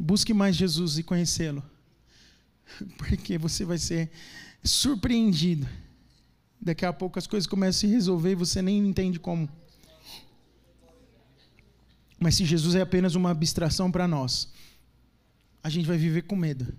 busque 0.00 0.32
mais 0.32 0.56
Jesus 0.56 0.96
e 0.96 1.02
conhecê-lo. 1.02 1.73
porque 2.96 3.38
você 3.38 3.64
vai 3.64 3.78
ser 3.78 4.10
surpreendido. 4.62 5.68
Daqui 6.60 6.84
a 6.86 6.92
pouco 6.92 7.18
as 7.18 7.26
coisas 7.26 7.46
começam 7.46 7.78
a 7.78 7.80
se 7.80 7.86
resolver 7.86 8.32
e 8.32 8.36
você 8.36 8.62
nem 8.62 8.78
entende 8.78 9.18
como. 9.18 9.48
Mas 12.18 12.36
se 12.36 12.44
Jesus 12.44 12.74
é 12.74 12.80
apenas 12.80 13.14
uma 13.14 13.30
abstração 13.30 13.90
para 13.90 14.08
nós, 14.08 14.48
a 15.62 15.68
gente 15.68 15.86
vai 15.86 15.98
viver 15.98 16.22
com 16.22 16.36
medo, 16.36 16.74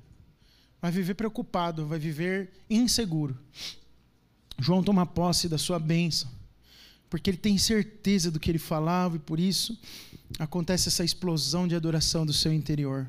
vai 0.82 0.92
viver 0.92 1.14
preocupado, 1.14 1.86
vai 1.86 2.00
viver 2.00 2.52
inseguro. 2.70 3.38
João 4.58 4.82
toma 4.82 5.06
posse 5.06 5.48
da 5.48 5.58
sua 5.58 5.78
bênção, 5.78 6.32
porque 7.10 7.30
ele 7.30 7.38
tem 7.38 7.58
certeza 7.58 8.32
do 8.32 8.40
que 8.40 8.50
ele 8.50 8.58
falava 8.58 9.18
e 9.18 9.20
por 9.20 9.40
isso 9.40 9.78
acontece 10.40 10.88
essa 10.88 11.04
explosão 11.04 11.68
de 11.68 11.76
adoração 11.76 12.26
do 12.26 12.34
seu 12.34 12.52
interior. 12.52 13.08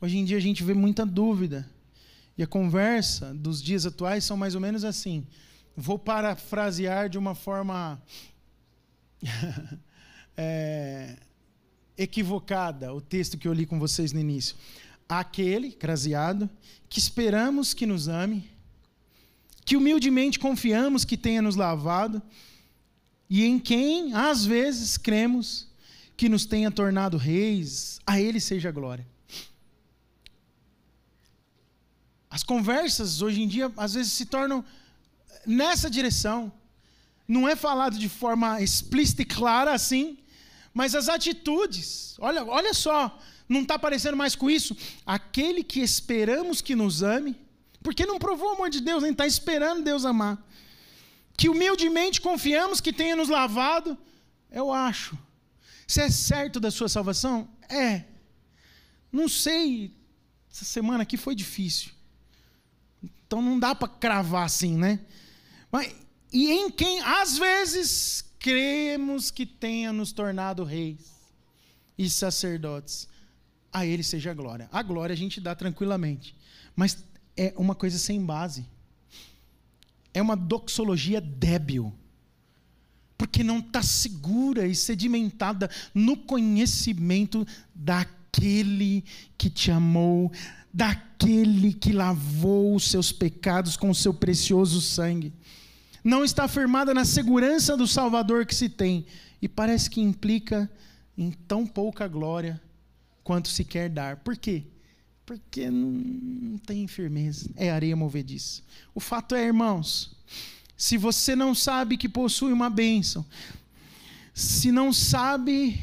Hoje 0.00 0.16
em 0.16 0.24
dia 0.24 0.36
a 0.36 0.40
gente 0.40 0.64
vê 0.64 0.74
muita 0.74 1.06
dúvida 1.06 1.68
E 2.36 2.42
a 2.42 2.46
conversa 2.46 3.32
dos 3.32 3.62
dias 3.62 3.86
atuais 3.86 4.24
são 4.24 4.36
mais 4.36 4.54
ou 4.54 4.60
menos 4.60 4.84
assim. 4.84 5.26
Vou 5.76 5.98
parafrasear 5.98 7.08
de 7.08 7.16
uma 7.16 7.34
forma 7.34 8.02
é, 10.36 11.16
equivocada 11.96 12.92
o 12.92 13.00
texto 13.00 13.38
que 13.38 13.46
eu 13.46 13.52
li 13.52 13.66
com 13.66 13.78
vocês 13.78 14.12
no 14.12 14.20
início. 14.20 14.56
Aquele, 15.08 15.70
craseado, 15.70 16.50
que 16.88 16.98
esperamos 16.98 17.72
que 17.72 17.86
nos 17.86 18.08
ame, 18.08 18.50
que 19.64 19.76
humildemente 19.76 20.38
confiamos 20.38 21.04
que 21.04 21.16
tenha 21.16 21.40
nos 21.40 21.56
lavado, 21.56 22.20
e 23.28 23.44
em 23.44 23.58
quem, 23.58 24.12
às 24.14 24.44
vezes, 24.44 24.96
cremos 24.96 25.68
que 26.16 26.28
nos 26.28 26.44
tenha 26.44 26.70
tornado 26.70 27.16
reis, 27.16 28.00
a 28.06 28.20
Ele 28.20 28.40
seja 28.40 28.68
a 28.68 28.72
glória. 28.72 29.06
As 32.34 32.42
conversas 32.42 33.22
hoje 33.22 33.40
em 33.42 33.46
dia 33.46 33.70
às 33.76 33.94
vezes 33.94 34.10
se 34.10 34.26
tornam 34.26 34.64
nessa 35.46 35.88
direção. 35.88 36.52
Não 37.28 37.48
é 37.48 37.54
falado 37.54 37.96
de 37.96 38.08
forma 38.08 38.60
explícita 38.60 39.22
e 39.22 39.24
clara 39.24 39.72
assim, 39.72 40.18
mas 40.78 40.96
as 40.96 41.08
atitudes. 41.08 42.16
Olha, 42.18 42.44
olha 42.44 42.74
só, 42.74 43.20
não 43.48 43.60
está 43.62 43.78
parecendo 43.78 44.16
mais 44.16 44.34
com 44.34 44.50
isso? 44.50 44.76
Aquele 45.06 45.62
que 45.62 45.78
esperamos 45.78 46.60
que 46.60 46.74
nos 46.74 47.04
ame, 47.04 47.36
porque 47.84 48.04
não 48.04 48.18
provou 48.18 48.48
o 48.48 48.54
amor 48.54 48.68
de 48.68 48.80
Deus, 48.80 49.04
nem 49.04 49.12
está 49.12 49.28
esperando 49.28 49.84
Deus 49.84 50.04
amar. 50.04 50.36
Que 51.36 51.48
humildemente 51.48 52.20
confiamos 52.20 52.80
que 52.80 52.92
tenha 52.92 53.14
nos 53.14 53.28
lavado, 53.28 53.96
eu 54.50 54.72
acho. 54.72 55.16
Você 55.86 56.02
é 56.02 56.10
certo 56.10 56.58
da 56.58 56.72
sua 56.72 56.88
salvação? 56.88 57.48
É. 57.68 58.02
Não 59.12 59.28
sei, 59.28 59.94
essa 60.50 60.64
semana 60.64 61.04
aqui 61.04 61.16
foi 61.16 61.36
difícil. 61.36 61.93
Então 63.34 63.42
não 63.42 63.58
dá 63.58 63.74
para 63.74 63.88
cravar 63.88 64.44
assim, 64.44 64.76
né? 64.76 65.00
Mas, 65.72 65.92
e 66.32 66.52
em 66.52 66.70
quem, 66.70 67.00
às 67.00 67.36
vezes, 67.36 68.24
cremos 68.38 69.28
que 69.32 69.44
tenha 69.44 69.92
nos 69.92 70.12
tornado 70.12 70.62
reis 70.62 71.00
e 71.98 72.08
sacerdotes. 72.08 73.08
A 73.72 73.84
Ele 73.84 74.04
seja 74.04 74.30
a 74.30 74.34
glória. 74.34 74.68
A 74.70 74.84
glória 74.84 75.12
a 75.12 75.16
gente 75.16 75.40
dá 75.40 75.52
tranquilamente. 75.52 76.36
Mas 76.76 77.02
é 77.36 77.52
uma 77.56 77.74
coisa 77.74 77.98
sem 77.98 78.24
base. 78.24 78.64
É 80.12 80.22
uma 80.22 80.36
doxologia 80.36 81.20
débil. 81.20 81.92
Porque 83.18 83.42
não 83.42 83.58
está 83.58 83.82
segura 83.82 84.64
e 84.64 84.76
sedimentada 84.76 85.68
no 85.92 86.16
conhecimento 86.16 87.44
daquele 87.74 89.02
que 89.36 89.50
te 89.50 89.72
amou 89.72 90.30
daquele 90.74 91.72
que 91.72 91.92
lavou 91.92 92.74
os 92.74 92.90
seus 92.90 93.12
pecados 93.12 93.76
com 93.76 93.90
o 93.90 93.94
seu 93.94 94.12
precioso 94.12 94.80
sangue. 94.80 95.32
Não 96.02 96.24
está 96.24 96.48
firmada 96.48 96.92
na 96.92 97.04
segurança 97.04 97.76
do 97.76 97.86
Salvador 97.86 98.44
que 98.44 98.54
se 98.54 98.68
tem, 98.68 99.06
e 99.40 99.48
parece 99.48 99.88
que 99.88 100.00
implica 100.00 100.68
em 101.16 101.30
tão 101.30 101.64
pouca 101.64 102.08
glória 102.08 102.60
quanto 103.22 103.48
se 103.48 103.64
quer 103.64 103.88
dar. 103.88 104.16
Por 104.16 104.36
quê? 104.36 104.64
Porque 105.24 105.70
não 105.70 106.58
tem 106.58 106.88
firmeza, 106.88 107.48
é 107.54 107.70
areia 107.70 107.94
movediça. 107.94 108.60
O 108.92 108.98
fato 108.98 109.36
é, 109.36 109.44
irmãos, 109.44 110.16
se 110.76 110.98
você 110.98 111.36
não 111.36 111.54
sabe 111.54 111.96
que 111.96 112.08
possui 112.08 112.52
uma 112.52 112.68
bênção, 112.68 113.24
se 114.34 114.72
não 114.72 114.92
sabe 114.92 115.80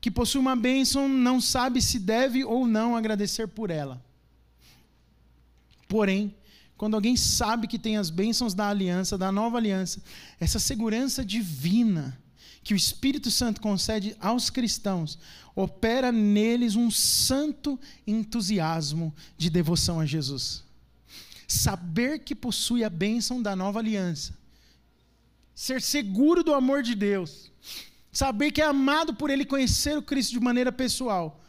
que 0.00 0.10
possui 0.10 0.40
uma 0.40 0.56
bênção, 0.56 1.06
não 1.06 1.38
sabe 1.38 1.82
se 1.82 1.98
deve 1.98 2.42
ou 2.42 2.66
não 2.66 2.96
agradecer 2.96 3.46
por 3.46 3.70
ela. 3.70 4.02
Porém, 5.92 6.34
quando 6.74 6.94
alguém 6.94 7.18
sabe 7.18 7.68
que 7.68 7.78
tem 7.78 7.98
as 7.98 8.08
bênçãos 8.08 8.54
da 8.54 8.66
aliança, 8.66 9.18
da 9.18 9.30
nova 9.30 9.58
aliança, 9.58 10.02
essa 10.40 10.58
segurança 10.58 11.22
divina 11.22 12.18
que 12.64 12.72
o 12.72 12.76
Espírito 12.76 13.30
Santo 13.30 13.60
concede 13.60 14.16
aos 14.18 14.48
cristãos, 14.48 15.18
opera 15.54 16.10
neles 16.10 16.76
um 16.76 16.90
santo 16.90 17.78
entusiasmo 18.06 19.14
de 19.36 19.50
devoção 19.50 20.00
a 20.00 20.06
Jesus. 20.06 20.64
Saber 21.46 22.20
que 22.20 22.34
possui 22.34 22.82
a 22.84 22.88
bênção 22.88 23.42
da 23.42 23.54
nova 23.54 23.80
aliança, 23.80 24.34
ser 25.54 25.82
seguro 25.82 26.42
do 26.42 26.54
amor 26.54 26.82
de 26.82 26.94
Deus, 26.94 27.52
saber 28.10 28.50
que 28.50 28.62
é 28.62 28.64
amado 28.64 29.12
por 29.12 29.28
Ele, 29.28 29.44
conhecer 29.44 29.98
o 29.98 30.02
Cristo 30.02 30.32
de 30.32 30.40
maneira 30.40 30.72
pessoal, 30.72 31.44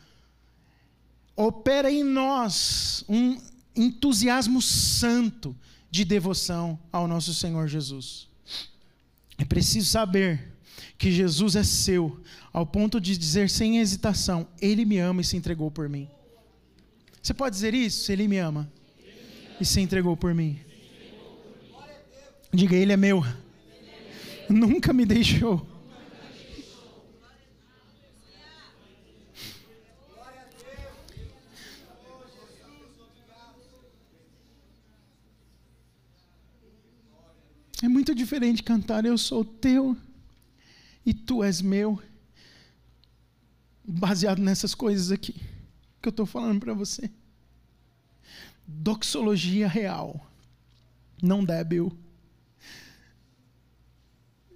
opera 1.33 1.89
em 1.89 2.03
nós 2.03 3.05
um 3.07 3.52
entusiasmo 3.75 4.61
santo 4.61 5.55
de 5.89 6.03
devoção 6.03 6.79
ao 6.91 7.07
nosso 7.07 7.33
Senhor 7.33 7.67
Jesus. 7.67 8.27
É 9.37 9.45
preciso 9.45 9.89
saber 9.89 10.53
que 10.97 11.11
Jesus 11.11 11.55
é 11.55 11.63
seu, 11.63 12.21
ao 12.51 12.65
ponto 12.65 12.99
de 12.99 13.17
dizer 13.17 13.49
sem 13.49 13.79
hesitação: 13.79 14.47
Ele 14.61 14.85
me 14.85 14.97
ama 14.99 15.21
e 15.21 15.23
se 15.23 15.37
entregou 15.37 15.69
por 15.69 15.89
mim. 15.89 16.07
Você 17.21 17.33
pode 17.33 17.55
dizer 17.55 17.73
isso? 17.73 18.11
Ele 18.11 18.27
me 18.27 18.37
ama 18.37 18.71
e 19.59 19.65
se 19.65 19.79
entregou 19.81 20.15
por 20.15 20.33
mim. 20.33 20.59
Diga, 22.53 22.75
Ele 22.75 22.93
é 22.93 22.97
meu. 22.97 23.23
Nunca 24.49 24.93
me 24.93 25.05
deixou. 25.05 25.72
É 37.83 37.87
muito 37.89 38.15
diferente 38.15 38.63
cantar 38.63 39.03
Eu 39.03 39.17
sou 39.17 39.43
teu 39.43 39.97
e 41.05 41.13
tu 41.13 41.43
és 41.43 41.61
meu, 41.61 42.01
baseado 43.83 44.39
nessas 44.39 44.73
coisas 44.73 45.11
aqui 45.11 45.33
que 46.01 46.07
eu 46.07 46.11
estou 46.11 46.25
falando 46.25 46.61
para 46.61 46.73
você. 46.73 47.11
Doxologia 48.65 49.67
real, 49.67 50.25
não 51.21 51.43
débil. 51.43 51.91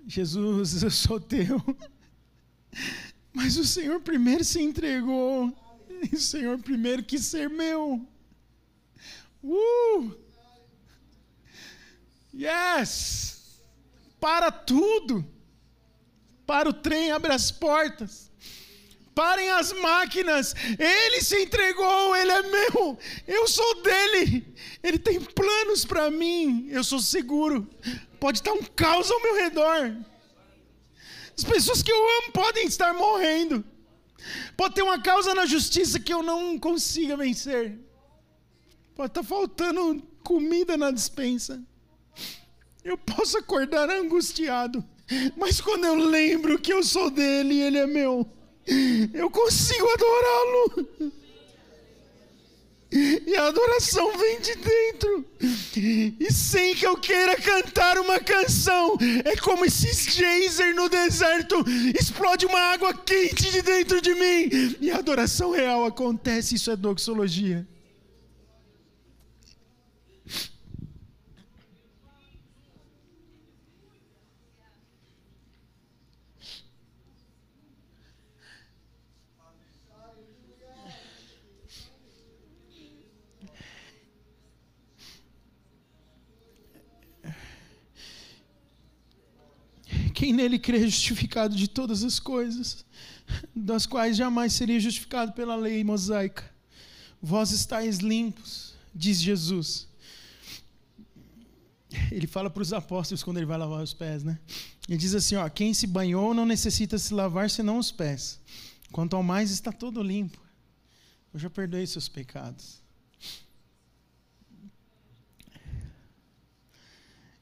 Jesus, 0.06 0.82
eu 0.82 0.90
sou 0.90 1.20
teu. 1.20 1.62
Mas 3.34 3.58
o 3.58 3.66
Senhor 3.66 4.00
primeiro 4.00 4.46
se 4.46 4.62
entregou. 4.62 5.54
E 6.14 6.16
o 6.16 6.22
Senhor 6.22 6.58
primeiro 6.60 7.04
quis 7.04 7.26
ser 7.26 7.50
meu. 7.50 8.08
Uh! 9.44 10.27
Yes! 12.38 13.62
Para 14.20 14.52
tudo. 14.52 15.26
Para 16.46 16.70
o 16.70 16.74
trem, 16.74 17.12
abre 17.12 17.34
as 17.34 17.52
portas. 17.52 18.32
Parem 19.16 19.50
as 19.50 19.74
máquinas. 19.74 20.54
Ele 20.78 21.22
se 21.22 21.42
entregou, 21.42 22.16
ele 22.16 22.32
é 22.32 22.42
meu. 22.44 23.00
Eu 23.28 23.48
sou 23.48 23.82
dele. 23.82 24.46
Ele 24.84 25.00
tem 25.00 25.20
planos 25.20 25.84
para 25.84 26.12
mim. 26.12 26.68
Eu 26.70 26.84
sou 26.84 27.00
seguro. 27.00 27.68
Pode 28.20 28.38
estar 28.38 28.54
um 28.54 28.62
caos 28.64 29.10
ao 29.10 29.22
meu 29.22 29.36
redor. 29.36 29.98
As 31.36 31.44
pessoas 31.44 31.82
que 31.82 31.92
eu 31.92 32.10
amo 32.20 32.32
podem 32.32 32.68
estar 32.68 32.94
morrendo. 32.94 33.66
Pode 34.56 34.76
ter 34.76 34.84
uma 34.84 35.02
causa 35.02 35.34
na 35.34 35.46
justiça 35.46 36.00
que 36.00 36.14
eu 36.14 36.22
não 36.22 36.60
consiga 36.60 37.18
vencer. 37.18 37.78
Pode 38.96 39.10
estar 39.10 39.24
faltando 39.24 40.02
comida 40.24 40.78
na 40.78 40.92
dispensa. 40.92 41.64
Eu 42.88 42.98
posso 42.98 43.38
acordar 43.38 43.90
angustiado, 43.90 44.82
mas 45.36 45.60
quando 45.60 45.84
eu 45.84 45.96
lembro 45.96 46.58
que 46.58 46.72
eu 46.72 46.82
sou 46.82 47.10
dele 47.10 47.56
e 47.56 47.62
ele 47.62 47.78
é 47.78 47.86
meu, 47.86 48.26
eu 49.14 49.30
consigo 49.30 49.86
adorá-lo. 49.90 50.88
E 52.90 53.36
a 53.36 53.48
adoração 53.48 54.18
vem 54.18 54.40
de 54.40 54.56
dentro. 54.56 55.26
E 56.18 56.32
sem 56.32 56.76
que 56.76 56.88
eu 56.88 56.96
queira 56.96 57.36
cantar 57.36 57.98
uma 58.00 58.22
canção, 58.22 58.98
é 59.26 59.36
como 59.36 59.70
se 59.70 59.92
geyser 60.10 60.74
no 60.74 60.88
deserto 60.88 61.58
explode 61.94 62.46
uma 62.46 62.72
água 62.72 62.94
quente 62.94 63.52
de 63.52 63.62
dentro 63.62 64.02
de 64.02 64.14
mim. 64.14 64.78
E 64.80 64.90
a 64.92 65.00
adoração 65.00 65.52
real 65.52 65.84
acontece, 65.84 66.56
isso 66.56 66.72
é 66.72 66.78
doxologia. 66.78 67.68
Quem 90.18 90.34
nele 90.34 90.58
crê 90.58 90.78
é 90.80 90.88
justificado 90.88 91.56
de 91.56 91.68
todas 91.68 92.04
as 92.04 92.20
coisas, 92.20 92.84
das 93.56 93.86
quais 93.86 94.18
jamais 94.18 94.52
seria 94.52 94.80
justificado 94.80 95.32
pela 95.34 95.56
lei 95.56 95.84
mosaica. 95.84 96.44
Vós 97.22 97.52
estáis 97.52 98.00
limpos, 98.00 98.74
diz 98.96 99.22
Jesus. 99.22 99.88
Ele 102.12 102.26
fala 102.26 102.50
para 102.50 102.64
os 102.64 102.74
apóstolos 102.74 103.22
quando 103.22 103.38
ele 103.38 103.46
vai 103.46 103.60
lavar 103.60 103.84
os 103.84 103.94
pés, 103.94 104.24
né? 104.24 104.40
Ele 104.90 104.98
diz 104.98 105.14
assim: 105.14 105.36
ó, 105.36 105.48
quem 105.50 105.72
se 105.72 105.86
banhou 105.86 106.34
não 106.34 106.48
necessita 106.48 106.98
se 106.98 107.14
lavar 107.14 107.48
senão 107.48 107.78
os 107.78 107.92
pés. 107.92 108.40
Quanto 108.92 109.16
ao 109.16 109.22
mais 109.22 109.52
está 109.52 109.72
todo 109.72 110.02
limpo. 110.02 110.42
Eu 111.32 111.40
já 111.40 111.48
perdoei 111.48 111.86
seus 111.86 112.10
pecados. 112.10 112.82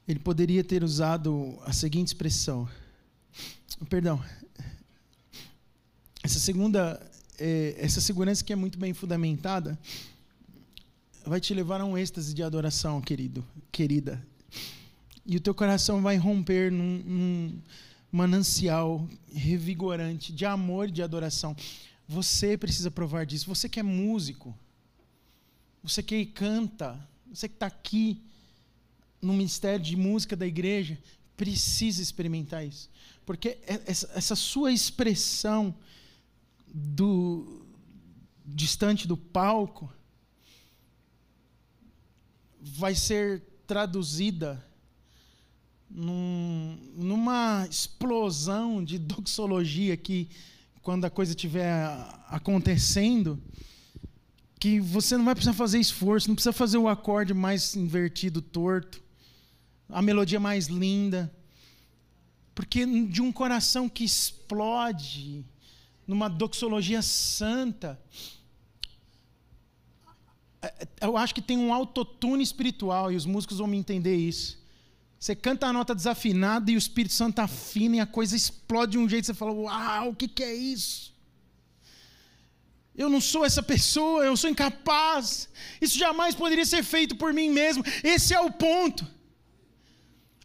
Ele 0.08 0.20
poderia 0.20 0.64
ter 0.64 0.84
usado 0.84 1.58
a 1.66 1.74
seguinte 1.74 2.08
expressão. 2.08 2.70
Perdão. 3.90 4.24
Essa 6.22 6.40
segunda, 6.40 7.02
é, 7.40 7.76
essa 7.78 8.00
segurança 8.00 8.44
que 8.44 8.54
é 8.54 8.56
muito 8.56 8.78
bem 8.78 8.94
fundamentada, 8.94 9.78
vai 11.26 11.40
te 11.40 11.54
levar 11.54 11.82
a 11.82 11.86
um 11.86 11.98
êxtase 11.98 12.34
de 12.34 12.44
adoração, 12.44 13.02
querido, 13.02 13.44
querida. 13.72 14.24
E 15.26 15.38
o 15.38 15.40
teu 15.40 15.56
coração 15.56 16.02
vai 16.02 16.18
romper 16.18 16.72
num, 16.72 17.02
num 17.04 17.62
manancial 18.12 19.08
revigorante 19.34 20.32
de 20.32 20.46
amor 20.46 20.90
e 20.90 20.92
de 20.92 21.02
adoração. 21.02 21.56
Você 22.08 22.56
precisa 22.56 22.92
provar 22.92 23.26
disso. 23.26 23.48
Você 23.48 23.68
que 23.68 23.80
é 23.80 23.84
músico, 23.84 24.56
você 25.82 26.04
que 26.04 26.26
canta, 26.28 26.96
você 27.28 27.50
que 27.50 27.56
está 27.56 27.66
aqui 27.66 28.22
no 29.26 29.34
ministério 29.34 29.84
de 29.84 29.96
música 29.96 30.36
da 30.36 30.46
igreja, 30.46 30.98
precisa 31.36 32.02
experimentar 32.02 32.66
isso. 32.66 32.90
Porque 33.26 33.58
essa, 33.66 34.10
essa 34.16 34.36
sua 34.36 34.72
expressão 34.72 35.76
do 36.74 37.66
distante 38.46 39.08
do 39.08 39.18
palco 39.18 39.92
vai 42.62 42.94
ser 42.94 43.42
traduzida 43.66 44.64
num, 45.90 46.78
numa 46.96 47.68
explosão 47.70 48.84
de 48.84 49.00
doxologia 49.00 49.96
que, 49.98 50.30
quando 50.82 51.06
a 51.06 51.10
coisa 51.10 51.32
estiver 51.32 51.76
acontecendo, 52.28 53.42
que 54.60 54.80
você 54.80 55.18
não 55.18 55.26
vai 55.26 55.36
precisar 55.36 55.54
fazer 55.54 55.80
esforço, 55.80 56.28
não 56.28 56.36
precisa 56.36 56.54
fazer 56.54 56.78
o 56.78 56.88
acorde 56.88 57.34
mais 57.34 57.76
invertido, 57.76 58.42
torto, 58.42 59.05
a 59.90 60.02
melodia 60.02 60.40
mais 60.40 60.68
linda, 60.68 61.34
porque 62.54 62.86
de 62.86 63.22
um 63.22 63.32
coração 63.32 63.88
que 63.88 64.04
explode 64.04 65.46
numa 66.08 66.30
doxologia 66.30 67.02
santa, 67.02 68.00
é, 70.62 70.88
eu 71.02 71.18
acho 71.18 71.36
que 71.36 71.42
tem 71.42 71.58
um 71.58 71.74
autotune 71.74 72.44
espiritual 72.44 73.12
e 73.12 73.16
os 73.16 73.26
músicos 73.26 73.58
vão 73.58 73.68
me 73.68 73.78
entender 73.78 74.16
isso. 74.16 74.64
Você 75.20 75.36
canta 75.36 75.68
a 75.68 75.74
nota 75.74 75.96
desafinada 75.96 76.70
e 76.70 76.76
o 76.76 76.78
Espírito 76.78 77.14
Santo 77.14 77.40
afina 77.40 77.98
e 77.98 78.00
a 78.00 78.06
coisa 78.06 78.36
explode 78.36 78.94
de 78.94 78.98
um 78.98 79.10
jeito, 79.10 79.26
você 79.26 79.34
fala: 79.34 79.52
Uau, 79.52 80.10
o 80.10 80.16
que, 80.16 80.28
que 80.28 80.44
é 80.44 80.54
isso? 80.54 81.14
Eu 82.96 83.10
não 83.10 83.20
sou 83.20 83.44
essa 83.44 83.62
pessoa, 83.62 84.24
eu 84.24 84.38
sou 84.38 84.50
incapaz. 84.50 85.50
Isso 85.82 85.98
jamais 85.98 86.34
poderia 86.34 86.66
ser 86.66 86.84
feito 86.84 87.16
por 87.16 87.34
mim 87.34 87.50
mesmo. 87.50 87.84
Esse 88.04 88.34
é 88.34 88.40
o 88.40 88.52
ponto. 88.52 89.15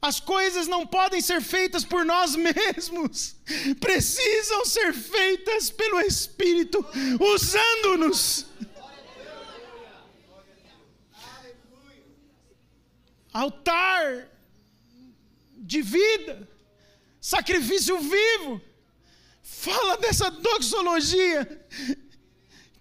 As 0.03 0.19
coisas 0.19 0.67
não 0.67 0.87
podem 0.87 1.21
ser 1.21 1.43
feitas 1.43 1.85
por 1.85 2.05
nós 2.05 2.35
mesmos, 2.37 3.37
precisam 3.79 4.65
ser 4.65 4.95
feitas 4.95 5.71
pelo 5.71 6.01
Espírito, 6.01 6.85
usando-nos. 7.21 8.47
Altar 13.33 14.29
de 15.55 15.83
vida, 15.83 16.49
sacrifício 17.21 17.99
vivo. 17.99 18.61
Fala 19.43 19.99
dessa 19.99 20.31
doxologia 20.31 21.67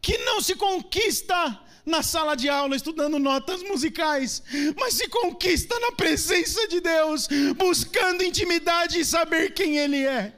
que 0.02 0.18
não 0.20 0.40
se 0.42 0.56
conquista 0.56 1.60
na 1.90 2.02
sala 2.04 2.36
de 2.36 2.48
aula 2.48 2.76
estudando 2.76 3.20
notas 3.20 3.62
musicais, 3.64 4.42
mas 4.78 4.94
se 4.94 5.08
conquista 5.10 5.78
na 5.80 5.92
presença 5.92 6.68
de 6.68 6.80
Deus, 6.80 7.28
buscando 7.58 8.24
intimidade 8.24 9.00
e 9.00 9.06
saber 9.06 9.54
quem 9.54 9.78
Ele 9.78 10.06
é. 10.06 10.36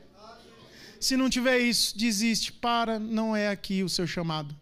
Se 0.99 1.17
não 1.17 1.29
tiver 1.29 1.59
isso, 1.59 1.97
desiste, 1.97 2.51
para, 2.51 2.97
não 2.97 3.35
é 3.35 3.49
aqui 3.49 3.83
o 3.83 3.89
seu 3.89 4.07
chamado. 4.07 4.55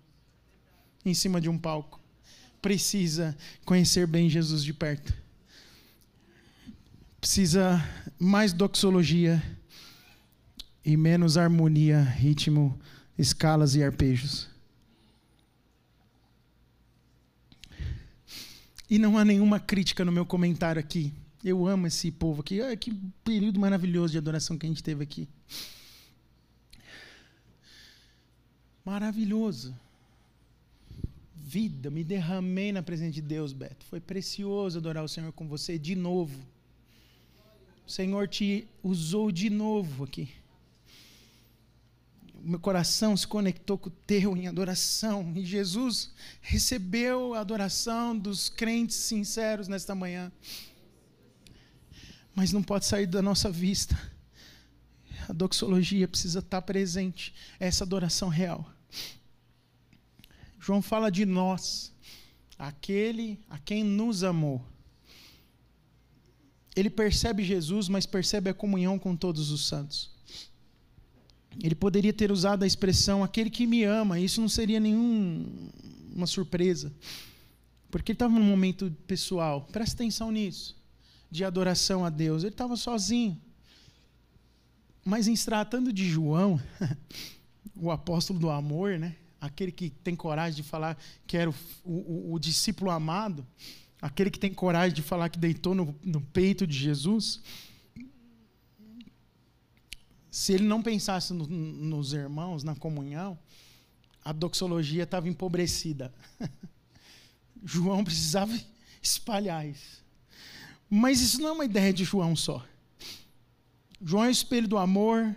Em 1.06 1.14
cima 1.14 1.40
de 1.40 1.50
um 1.50 1.58
palco. 1.58 2.00
Precisa 2.62 3.38
conhecer 3.64 4.06
bem 4.06 4.30
Jesus 4.30 4.64
de 4.64 4.74
perto 4.74 5.14
precisa 7.20 7.84
mais 8.18 8.54
doxologia 8.54 9.44
e 10.86 10.96
menos 10.96 11.38
harmonia, 11.38 12.02
ritmo, 12.02 12.80
escalas 13.18 13.76
e 13.76 13.84
arpejos. 13.84 14.49
E 18.90 18.98
não 18.98 19.18
há 19.18 19.24
nenhuma 19.24 19.60
crítica 19.60 20.04
no 20.04 20.12
meu 20.12 20.26
comentário 20.26 20.80
aqui. 20.80 21.14
Eu 21.44 21.68
amo 21.68 21.88
esse 21.88 22.12
povo 22.12 22.42
aqui. 22.42 22.62
Ah, 22.62 22.76
que 22.76 22.92
período 23.24 23.60
maravilhoso 23.60 24.12
de 24.12 24.18
adoração 24.18 24.58
que 24.58 24.66
a 24.66 24.70
gente 24.70 24.84
teve 24.84 25.04
aqui. 25.04 25.28
Maravilhoso. 28.84 29.76
Vida, 31.36 31.90
me 31.90 32.04
derramei 32.04 32.72
na 32.72 32.82
presença 32.82 33.12
de 33.12 33.22
Deus, 33.22 33.54
Beto. 33.54 33.86
Foi 33.86 34.00
precioso 34.00 34.80
adorar 34.80 35.04
o 35.04 35.10
Senhor 35.10 35.32
com 35.32 35.48
você 35.48 35.78
de 35.78 35.96
novo. 35.96 36.40
O 37.88 37.92
Senhor 37.92 38.28
te 38.28 38.68
usou 38.84 39.32
de 39.32 39.50
novo 39.50 40.04
aqui. 40.04 40.30
Meu 42.44 42.60
coração 42.60 43.16
se 43.16 43.28
conectou 43.28 43.78
com 43.78 43.90
o 43.90 43.92
teu 44.06 44.36
em 44.36 44.48
adoração. 44.48 45.34
E 45.36 45.46
Jesus 45.46 46.12
recebeu 46.42 47.34
a 47.34 47.40
adoração 47.40 48.18
dos 48.18 48.50
crentes 48.50 48.98
sinceros 48.98 49.68
nesta 49.68 49.94
manhã. 49.94 50.32
Mas 52.34 52.52
não 52.52 52.64
pode 52.64 52.86
sair 52.86 53.06
da 53.06 53.22
nossa 53.22 53.52
vista. 53.52 53.98
A 55.28 55.34
doxologia 55.34 56.08
precisa 56.08 56.40
estar 56.40 56.62
presente. 56.62 57.34
Essa 57.60 57.84
adoração 57.84 58.30
real. 58.30 58.72
João 60.60 60.82
fala 60.82 61.10
de 61.10 61.26
nós, 61.26 61.94
aquele 62.58 63.40
a 63.50 63.58
quem 63.58 63.84
nos 63.84 64.24
amou 64.24 64.66
ele 66.80 66.90
percebe 66.90 67.44
Jesus, 67.44 67.90
mas 67.90 68.06
percebe 68.06 68.50
a 68.50 68.54
comunhão 68.54 68.98
com 68.98 69.16
todos 69.16 69.52
os 69.52 69.68
santos. 69.68 70.12
Ele 71.62 71.76
poderia 71.76 72.14
ter 72.14 72.32
usado 72.32 72.64
a 72.64 72.68
expressão 72.68 73.24
aquele 73.24 73.50
que 73.50 73.66
me 73.66 73.84
ama, 73.84 74.20
isso 74.20 74.42
não 74.42 74.50
seria 74.50 74.80
nenhuma 74.80 76.26
surpresa. 76.26 76.94
Porque 77.90 78.12
ele 78.12 78.16
estava 78.16 78.34
num 78.34 78.46
momento 78.46 78.96
pessoal, 79.08 79.68
presta 79.72 79.96
atenção 79.96 80.32
nisso, 80.32 80.78
de 81.32 81.44
adoração 81.44 82.06
a 82.06 82.10
Deus. 82.10 82.44
Ele 82.44 82.54
estava 82.54 82.76
sozinho. 82.76 83.40
Mas 85.04 85.28
em 85.28 85.36
se 85.36 85.46
tratando 85.46 85.92
de 85.92 86.08
João, 86.08 86.62
o 87.76 87.90
apóstolo 87.90 88.40
do 88.40 88.50
amor, 88.50 89.00
né? 89.00 89.16
aquele 89.40 89.72
que 89.72 89.90
tem 89.90 90.16
coragem 90.16 90.62
de 90.62 90.64
falar 90.64 90.98
que 91.26 91.38
era 91.38 91.50
o, 91.50 91.54
o, 91.84 92.34
o 92.34 92.40
discípulo 92.40 92.92
amado, 92.92 93.46
aquele 94.02 94.30
que 94.30 94.40
tem 94.40 94.54
coragem 94.54 94.94
de 94.94 95.02
falar 95.02 95.30
que 95.30 95.40
deitou 95.40 95.74
no, 95.74 95.96
no 96.04 96.22
peito 96.22 96.68
de 96.68 96.78
Jesus, 96.78 97.42
se 100.32 100.54
ele 100.54 100.66
não 100.66 100.82
pensasse 100.82 101.34
no, 101.34 101.48
nos 101.48 102.14
irmãos, 102.14 102.64
na 102.64 102.76
comunhão, 102.76 103.38
a 104.24 104.32
doxologia 104.32 105.04
estava 105.04 105.28
empobrecida. 105.28 106.14
João 107.64 108.04
precisava 108.04 108.58
espalhar 109.02 109.68
isso. 109.68 110.04
Mas 110.90 111.22
isso 111.22 111.42
não 111.42 111.50
é 111.50 111.52
uma 111.52 111.66
ideia 111.66 111.94
de 111.94 112.04
João 112.04 112.36
só. 112.36 112.66
João 114.02 114.26
é 114.26 114.28
o 114.28 114.32
espelho 114.32 114.68
do 114.68 114.78
amor. 114.78 115.36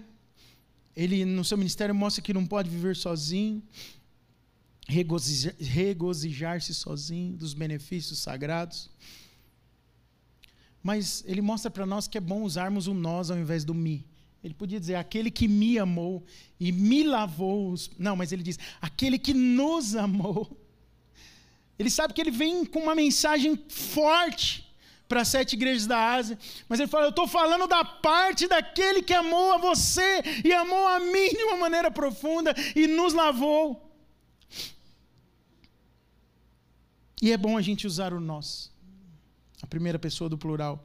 Ele, 0.95 1.25
no 1.25 1.45
seu 1.45 1.57
ministério, 1.57 1.95
mostra 1.95 2.23
que 2.23 2.35
não 2.35 2.47
pode 2.47 2.69
viver 2.69 2.97
sozinho 2.97 3.63
regozijar-se 4.89 6.75
sozinho 6.75 7.37
dos 7.37 7.55
benefícios 7.55 8.19
sagrados. 8.19 8.91
Mas 10.83 11.23
ele 11.27 11.41
mostra 11.41 11.71
para 11.71 11.87
nós 11.87 12.09
que 12.09 12.19
é 12.19 12.21
bom 12.21 12.43
usarmos 12.43 12.87
o 12.89 12.95
nós 12.95 13.31
ao 13.31 13.39
invés 13.39 13.65
do 13.65 13.75
me. 13.75 14.05
Ele 14.43 14.55
podia 14.55 14.81
dizer 14.81 14.97
aquele 14.97 15.31
que 15.31 15.47
me 15.47 15.79
amou 15.79 16.25
e 16.59 16.73
me 16.73 17.05
lavou. 17.05 17.71
Os... 17.71 17.91
Não, 17.99 18.17
mas 18.17 18.33
ele 18.33 18.43
diz 18.43 18.59
aquele 18.81 19.19
que 19.19 19.33
nos 19.33 19.95
amou. 19.95 20.59
Ele 21.79 21.91
sabe 21.91 22.13
que 22.13 22.21
ele 22.21 22.31
vem 22.31 22.65
com 22.65 22.81
uma 22.81 22.95
mensagem 22.95 23.57
forte 23.69 24.69
para 25.09 25.21
as 25.21 25.29
sete 25.29 25.53
igrejas 25.53 25.87
da 25.87 26.15
Ásia, 26.15 26.39
mas 26.69 26.81
ele 26.81 26.89
fala: 26.89 27.07
Eu 27.07 27.11
estou 27.11 27.29
falando 27.29 27.67
da 27.67 27.85
parte 27.85 28.49
daquele 28.49 29.03
que 29.03 29.13
amou 29.13 29.53
a 29.53 29.59
você 29.59 30.23
e 30.45 30.53
amou 30.53 30.89
a 30.89 30.99
mim 30.99 31.29
de 31.29 31.45
uma 31.45 31.57
maneira 31.57 31.91
profunda 31.91 32.55
e 32.75 32.87
nos 32.87 33.13
lavou. 33.13 33.91
E 37.21 37.31
é 37.31 37.37
bom 37.37 37.57
a 37.57 37.63
gente 37.63 37.87
usar 37.87 38.13
o 38.13 38.19
nós, 38.19 38.73
a 39.63 39.67
primeira 39.67 39.99
pessoa 39.99 40.29
do 40.29 40.37
plural. 40.37 40.85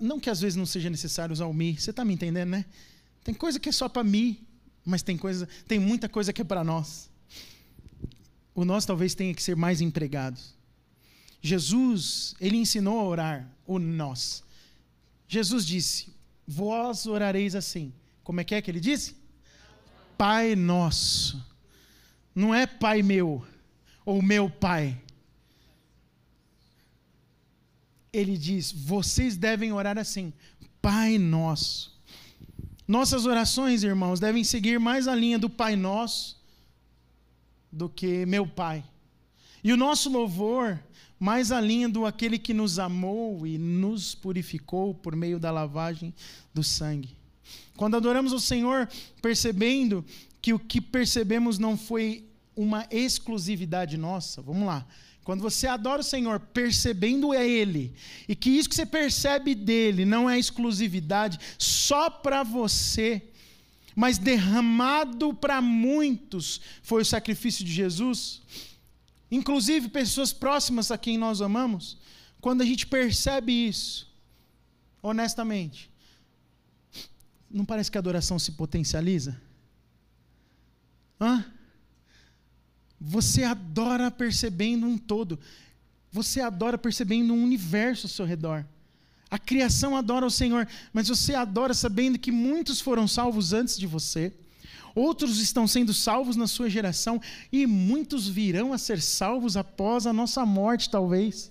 Não 0.00 0.20
que 0.20 0.30
às 0.30 0.40
vezes 0.40 0.56
não 0.56 0.66
seja 0.66 0.90
necessário 0.90 1.32
usar 1.32 1.46
o 1.46 1.54
me, 1.54 1.78
você 1.78 1.90
está 1.90 2.04
me 2.04 2.14
entendendo, 2.14 2.50
né? 2.50 2.64
Tem 3.24 3.34
coisa 3.34 3.58
que 3.58 3.68
é 3.68 3.72
só 3.72 3.88
para 3.88 4.02
mim, 4.04 4.38
mas 4.84 5.02
tem 5.02 5.16
coisa, 5.16 5.48
tem 5.66 5.78
muita 5.78 6.08
coisa 6.08 6.32
que 6.32 6.42
é 6.42 6.44
para 6.44 6.64
nós. 6.64 7.10
O 8.54 8.64
nós 8.64 8.84
talvez 8.84 9.14
tenha 9.14 9.34
que 9.34 9.42
ser 9.42 9.56
mais 9.56 9.80
empregado. 9.80 10.38
Jesus, 11.40 12.34
ele 12.40 12.56
ensinou 12.56 13.00
a 13.00 13.04
orar 13.04 13.50
o 13.66 13.78
nós. 13.78 14.44
Jesus 15.26 15.64
disse: 15.64 16.14
Vós 16.46 17.06
orareis 17.06 17.54
assim. 17.54 17.92
Como 18.22 18.40
é 18.40 18.44
que 18.44 18.54
é 18.54 18.62
que 18.62 18.70
ele 18.70 18.80
disse? 18.80 19.16
Pai 20.16 20.54
nosso. 20.54 21.42
Não 22.34 22.54
é 22.54 22.66
pai 22.66 23.02
meu 23.02 23.44
ou 24.04 24.22
meu 24.22 24.48
pai. 24.48 25.00
Ele 28.12 28.36
diz: 28.36 28.70
vocês 28.72 29.36
devem 29.36 29.72
orar 29.72 29.98
assim, 29.98 30.32
Pai 30.80 31.18
nosso. 31.18 31.92
Nossas 32.86 33.24
orações, 33.26 33.82
irmãos, 33.82 34.20
devem 34.20 34.44
seguir 34.44 34.78
mais 34.78 35.08
a 35.08 35.14
linha 35.14 35.38
do 35.38 35.48
Pai 35.48 35.76
nosso 35.76 36.40
do 37.70 37.88
que 37.88 38.26
meu 38.26 38.46
Pai. 38.46 38.84
E 39.64 39.72
o 39.72 39.76
nosso 39.76 40.10
louvor 40.10 40.78
mais 41.22 41.52
a 41.52 41.60
linha 41.60 41.88
do 41.88 42.04
aquele 42.04 42.36
que 42.36 42.52
nos 42.52 42.80
amou 42.80 43.46
e 43.46 43.56
nos 43.56 44.12
purificou 44.12 44.92
por 44.92 45.14
meio 45.14 45.38
da 45.38 45.52
lavagem 45.52 46.12
do 46.52 46.64
sangue. 46.64 47.16
Quando 47.76 47.96
adoramos 47.96 48.32
o 48.32 48.40
Senhor, 48.40 48.88
percebendo 49.22 50.04
que 50.40 50.52
o 50.52 50.58
que 50.58 50.80
percebemos 50.80 51.60
não 51.60 51.78
foi 51.78 52.26
uma 52.56 52.88
exclusividade 52.90 53.96
nossa, 53.96 54.42
vamos 54.42 54.66
lá. 54.66 54.84
Quando 55.24 55.40
você 55.40 55.66
adora 55.68 56.00
o 56.00 56.04
Senhor, 56.04 56.40
percebendo 56.40 57.32
é 57.32 57.48
Ele, 57.48 57.94
e 58.28 58.34
que 58.34 58.50
isso 58.50 58.68
que 58.68 58.74
você 58.74 58.86
percebe 58.86 59.54
dele 59.54 60.04
não 60.04 60.28
é 60.28 60.38
exclusividade 60.38 61.38
só 61.58 62.10
para 62.10 62.42
você, 62.42 63.22
mas 63.94 64.18
derramado 64.18 65.32
para 65.32 65.60
muitos, 65.60 66.60
foi 66.82 67.02
o 67.02 67.06
sacrifício 67.06 67.64
de 67.64 67.72
Jesus. 67.72 68.42
Inclusive 69.30 69.88
pessoas 69.88 70.32
próximas 70.32 70.90
a 70.90 70.98
quem 70.98 71.16
nós 71.16 71.40
amamos, 71.40 71.98
quando 72.40 72.62
a 72.62 72.66
gente 72.66 72.86
percebe 72.86 73.52
isso, 73.52 74.12
honestamente, 75.00 75.88
não 77.48 77.64
parece 77.64 77.90
que 77.90 77.98
a 77.98 78.00
adoração 78.00 78.38
se 78.38 78.52
potencializa? 78.52 79.40
Hã? 81.20 81.44
Você 83.04 83.42
adora 83.42 84.12
percebendo 84.12 84.86
um 84.86 84.96
todo. 84.96 85.38
Você 86.12 86.40
adora 86.40 86.78
percebendo 86.78 87.34
um 87.34 87.42
universo 87.42 88.06
ao 88.06 88.10
seu 88.10 88.24
redor. 88.24 88.64
A 89.28 89.38
criação 89.38 89.96
adora 89.96 90.24
o 90.24 90.30
Senhor, 90.30 90.68
mas 90.92 91.08
você 91.08 91.34
adora 91.34 91.74
sabendo 91.74 92.18
que 92.18 92.30
muitos 92.30 92.80
foram 92.80 93.08
salvos 93.08 93.52
antes 93.52 93.76
de 93.76 93.86
você, 93.86 94.32
outros 94.94 95.40
estão 95.40 95.66
sendo 95.66 95.92
salvos 95.92 96.36
na 96.36 96.46
sua 96.46 96.68
geração 96.68 97.20
e 97.50 97.66
muitos 97.66 98.28
virão 98.28 98.72
a 98.72 98.78
ser 98.78 99.00
salvos 99.00 99.56
após 99.56 100.06
a 100.06 100.12
nossa 100.12 100.46
morte, 100.46 100.90
talvez. 100.90 101.50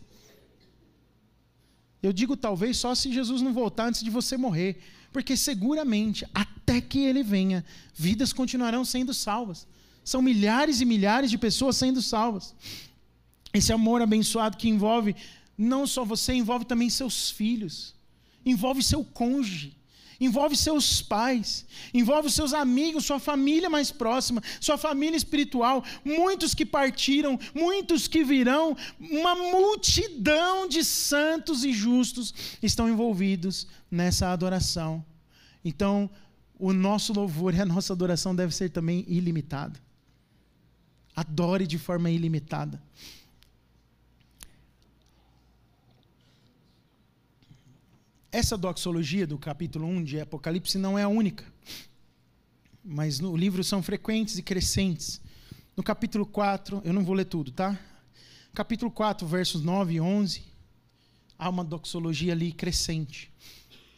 Eu 2.01 2.13
digo 2.13 2.37
talvez 2.37 2.77
só 2.77 2.95
se 2.95 3.11
Jesus 3.11 3.41
não 3.41 3.51
voltar 3.51 3.87
antes 3.87 4.03
de 4.03 4.09
você 4.09 4.37
morrer, 4.37 4.79
porque 5.11 5.35
seguramente, 5.35 6.25
até 6.33 6.79
que 6.79 6.99
ele 6.99 7.23
venha, 7.23 7.65
vidas 7.93 8.31
continuarão 8.31 8.85
sendo 8.85 9.13
salvas. 9.13 9.67
São 10.03 10.21
milhares 10.21 10.81
e 10.81 10.85
milhares 10.85 11.29
de 11.29 11.37
pessoas 11.37 11.77
sendo 11.77 12.01
salvas. 12.01 12.55
Esse 13.53 13.71
amor 13.73 14.01
abençoado 14.01 14.57
que 14.57 14.69
envolve 14.69 15.15
não 15.57 15.85
só 15.85 16.03
você, 16.03 16.33
envolve 16.33 16.65
também 16.65 16.89
seus 16.89 17.29
filhos, 17.29 17.93
envolve 18.45 18.81
seu 18.81 19.03
cônjuge, 19.03 19.77
envolve 20.19 20.55
seus 20.55 21.01
pais, 21.01 21.65
envolve 21.93 22.29
seus 22.29 22.53
amigos, 22.53 23.05
sua 23.05 23.19
família 23.19 23.69
mais 23.69 23.91
próxima, 23.91 24.41
sua 24.59 24.77
família 24.77 25.17
espiritual, 25.17 25.83
muitos 26.05 26.53
que 26.53 26.65
partiram, 26.65 27.39
muitos 27.53 28.07
que 28.07 28.23
virão, 28.23 28.77
uma 28.99 29.35
multidão 29.35 30.67
de 30.67 30.83
santos 30.83 31.63
e 31.63 31.73
justos 31.73 32.33
estão 32.61 32.87
envolvidos 32.87 33.67
nessa 33.89 34.31
adoração. 34.31 35.03
Então, 35.65 36.09
o 36.57 36.71
nosso 36.71 37.11
louvor 37.13 37.55
e 37.55 37.61
a 37.61 37.65
nossa 37.65 37.91
adoração 37.93 38.35
deve 38.35 38.53
ser 38.53 38.69
também 38.69 39.03
ilimitada. 39.07 39.79
Adore 41.15 41.67
de 41.67 41.77
forma 41.77 42.09
ilimitada. 42.09 42.81
Essa 48.31 48.57
doxologia 48.57 49.27
do 49.27 49.37
capítulo 49.37 49.85
1 49.85 50.03
de 50.03 50.21
Apocalipse 50.21 50.77
não 50.77 50.97
é 50.97 51.03
a 51.03 51.07
única, 51.09 51.45
mas 52.83 53.19
no 53.19 53.35
livro 53.35 53.61
são 53.61 53.83
frequentes 53.83 54.37
e 54.37 54.41
crescentes. 54.41 55.19
No 55.75 55.83
capítulo 55.83 56.25
4, 56.25 56.81
eu 56.85 56.93
não 56.93 57.03
vou 57.03 57.13
ler 57.13 57.25
tudo, 57.25 57.51
tá? 57.51 57.77
Capítulo 58.53 58.89
4, 58.89 59.27
versos 59.27 59.61
9 59.61 59.95
e 59.95 60.01
11, 60.01 60.43
há 61.37 61.49
uma 61.49 61.63
doxologia 61.63 62.31
ali 62.31 62.53
crescente. 62.53 63.31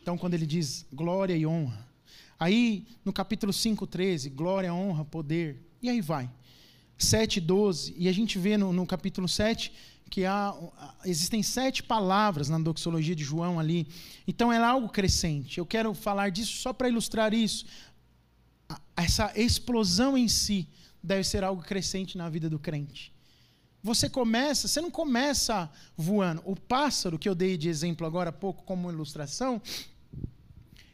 Então, 0.01 0.17
quando 0.17 0.33
ele 0.33 0.45
diz 0.45 0.85
glória 0.91 1.37
e 1.37 1.45
honra. 1.45 1.87
Aí, 2.39 2.87
no 3.05 3.13
capítulo 3.13 3.53
5, 3.53 3.85
13, 3.85 4.29
glória, 4.29 4.73
honra, 4.73 5.05
poder. 5.05 5.61
E 5.81 5.89
aí 5.89 6.01
vai. 6.01 6.29
7, 7.03 7.39
12, 7.39 7.95
e 7.97 8.07
a 8.07 8.11
gente 8.11 8.37
vê 8.37 8.57
no, 8.57 8.73
no 8.73 8.85
capítulo 8.85 9.27
7 9.27 9.71
que 10.09 10.25
há, 10.25 10.55
existem 11.05 11.41
sete 11.41 11.81
palavras 11.81 12.47
na 12.47 12.59
doxologia 12.59 13.15
de 13.15 13.23
João 13.23 13.59
ali. 13.59 13.87
Então 14.27 14.53
é 14.53 14.57
algo 14.57 14.87
crescente. 14.87 15.57
Eu 15.57 15.65
quero 15.65 15.91
falar 15.95 16.29
disso 16.29 16.57
só 16.57 16.71
para 16.71 16.87
ilustrar 16.87 17.33
isso. 17.33 17.65
Essa 18.95 19.31
explosão 19.35 20.15
em 20.15 20.27
si 20.27 20.67
deve 21.01 21.23
ser 21.23 21.43
algo 21.43 21.63
crescente 21.63 22.15
na 22.15 22.29
vida 22.29 22.47
do 22.47 22.59
crente. 22.59 23.11
Você 23.81 24.07
começa, 24.07 24.67
você 24.67 24.79
não 24.79 24.91
começa 24.91 25.69
voando. 25.97 26.43
O 26.45 26.55
pássaro, 26.55 27.17
que 27.17 27.27
eu 27.27 27.33
dei 27.33 27.57
de 27.57 27.67
exemplo 27.67 28.05
agora 28.05 28.29
há 28.29 28.33
pouco 28.33 28.63
como 28.63 28.91
ilustração, 28.91 29.59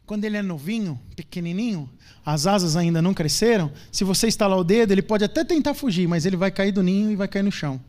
quando 0.09 0.25
ele 0.25 0.37
é 0.37 0.41
novinho, 0.41 0.99
pequenininho, 1.15 1.87
as 2.25 2.47
asas 2.47 2.75
ainda 2.75 2.99
não 2.99 3.13
cresceram, 3.13 3.71
se 3.91 4.03
você 4.03 4.27
estalar 4.27 4.57
o 4.57 4.63
dedo, 4.63 4.91
ele 4.91 5.03
pode 5.03 5.23
até 5.23 5.43
tentar 5.43 5.75
fugir, 5.75 6.07
mas 6.07 6.25
ele 6.25 6.35
vai 6.35 6.49
cair 6.49 6.71
do 6.71 6.81
ninho 6.81 7.11
e 7.11 7.15
vai 7.15 7.27
cair 7.27 7.43
no 7.43 7.51
chão. 7.51 7.79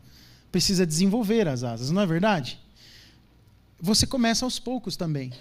Precisa 0.51 0.85
desenvolver 0.85 1.47
as 1.47 1.63
asas, 1.63 1.89
não 1.89 1.99
é 1.99 2.05
verdade? 2.05 2.59
Você 3.79 4.05
começa 4.05 4.45
aos 4.45 4.59
poucos 4.59 4.95
também. 4.95 5.33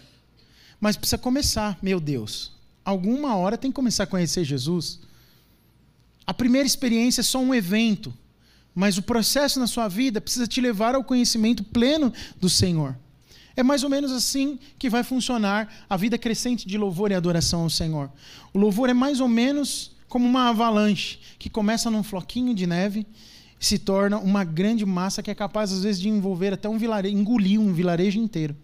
Mas 0.80 0.96
precisa 0.96 1.18
começar, 1.18 1.78
meu 1.82 2.00
Deus. 2.00 2.50
Alguma 2.82 3.36
hora 3.36 3.58
tem 3.58 3.70
que 3.70 3.76
começar 3.76 4.04
a 4.04 4.06
conhecer 4.06 4.42
Jesus. 4.42 5.00
A 6.26 6.32
primeira 6.32 6.66
experiência 6.66 7.20
é 7.20 7.24
só 7.24 7.40
um 7.40 7.54
evento, 7.54 8.10
mas 8.74 8.96
o 8.96 9.02
processo 9.02 9.60
na 9.60 9.66
sua 9.66 9.86
vida 9.86 10.18
precisa 10.18 10.46
te 10.46 10.62
levar 10.62 10.94
ao 10.94 11.04
conhecimento 11.04 11.62
pleno 11.62 12.10
do 12.40 12.48
Senhor. 12.48 12.96
É 13.56 13.62
mais 13.62 13.82
ou 13.82 13.90
menos 13.90 14.12
assim 14.12 14.58
que 14.78 14.88
vai 14.88 15.02
funcionar 15.02 15.68
a 15.88 15.96
vida 15.96 16.16
crescente 16.16 16.66
de 16.66 16.78
louvor 16.78 17.10
e 17.10 17.14
adoração 17.14 17.62
ao 17.62 17.70
Senhor. 17.70 18.10
O 18.52 18.58
louvor 18.58 18.88
é 18.88 18.94
mais 18.94 19.20
ou 19.20 19.28
menos 19.28 19.92
como 20.08 20.26
uma 20.26 20.48
avalanche 20.48 21.18
que 21.38 21.48
começa 21.48 21.90
num 21.90 22.02
floquinho 22.02 22.54
de 22.54 22.66
neve 22.66 23.06
e 23.60 23.64
se 23.64 23.78
torna 23.78 24.18
uma 24.18 24.42
grande 24.42 24.84
massa 24.84 25.22
que 25.22 25.30
é 25.30 25.34
capaz 25.34 25.72
às 25.72 25.82
vezes 25.82 26.00
de 26.00 26.08
envolver 26.08 26.52
até 26.52 26.68
um 26.68 26.78
vilarejo, 26.78 27.16
engolir 27.16 27.60
um 27.60 27.72
vilarejo 27.72 28.18
inteiro. 28.18 28.56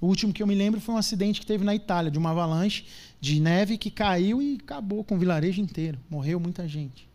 O 0.00 0.06
último 0.06 0.32
que 0.32 0.42
eu 0.42 0.46
me 0.46 0.54
lembro 0.54 0.80
foi 0.80 0.94
um 0.94 0.98
acidente 0.98 1.40
que 1.40 1.46
teve 1.46 1.64
na 1.64 1.74
Itália, 1.74 2.10
de 2.10 2.18
uma 2.18 2.30
avalanche 2.30 2.84
de 3.20 3.40
neve 3.40 3.78
que 3.78 3.90
caiu 3.90 4.42
e 4.42 4.58
acabou 4.62 5.02
com 5.02 5.14
o 5.14 5.18
vilarejo 5.18 5.60
inteiro. 5.60 5.98
Morreu 6.10 6.38
muita 6.38 6.68
gente. 6.68 7.08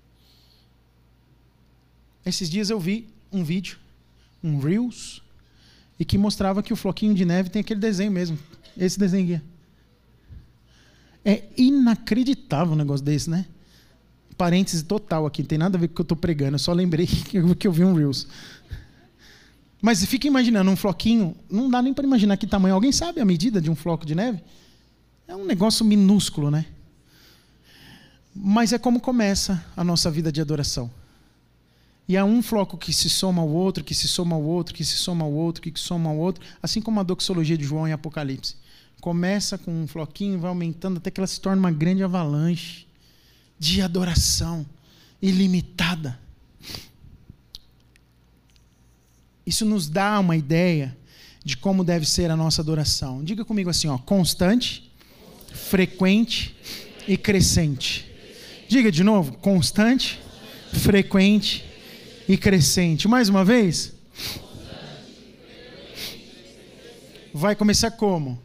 Esses 2.25 2.49
dias 2.49 2.69
eu 2.69 2.79
vi 2.79 3.07
um 3.31 3.43
vídeo, 3.43 3.77
um 4.43 4.59
Reels, 4.59 5.21
e 5.99 6.05
que 6.05 6.17
mostrava 6.17 6.63
que 6.63 6.71
o 6.71 6.75
floquinho 6.77 7.13
de 7.13 7.25
neve 7.25 7.49
tem 7.49 7.59
aquele 7.59 7.79
desenho 7.79 8.11
mesmo. 8.11 8.39
Esse 8.77 8.97
desenho 8.97 9.35
aqui. 9.35 9.45
É 11.25 11.43
inacreditável 11.57 12.73
um 12.73 12.77
negócio 12.77 13.05
desse, 13.05 13.29
né? 13.29 13.45
Parêntese 14.37 14.85
total 14.85 15.25
aqui, 15.25 15.41
não 15.41 15.47
tem 15.49 15.57
nada 15.57 15.77
a 15.77 15.79
ver 15.79 15.89
com 15.89 15.91
o 15.91 15.95
que 15.95 16.01
eu 16.01 16.03
estou 16.03 16.17
pregando, 16.17 16.55
eu 16.55 16.59
só 16.59 16.71
lembrei 16.71 17.05
que 17.59 17.67
eu 17.67 17.71
vi 17.73 17.83
um 17.83 17.93
Reels. 17.93 18.25
Mas 19.81 20.03
fica 20.05 20.27
imaginando 20.27 20.71
um 20.71 20.75
floquinho, 20.75 21.35
não 21.49 21.69
dá 21.69 21.81
nem 21.81 21.93
para 21.93 22.05
imaginar 22.05 22.37
que 22.37 22.47
tamanho. 22.47 22.75
Alguém 22.75 22.91
sabe 22.91 23.19
a 23.19 23.25
medida 23.25 23.61
de 23.61 23.69
um 23.69 23.75
floco 23.75 24.05
de 24.05 24.15
neve? 24.15 24.41
É 25.27 25.35
um 25.35 25.45
negócio 25.45 25.85
minúsculo, 25.85 26.49
né? 26.49 26.65
Mas 28.33 28.71
é 28.71 28.77
como 28.77 28.99
começa 28.99 29.63
a 29.75 29.83
nossa 29.83 30.09
vida 30.09 30.31
de 30.31 30.39
adoração. 30.39 30.89
E 32.09 32.17
há 32.17 32.25
um 32.25 32.41
floco 32.41 32.75
que 32.75 32.91
se 32.91 33.07
soma 33.07 33.43
ao 33.43 33.47
outro, 33.47 33.83
que 33.83 33.93
se 33.93 34.07
soma 34.07 34.35
ao 34.35 34.41
outro, 34.41 34.73
que 34.73 34.83
se 34.83 34.97
soma 34.97 35.25
ao 35.25 35.31
outro, 35.31 35.61
que 35.61 35.71
se 35.79 35.85
soma 35.85 36.09
ao 36.09 36.17
outro, 36.17 36.43
assim 36.61 36.81
como 36.81 36.99
a 36.99 37.03
doxologia 37.03 37.55
de 37.55 37.63
João 37.63 37.87
em 37.87 37.91
Apocalipse. 37.91 38.55
Começa 38.99 39.59
com 39.59 39.83
um 39.83 39.85
floquinho, 39.85 40.39
vai 40.39 40.49
aumentando 40.49 40.97
até 40.97 41.11
que 41.11 41.19
ela 41.19 41.27
se 41.27 41.39
torna 41.39 41.59
uma 41.59 41.71
grande 41.71 42.03
avalanche 42.03 42.87
de 43.59 43.79
adoração 43.79 44.65
ilimitada. 45.21 46.19
Isso 49.45 49.63
nos 49.63 49.87
dá 49.87 50.19
uma 50.19 50.35
ideia 50.35 50.97
de 51.45 51.55
como 51.55 51.83
deve 51.83 52.07
ser 52.07 52.31
a 52.31 52.35
nossa 52.35 52.63
adoração. 52.63 53.23
Diga 53.23 53.45
comigo 53.45 53.69
assim, 53.69 53.87
ó, 53.87 53.99
constante, 53.99 54.91
frequente 55.53 56.55
e 57.07 57.15
crescente. 57.15 58.11
Diga 58.67 58.91
de 58.91 59.03
novo, 59.03 59.33
constante, 59.33 60.19
frequente 60.73 61.68
e 62.29 62.37
crescente. 62.37 63.07
Mais 63.07 63.27
uma 63.27 63.43
vez. 63.43 63.91
Vai 67.33 67.55
começar 67.55 67.89
como? 67.89 68.39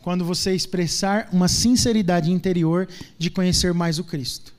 Quando 0.00 0.24
você 0.24 0.54
expressar 0.54 1.28
uma 1.32 1.48
sinceridade 1.48 2.30
interior 2.30 2.88
de 3.18 3.30
conhecer 3.30 3.74
mais 3.74 3.98
o 3.98 4.04
Cristo. 4.04 4.54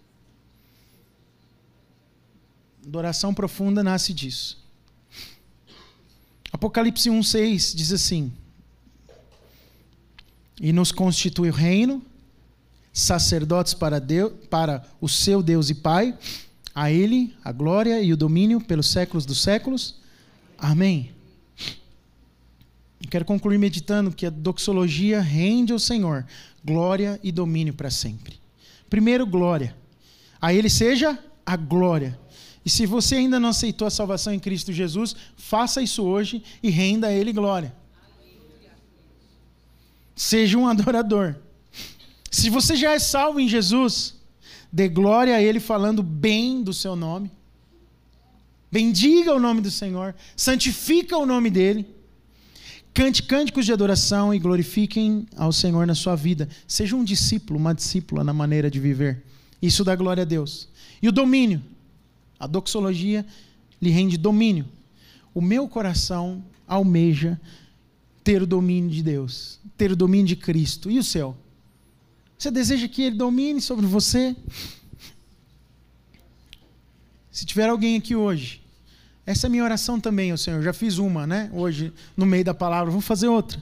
Adoração 2.86 3.34
profunda 3.34 3.82
nasce 3.82 4.14
disso. 4.14 4.62
Apocalipse 6.52 7.10
1,6 7.10 7.74
diz 7.74 7.94
assim: 7.94 8.34
E 10.60 10.74
nos 10.74 10.92
constitui 10.92 11.50
o 11.50 11.54
reino, 11.54 12.02
sacerdotes 12.92 13.74
para, 13.74 14.00
Deus, 14.00 14.34
para 14.50 14.86
o 15.00 15.08
seu 15.08 15.42
Deus 15.42 15.70
e 15.70 15.76
Pai, 15.76 16.18
a 16.76 16.92
Ele 16.92 17.34
a 17.42 17.54
glória 17.54 18.02
e 18.02 18.12
o 18.12 18.18
domínio 18.18 18.60
pelos 18.60 18.88
séculos 18.88 19.26
dos 19.26 19.42
séculos. 19.42 19.96
Amém. 20.58 21.12
quero 23.10 23.24
concluir 23.24 23.58
meditando 23.58 24.12
que 24.12 24.26
a 24.26 24.30
doxologia 24.30 25.22
rende 25.22 25.72
ao 25.72 25.80
Senhor 25.80 26.26
glória 26.66 27.18
e 27.24 27.32
domínio 27.32 27.74
para 27.74 27.90
sempre. 27.90 28.40
Primeiro, 28.90 29.26
glória. 29.26 29.76
A 30.42 30.54
Ele 30.54 30.70
seja 30.70 31.18
a 31.46 31.56
glória. 31.56 32.20
E 32.66 32.70
se 32.70 32.86
você 32.86 33.16
ainda 33.16 33.40
não 33.40 33.50
aceitou 33.50 33.88
a 33.88 33.92
salvação 33.92 34.34
em 34.34 34.40
Cristo 34.40 34.74
Jesus, 34.74 35.16
faça 35.38 35.82
isso 35.82 36.04
hoje 36.04 36.44
e 36.62 36.70
renda 36.70 37.08
a 37.08 37.14
Ele 37.14 37.32
glória. 37.32 37.74
Seja 40.16 40.58
um 40.58 40.68
adorador. 40.68 41.36
Se 42.32 42.50
você 42.50 42.76
já 42.76 42.92
é 42.92 43.00
salvo 43.00 43.40
em 43.40 43.48
Jesus, 43.48 44.16
dê 44.76 44.90
glória 44.90 45.34
a 45.34 45.42
Ele 45.42 45.62
falando 45.62 46.04
bem 46.04 46.62
do 46.62 46.74
seu 46.74 46.98
nome. 46.98 47.32
Bendiga 48.70 49.34
o 49.34 49.40
nome 49.40 49.62
do 49.62 49.72
Senhor. 49.72 50.14
Santifica 50.36 51.18
o 51.18 51.26
nome 51.26 51.50
dEle. 51.50 51.86
Cante 52.94 53.24
cânticos 53.24 53.66
de 53.66 53.72
adoração 53.72 54.34
e 54.34 54.40
glorifiquem 54.40 55.26
ao 55.38 55.54
Senhor 55.54 55.88
na 55.88 55.96
sua 55.96 56.14
vida. 56.18 56.50
Seja 56.68 56.94
um 56.94 57.06
discípulo, 57.06 57.58
uma 57.58 57.74
discípula 57.74 58.22
na 58.22 58.34
maneira 58.34 58.70
de 58.70 58.78
viver. 58.78 59.24
Isso 59.62 59.82
dá 59.82 59.96
glória 59.96 60.24
a 60.24 60.26
Deus. 60.26 60.68
E 61.02 61.08
o 61.08 61.12
domínio. 61.12 61.64
A 62.38 62.46
doxologia 62.46 63.26
lhe 63.82 63.90
rende 63.90 64.18
domínio. 64.18 64.66
O 65.34 65.40
meu 65.40 65.70
coração 65.70 66.44
almeja 66.68 67.40
ter 68.26 68.42
o 68.42 68.46
domínio 68.46 68.90
de 68.90 69.02
Deus, 69.02 69.58
ter 69.78 69.90
o 69.90 69.96
domínio 69.96 70.28
de 70.28 70.36
Cristo. 70.36 70.92
E 70.92 71.00
o 71.00 71.04
seu? 71.04 71.38
Você 72.38 72.52
deseja 72.52 72.88
que 72.88 73.04
Ele 73.04 73.16
domine 73.16 73.62
sobre 73.62 73.86
você? 73.86 74.36
Se 77.32 77.46
tiver 77.46 77.70
alguém 77.70 77.98
aqui 77.98 78.16
hoje, 78.16 78.62
essa 79.26 79.46
é 79.46 79.48
a 79.48 79.52
minha 79.52 79.64
oração 79.64 80.00
também, 80.00 80.32
o 80.32 80.38
Senhor. 80.38 80.62
Já 80.62 80.72
fiz 80.72 80.98
uma, 80.98 81.26
né? 81.26 81.50
Hoje, 81.54 81.92
no 82.16 82.26
meio 82.26 82.46
da 82.46 82.54
palavra, 82.54 82.92
vamos 82.92 83.06
fazer 83.06 83.28
outra. 83.28 83.60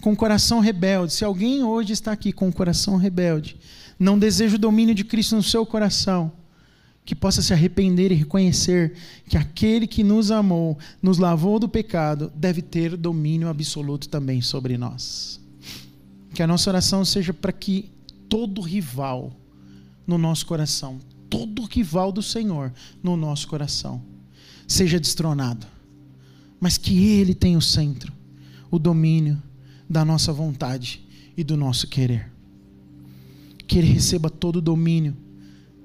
Com 0.00 0.14
coração 0.14 0.60
rebelde. 0.60 1.12
Se 1.12 1.24
alguém 1.24 1.64
hoje 1.64 1.92
está 1.92 2.12
aqui 2.12 2.32
com 2.32 2.52
coração 2.52 2.96
rebelde, 2.96 3.56
não 3.98 4.18
deseja 4.18 4.56
o 4.56 4.58
domínio 4.58 4.94
de 4.94 5.04
Cristo 5.04 5.36
no 5.36 5.42
seu 5.42 5.64
coração, 5.64 6.32
que 7.04 7.14
possa 7.14 7.42
se 7.42 7.52
arrepender 7.52 8.12
e 8.12 8.14
reconhecer 8.14 8.94
que 9.26 9.36
aquele 9.36 9.86
que 9.86 10.04
nos 10.04 10.30
amou, 10.30 10.78
nos 11.02 11.18
lavou 11.18 11.58
do 11.58 11.68
pecado, 11.68 12.30
deve 12.34 12.62
ter 12.62 12.96
domínio 12.96 13.48
absoluto 13.48 14.08
também 14.08 14.40
sobre 14.40 14.76
nós. 14.76 15.40
Que 16.34 16.42
a 16.42 16.46
nossa 16.46 16.70
oração 16.70 17.04
seja 17.04 17.32
para 17.32 17.52
que 17.52 17.90
todo 18.30 18.62
rival 18.62 19.32
no 20.06 20.16
nosso 20.16 20.46
coração, 20.46 20.98
todo 21.28 21.64
rival 21.64 22.10
do 22.10 22.22
Senhor 22.22 22.72
no 23.02 23.16
nosso 23.16 23.46
coração, 23.46 24.00
seja 24.66 24.98
destronado, 24.98 25.66
mas 26.58 26.78
que 26.78 26.96
Ele 26.96 27.34
tenha 27.34 27.58
o 27.58 27.62
centro, 27.62 28.12
o 28.70 28.78
domínio 28.78 29.42
da 29.88 30.04
nossa 30.04 30.32
vontade 30.32 31.04
e 31.36 31.42
do 31.42 31.56
nosso 31.56 31.88
querer. 31.88 32.30
Que 33.66 33.78
Ele 33.78 33.92
receba 33.92 34.30
todo 34.30 34.56
o 34.56 34.62
domínio 34.62 35.16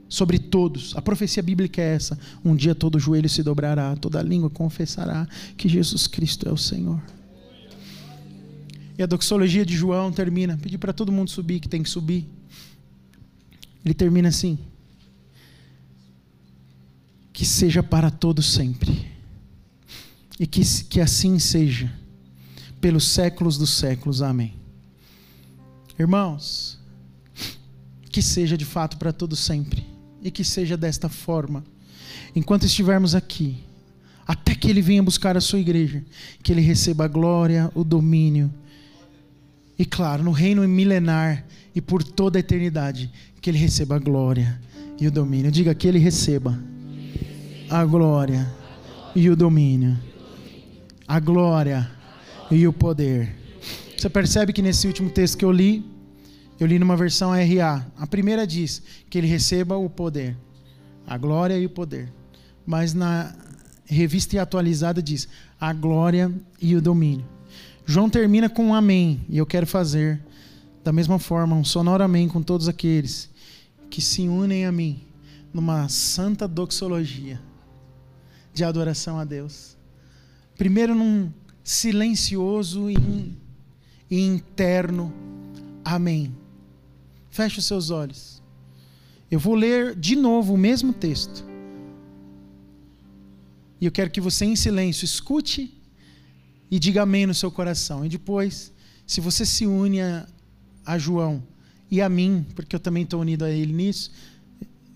sobre 0.07 0.37
todos. 0.37 0.95
A 0.95 1.01
profecia 1.01 1.41
bíblica 1.41 1.81
é 1.81 1.95
essa: 1.95 2.17
um 2.43 2.55
dia 2.55 2.75
todo 2.75 2.99
joelho 2.99 3.29
se 3.29 3.41
dobrará, 3.41 3.95
toda 3.95 4.21
língua 4.21 4.49
confessará 4.49 5.27
que 5.57 5.67
Jesus 5.67 6.07
Cristo 6.07 6.47
é 6.47 6.51
o 6.51 6.57
Senhor. 6.57 7.01
E 8.97 9.03
a 9.03 9.05
doxologia 9.05 9.65
de 9.65 9.75
João 9.75 10.11
termina, 10.11 10.57
pedir 10.57 10.77
para 10.77 10.93
todo 10.93 11.11
mundo 11.11 11.29
subir, 11.29 11.59
que 11.59 11.67
tem 11.67 11.83
que 11.83 11.89
subir. 11.89 12.27
Ele 13.83 13.93
termina 13.93 14.29
assim: 14.29 14.57
que 17.33 17.45
seja 17.45 17.83
para 17.83 18.09
todos 18.09 18.53
sempre, 18.53 19.05
e 20.39 20.47
que, 20.47 20.61
que 20.85 21.01
assim 21.01 21.37
seja, 21.39 21.93
pelos 22.79 23.07
séculos 23.07 23.57
dos 23.57 23.71
séculos. 23.71 24.21
Amém. 24.21 24.53
Irmãos, 25.99 26.79
que 28.09 28.21
seja 28.21 28.57
de 28.57 28.65
fato 28.65 28.97
para 28.97 29.11
todos 29.11 29.39
sempre 29.39 29.85
e 30.21 30.31
que 30.31 30.43
seja 30.43 30.77
desta 30.77 31.09
forma. 31.09 31.63
Enquanto 32.35 32.65
estivermos 32.65 33.13
aqui, 33.13 33.57
até 34.25 34.55
que 34.55 34.69
Ele 34.69 34.81
venha 34.81 35.03
buscar 35.03 35.37
a 35.37 35.41
sua 35.41 35.59
igreja, 35.59 36.03
que 36.41 36.51
Ele 36.51 36.61
receba 36.61 37.05
a 37.05 37.07
glória, 37.07 37.71
o 37.75 37.83
domínio. 37.83 38.51
E 39.77 39.85
claro, 39.85 40.23
no 40.23 40.31
reino 40.31 40.67
milenar 40.67 41.45
e 41.73 41.81
por 41.81 42.03
toda 42.03 42.39
a 42.39 42.41
eternidade, 42.41 43.11
que 43.41 43.49
Ele 43.49 43.57
receba 43.57 43.95
a 43.95 43.99
glória 43.99 44.59
e 44.99 45.07
o 45.07 45.11
domínio. 45.11 45.51
Diga 45.51 45.75
que 45.75 45.87
Ele 45.87 45.99
receba 45.99 46.57
a 47.69 47.83
glória 47.83 48.47
e 49.15 49.29
o 49.29 49.35
domínio. 49.35 49.97
A 51.07 51.19
glória 51.19 51.89
e 52.49 52.67
o 52.67 52.73
poder. 52.73 53.35
Você 53.97 54.09
percebe 54.09 54.53
que 54.53 54.61
nesse 54.61 54.87
último 54.87 55.09
texto 55.09 55.37
que 55.37 55.45
eu 55.45 55.51
li, 55.51 55.83
eu 56.59 56.67
li 56.67 56.79
numa 56.79 56.95
versão 56.95 57.31
RA. 57.31 57.85
A 57.97 58.07
primeira 58.07 58.45
diz 58.45 58.81
que 59.09 59.17
ele 59.17 59.27
receba 59.27 59.77
o 59.77 59.89
poder, 59.89 60.35
a 61.05 61.17
glória 61.17 61.57
e 61.57 61.65
o 61.65 61.69
poder. 61.69 62.11
Mas 62.65 62.93
na 62.93 63.35
revista 63.85 64.41
atualizada 64.41 65.01
diz 65.01 65.27
a 65.59 65.73
glória 65.73 66.31
e 66.61 66.75
o 66.75 66.81
domínio. 66.81 67.34
João 67.85 68.09
termina 68.09 68.49
com 68.49 68.65
um 68.65 68.73
amém, 68.73 69.25
e 69.29 69.37
eu 69.37 69.45
quero 69.45 69.67
fazer 69.67 70.21
da 70.83 70.91
mesma 70.91 71.19
forma 71.19 71.55
um 71.55 71.63
sonoro 71.63 72.03
amém 72.03 72.27
com 72.27 72.41
todos 72.41 72.67
aqueles 72.67 73.29
que 73.89 74.01
se 74.01 74.27
unem 74.27 74.65
a 74.65 74.71
mim 74.71 75.01
numa 75.53 75.87
santa 75.87 76.47
doxologia 76.47 77.39
de 78.53 78.63
adoração 78.63 79.19
a 79.19 79.23
Deus. 79.23 79.77
Primeiro 80.57 80.95
num 80.95 81.31
silencioso 81.63 82.89
e 82.89 83.35
interno 84.09 85.13
amém 85.83 86.35
Feche 87.35 87.59
os 87.59 87.65
seus 87.65 87.89
olhos. 87.89 88.41
Eu 89.29 89.37
vou 89.37 89.55
ler 89.55 89.93
de 89.93 90.15
novo 90.15 90.53
o 90.53 90.57
mesmo 90.57 90.93
texto. 90.93 91.43
E 93.81 93.85
eu 93.85 93.91
quero 93.91 94.09
que 94.09 94.21
você, 94.21 94.45
em 94.45 94.55
silêncio, 94.55 95.03
escute 95.03 95.74
e 96.69 96.79
diga 96.79 97.03
amém 97.03 97.25
no 97.25 97.33
seu 97.33 97.51
coração. 97.51 98.05
E 98.05 98.09
depois, 98.09 98.71
se 99.05 99.21
você 99.21 99.45
se 99.45 99.65
une 99.65 100.01
a, 100.01 100.27
a 100.85 100.97
João 100.97 101.43
e 101.89 102.01
a 102.01 102.09
mim, 102.09 102.45
porque 102.55 102.75
eu 102.75 102.79
também 102.79 103.03
estou 103.03 103.21
unido 103.21 103.45
a 103.45 103.49
ele 103.49 103.73
nisso, 103.73 104.11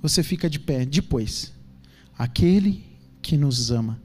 você 0.02 0.24
fica 0.24 0.50
de 0.50 0.60
pé. 0.60 0.86
Depois, 0.86 1.52
aquele 2.18 2.84
que 3.22 3.38
nos 3.38 3.72
ama 3.72 4.00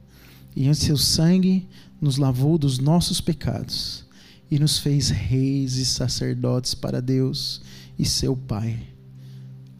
e 0.55 0.67
em 0.67 0.73
seu 0.73 0.97
sangue 0.97 1.67
nos 1.99 2.17
lavou 2.17 2.57
dos 2.57 2.77
nossos 2.77 3.19
pecados 3.19 4.05
e 4.49 4.59
nos 4.59 4.77
fez 4.77 5.09
reis 5.09 5.75
e 5.75 5.85
sacerdotes 5.85 6.75
para 6.75 7.01
Deus 7.01 7.61
e 7.97 8.05
seu 8.05 8.35
Pai. 8.35 8.79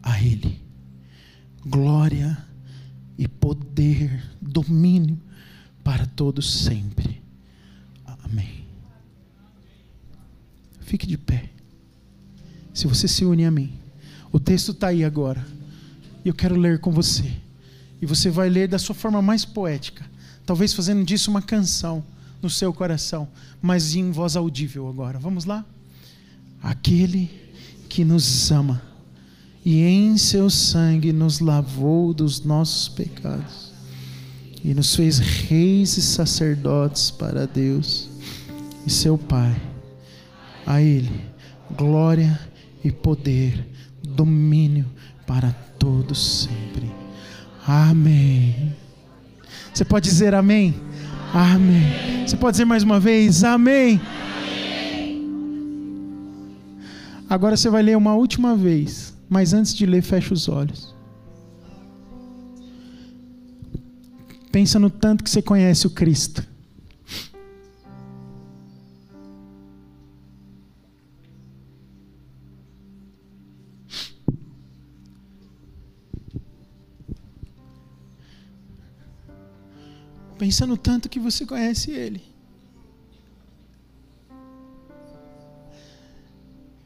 A 0.02 0.22
Ele 0.22 0.66
glória 1.66 2.38
e 3.18 3.26
poder, 3.26 4.22
domínio 4.40 5.18
para 5.82 6.06
todos 6.06 6.62
sempre. 6.62 7.05
Amém. 8.30 8.64
Fique 10.80 11.06
de 11.06 11.16
pé. 11.16 11.50
Se 12.74 12.86
você 12.86 13.08
se 13.08 13.24
une 13.24 13.44
a 13.44 13.50
mim, 13.50 13.72
o 14.30 14.38
texto 14.38 14.72
está 14.72 14.88
aí 14.88 15.04
agora. 15.04 15.44
E 16.24 16.28
eu 16.28 16.34
quero 16.34 16.56
ler 16.56 16.78
com 16.78 16.92
você. 16.92 17.32
E 18.00 18.06
você 18.06 18.28
vai 18.30 18.48
ler 18.48 18.68
da 18.68 18.78
sua 18.78 18.94
forma 18.94 19.22
mais 19.22 19.44
poética, 19.44 20.04
talvez 20.44 20.72
fazendo 20.74 21.04
disso 21.04 21.30
uma 21.30 21.40
canção 21.40 22.04
no 22.42 22.50
seu 22.50 22.72
coração, 22.72 23.26
mas 23.62 23.94
em 23.94 24.10
voz 24.10 24.36
audível 24.36 24.88
agora. 24.88 25.18
Vamos 25.18 25.44
lá? 25.44 25.64
Aquele 26.62 27.30
que 27.88 28.04
nos 28.04 28.50
ama 28.50 28.82
e 29.64 29.80
em 29.82 30.18
seu 30.18 30.50
sangue 30.50 31.12
nos 31.12 31.40
lavou 31.40 32.12
dos 32.12 32.44
nossos 32.44 32.88
pecados 32.88 33.72
e 34.62 34.74
nos 34.74 34.94
fez 34.94 35.18
reis 35.18 35.96
e 35.96 36.02
sacerdotes 36.02 37.10
para 37.10 37.46
Deus 37.46 38.10
e 38.86 38.90
seu 38.90 39.18
Pai. 39.18 39.54
A 40.64 40.80
Ele 40.80 41.36
glória 41.74 42.38
e 42.84 42.90
poder, 42.90 43.66
domínio 44.02 44.86
para 45.26 45.50
todos 45.78 46.44
sempre. 46.44 46.90
Amém. 47.66 48.74
Você 49.74 49.84
pode 49.84 50.08
dizer 50.08 50.34
amém? 50.34 50.74
Amém. 51.34 52.26
Você 52.26 52.36
pode 52.36 52.54
dizer 52.54 52.64
mais 52.64 52.82
uma 52.82 53.00
vez? 53.00 53.42
Amém. 53.42 54.00
Agora 57.28 57.56
você 57.56 57.68
vai 57.68 57.82
ler 57.82 57.96
uma 57.96 58.14
última 58.14 58.54
vez, 58.54 59.16
mas 59.28 59.52
antes 59.52 59.74
de 59.74 59.84
ler, 59.84 60.02
fecha 60.02 60.32
os 60.32 60.48
olhos. 60.48 60.94
Pensa 64.52 64.78
no 64.78 64.88
tanto 64.88 65.24
que 65.24 65.28
você 65.28 65.42
conhece 65.42 65.86
o 65.86 65.90
Cristo. 65.90 66.46
Pensa 80.38 80.66
no 80.66 80.76
tanto 80.76 81.08
que 81.08 81.18
você 81.18 81.46
conhece 81.46 81.90
Ele. 81.90 82.22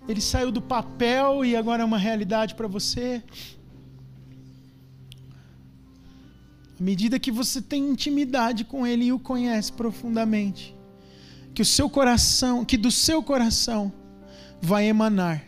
Ele 0.08 0.20
saiu 0.20 0.50
do 0.50 0.62
papel 0.62 1.44
e 1.44 1.56
agora 1.56 1.82
é 1.82 1.84
uma 1.84 1.98
realidade 1.98 2.54
para 2.54 2.66
você. 2.66 3.22
À 6.78 6.82
medida 6.82 7.18
que 7.18 7.30
você 7.30 7.60
tem 7.60 7.90
intimidade 7.90 8.64
com 8.64 8.86
Ele 8.86 9.06
e 9.06 9.12
o 9.12 9.18
conhece 9.18 9.72
profundamente, 9.72 10.74
que 11.54 11.60
o 11.62 11.64
seu 11.64 11.90
coração, 11.90 12.64
que 12.64 12.76
do 12.76 12.90
seu 12.90 13.22
coração 13.22 13.92
vai 14.62 14.86
emanar 14.86 15.44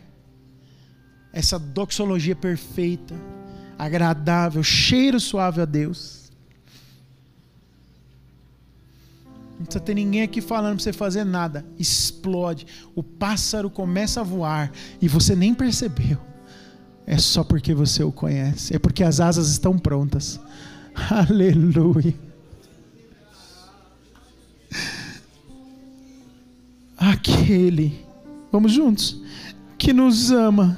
essa 1.31 1.57
doxologia 1.57 2.35
perfeita, 2.35 3.15
agradável, 3.77 4.61
cheiro 4.61 5.19
suave 5.19 5.61
a 5.61 5.65
Deus. 5.65 6.22
Não 9.57 9.65
precisa 9.65 9.83
ter 9.83 9.93
ninguém 9.93 10.23
aqui 10.23 10.41
falando 10.41 10.75
para 10.75 10.83
você 10.83 10.93
fazer 10.93 11.23
nada. 11.23 11.65
Explode. 11.77 12.65
O 12.95 13.03
pássaro 13.03 13.69
começa 13.69 14.21
a 14.21 14.23
voar 14.23 14.71
e 15.01 15.07
você 15.07 15.35
nem 15.35 15.53
percebeu. 15.53 16.17
É 17.05 17.17
só 17.17 17.43
porque 17.43 17.73
você 17.73 18.03
o 18.03 18.11
conhece. 18.11 18.75
É 18.75 18.79
porque 18.79 19.03
as 19.03 19.19
asas 19.19 19.49
estão 19.49 19.77
prontas. 19.77 20.39
Aleluia. 21.09 22.15
Aquele, 26.97 28.05
vamos 28.51 28.71
juntos, 28.71 29.21
que 29.77 29.91
nos 29.91 30.31
ama 30.31 30.77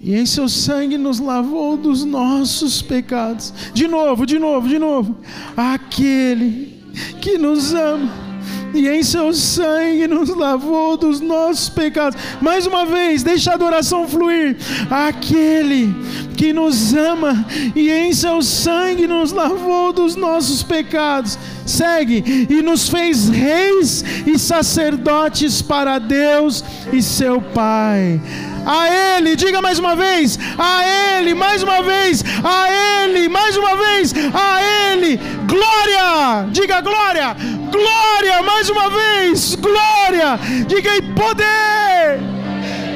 e 0.00 0.14
em 0.14 0.24
seu 0.24 0.48
sangue 0.48 0.96
nos 0.96 1.18
lavou 1.18 1.76
dos 1.76 2.04
nossos 2.04 2.80
pecados. 2.82 3.52
De 3.72 3.88
novo, 3.88 4.24
de 4.24 4.38
novo, 4.38 4.68
de 4.68 4.78
novo. 4.78 5.18
Aquele 5.56 6.75
que 7.20 7.38
nos 7.38 7.74
ama 7.74 8.26
e 8.74 8.88
em 8.88 9.02
seu 9.02 9.32
sangue 9.32 10.06
nos 10.06 10.28
lavou 10.28 10.96
dos 10.96 11.20
nossos 11.20 11.68
pecados. 11.68 12.18
Mais 12.40 12.66
uma 12.66 12.84
vez, 12.84 13.22
deixa 13.22 13.50
a 13.50 13.54
adoração 13.54 14.06
fluir. 14.06 14.56
Aquele 14.90 15.94
que 16.36 16.52
nos 16.52 16.94
ama 16.94 17.46
e 17.74 17.90
em 17.90 18.12
seu 18.12 18.42
sangue 18.42 19.06
nos 19.06 19.32
lavou 19.32 19.92
dos 19.92 20.14
nossos 20.14 20.62
pecados. 20.62 21.38
Segue 21.64 22.46
e 22.48 22.62
nos 22.62 22.88
fez 22.88 23.28
reis 23.28 24.04
e 24.26 24.38
sacerdotes 24.38 25.62
para 25.62 25.98
Deus 25.98 26.62
e 26.92 27.02
seu 27.02 27.40
Pai. 27.40 28.20
A 28.66 28.88
Ele, 29.18 29.36
diga 29.36 29.62
mais 29.62 29.78
uma 29.78 29.94
vez, 29.94 30.36
a 30.58 31.18
Ele, 31.18 31.34
mais 31.34 31.62
uma 31.62 31.82
vez, 31.82 32.24
a 32.42 33.04
Ele, 33.04 33.28
mais 33.28 33.56
uma 33.56 33.76
vez, 33.76 34.12
a 34.34 34.92
Ele, 34.92 35.20
glória, 35.46 36.48
diga 36.50 36.80
glória, 36.80 37.36
glória, 37.70 38.42
mais 38.42 38.68
uma 38.68 38.90
vez, 38.90 39.54
glória, 39.54 40.36
diga 40.66 40.90
aí 40.90 41.00
poder, 41.14 42.18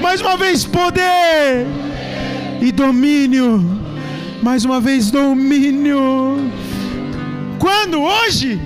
mais 0.03 0.21
uma 0.21 0.37
vez 0.37 0.65
poder. 0.65 1.69
E 2.61 2.73
domínio, 2.73 3.65
mais 4.43 4.65
uma 4.65 4.81
vez 4.81 5.09
domínio. 5.13 6.51
Quando? 7.61 8.03
Hoje? 8.03 8.61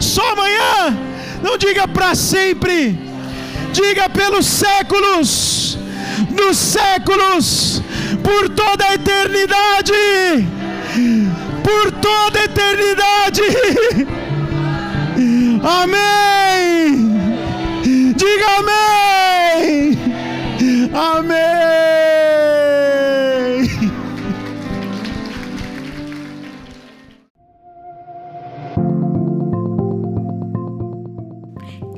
Só 0.00 0.32
amanhã? 0.32 0.98
Não 1.42 1.58
diga 1.58 1.86
para 1.86 2.14
sempre, 2.14 2.98
diga 3.74 4.08
pelos 4.08 4.46
séculos 4.46 5.83
dos 6.30 6.56
séculos, 6.56 7.82
por 8.22 8.48
toda 8.50 8.84
a 8.84 8.94
eternidade, 8.94 9.92
por 11.62 11.92
toda 11.92 12.40
a 12.40 12.44
eternidade. 12.44 13.42
Amém. 15.62 17.14
Diga 18.16 18.46
amém. 18.58 19.98
Amém. 20.92 22.23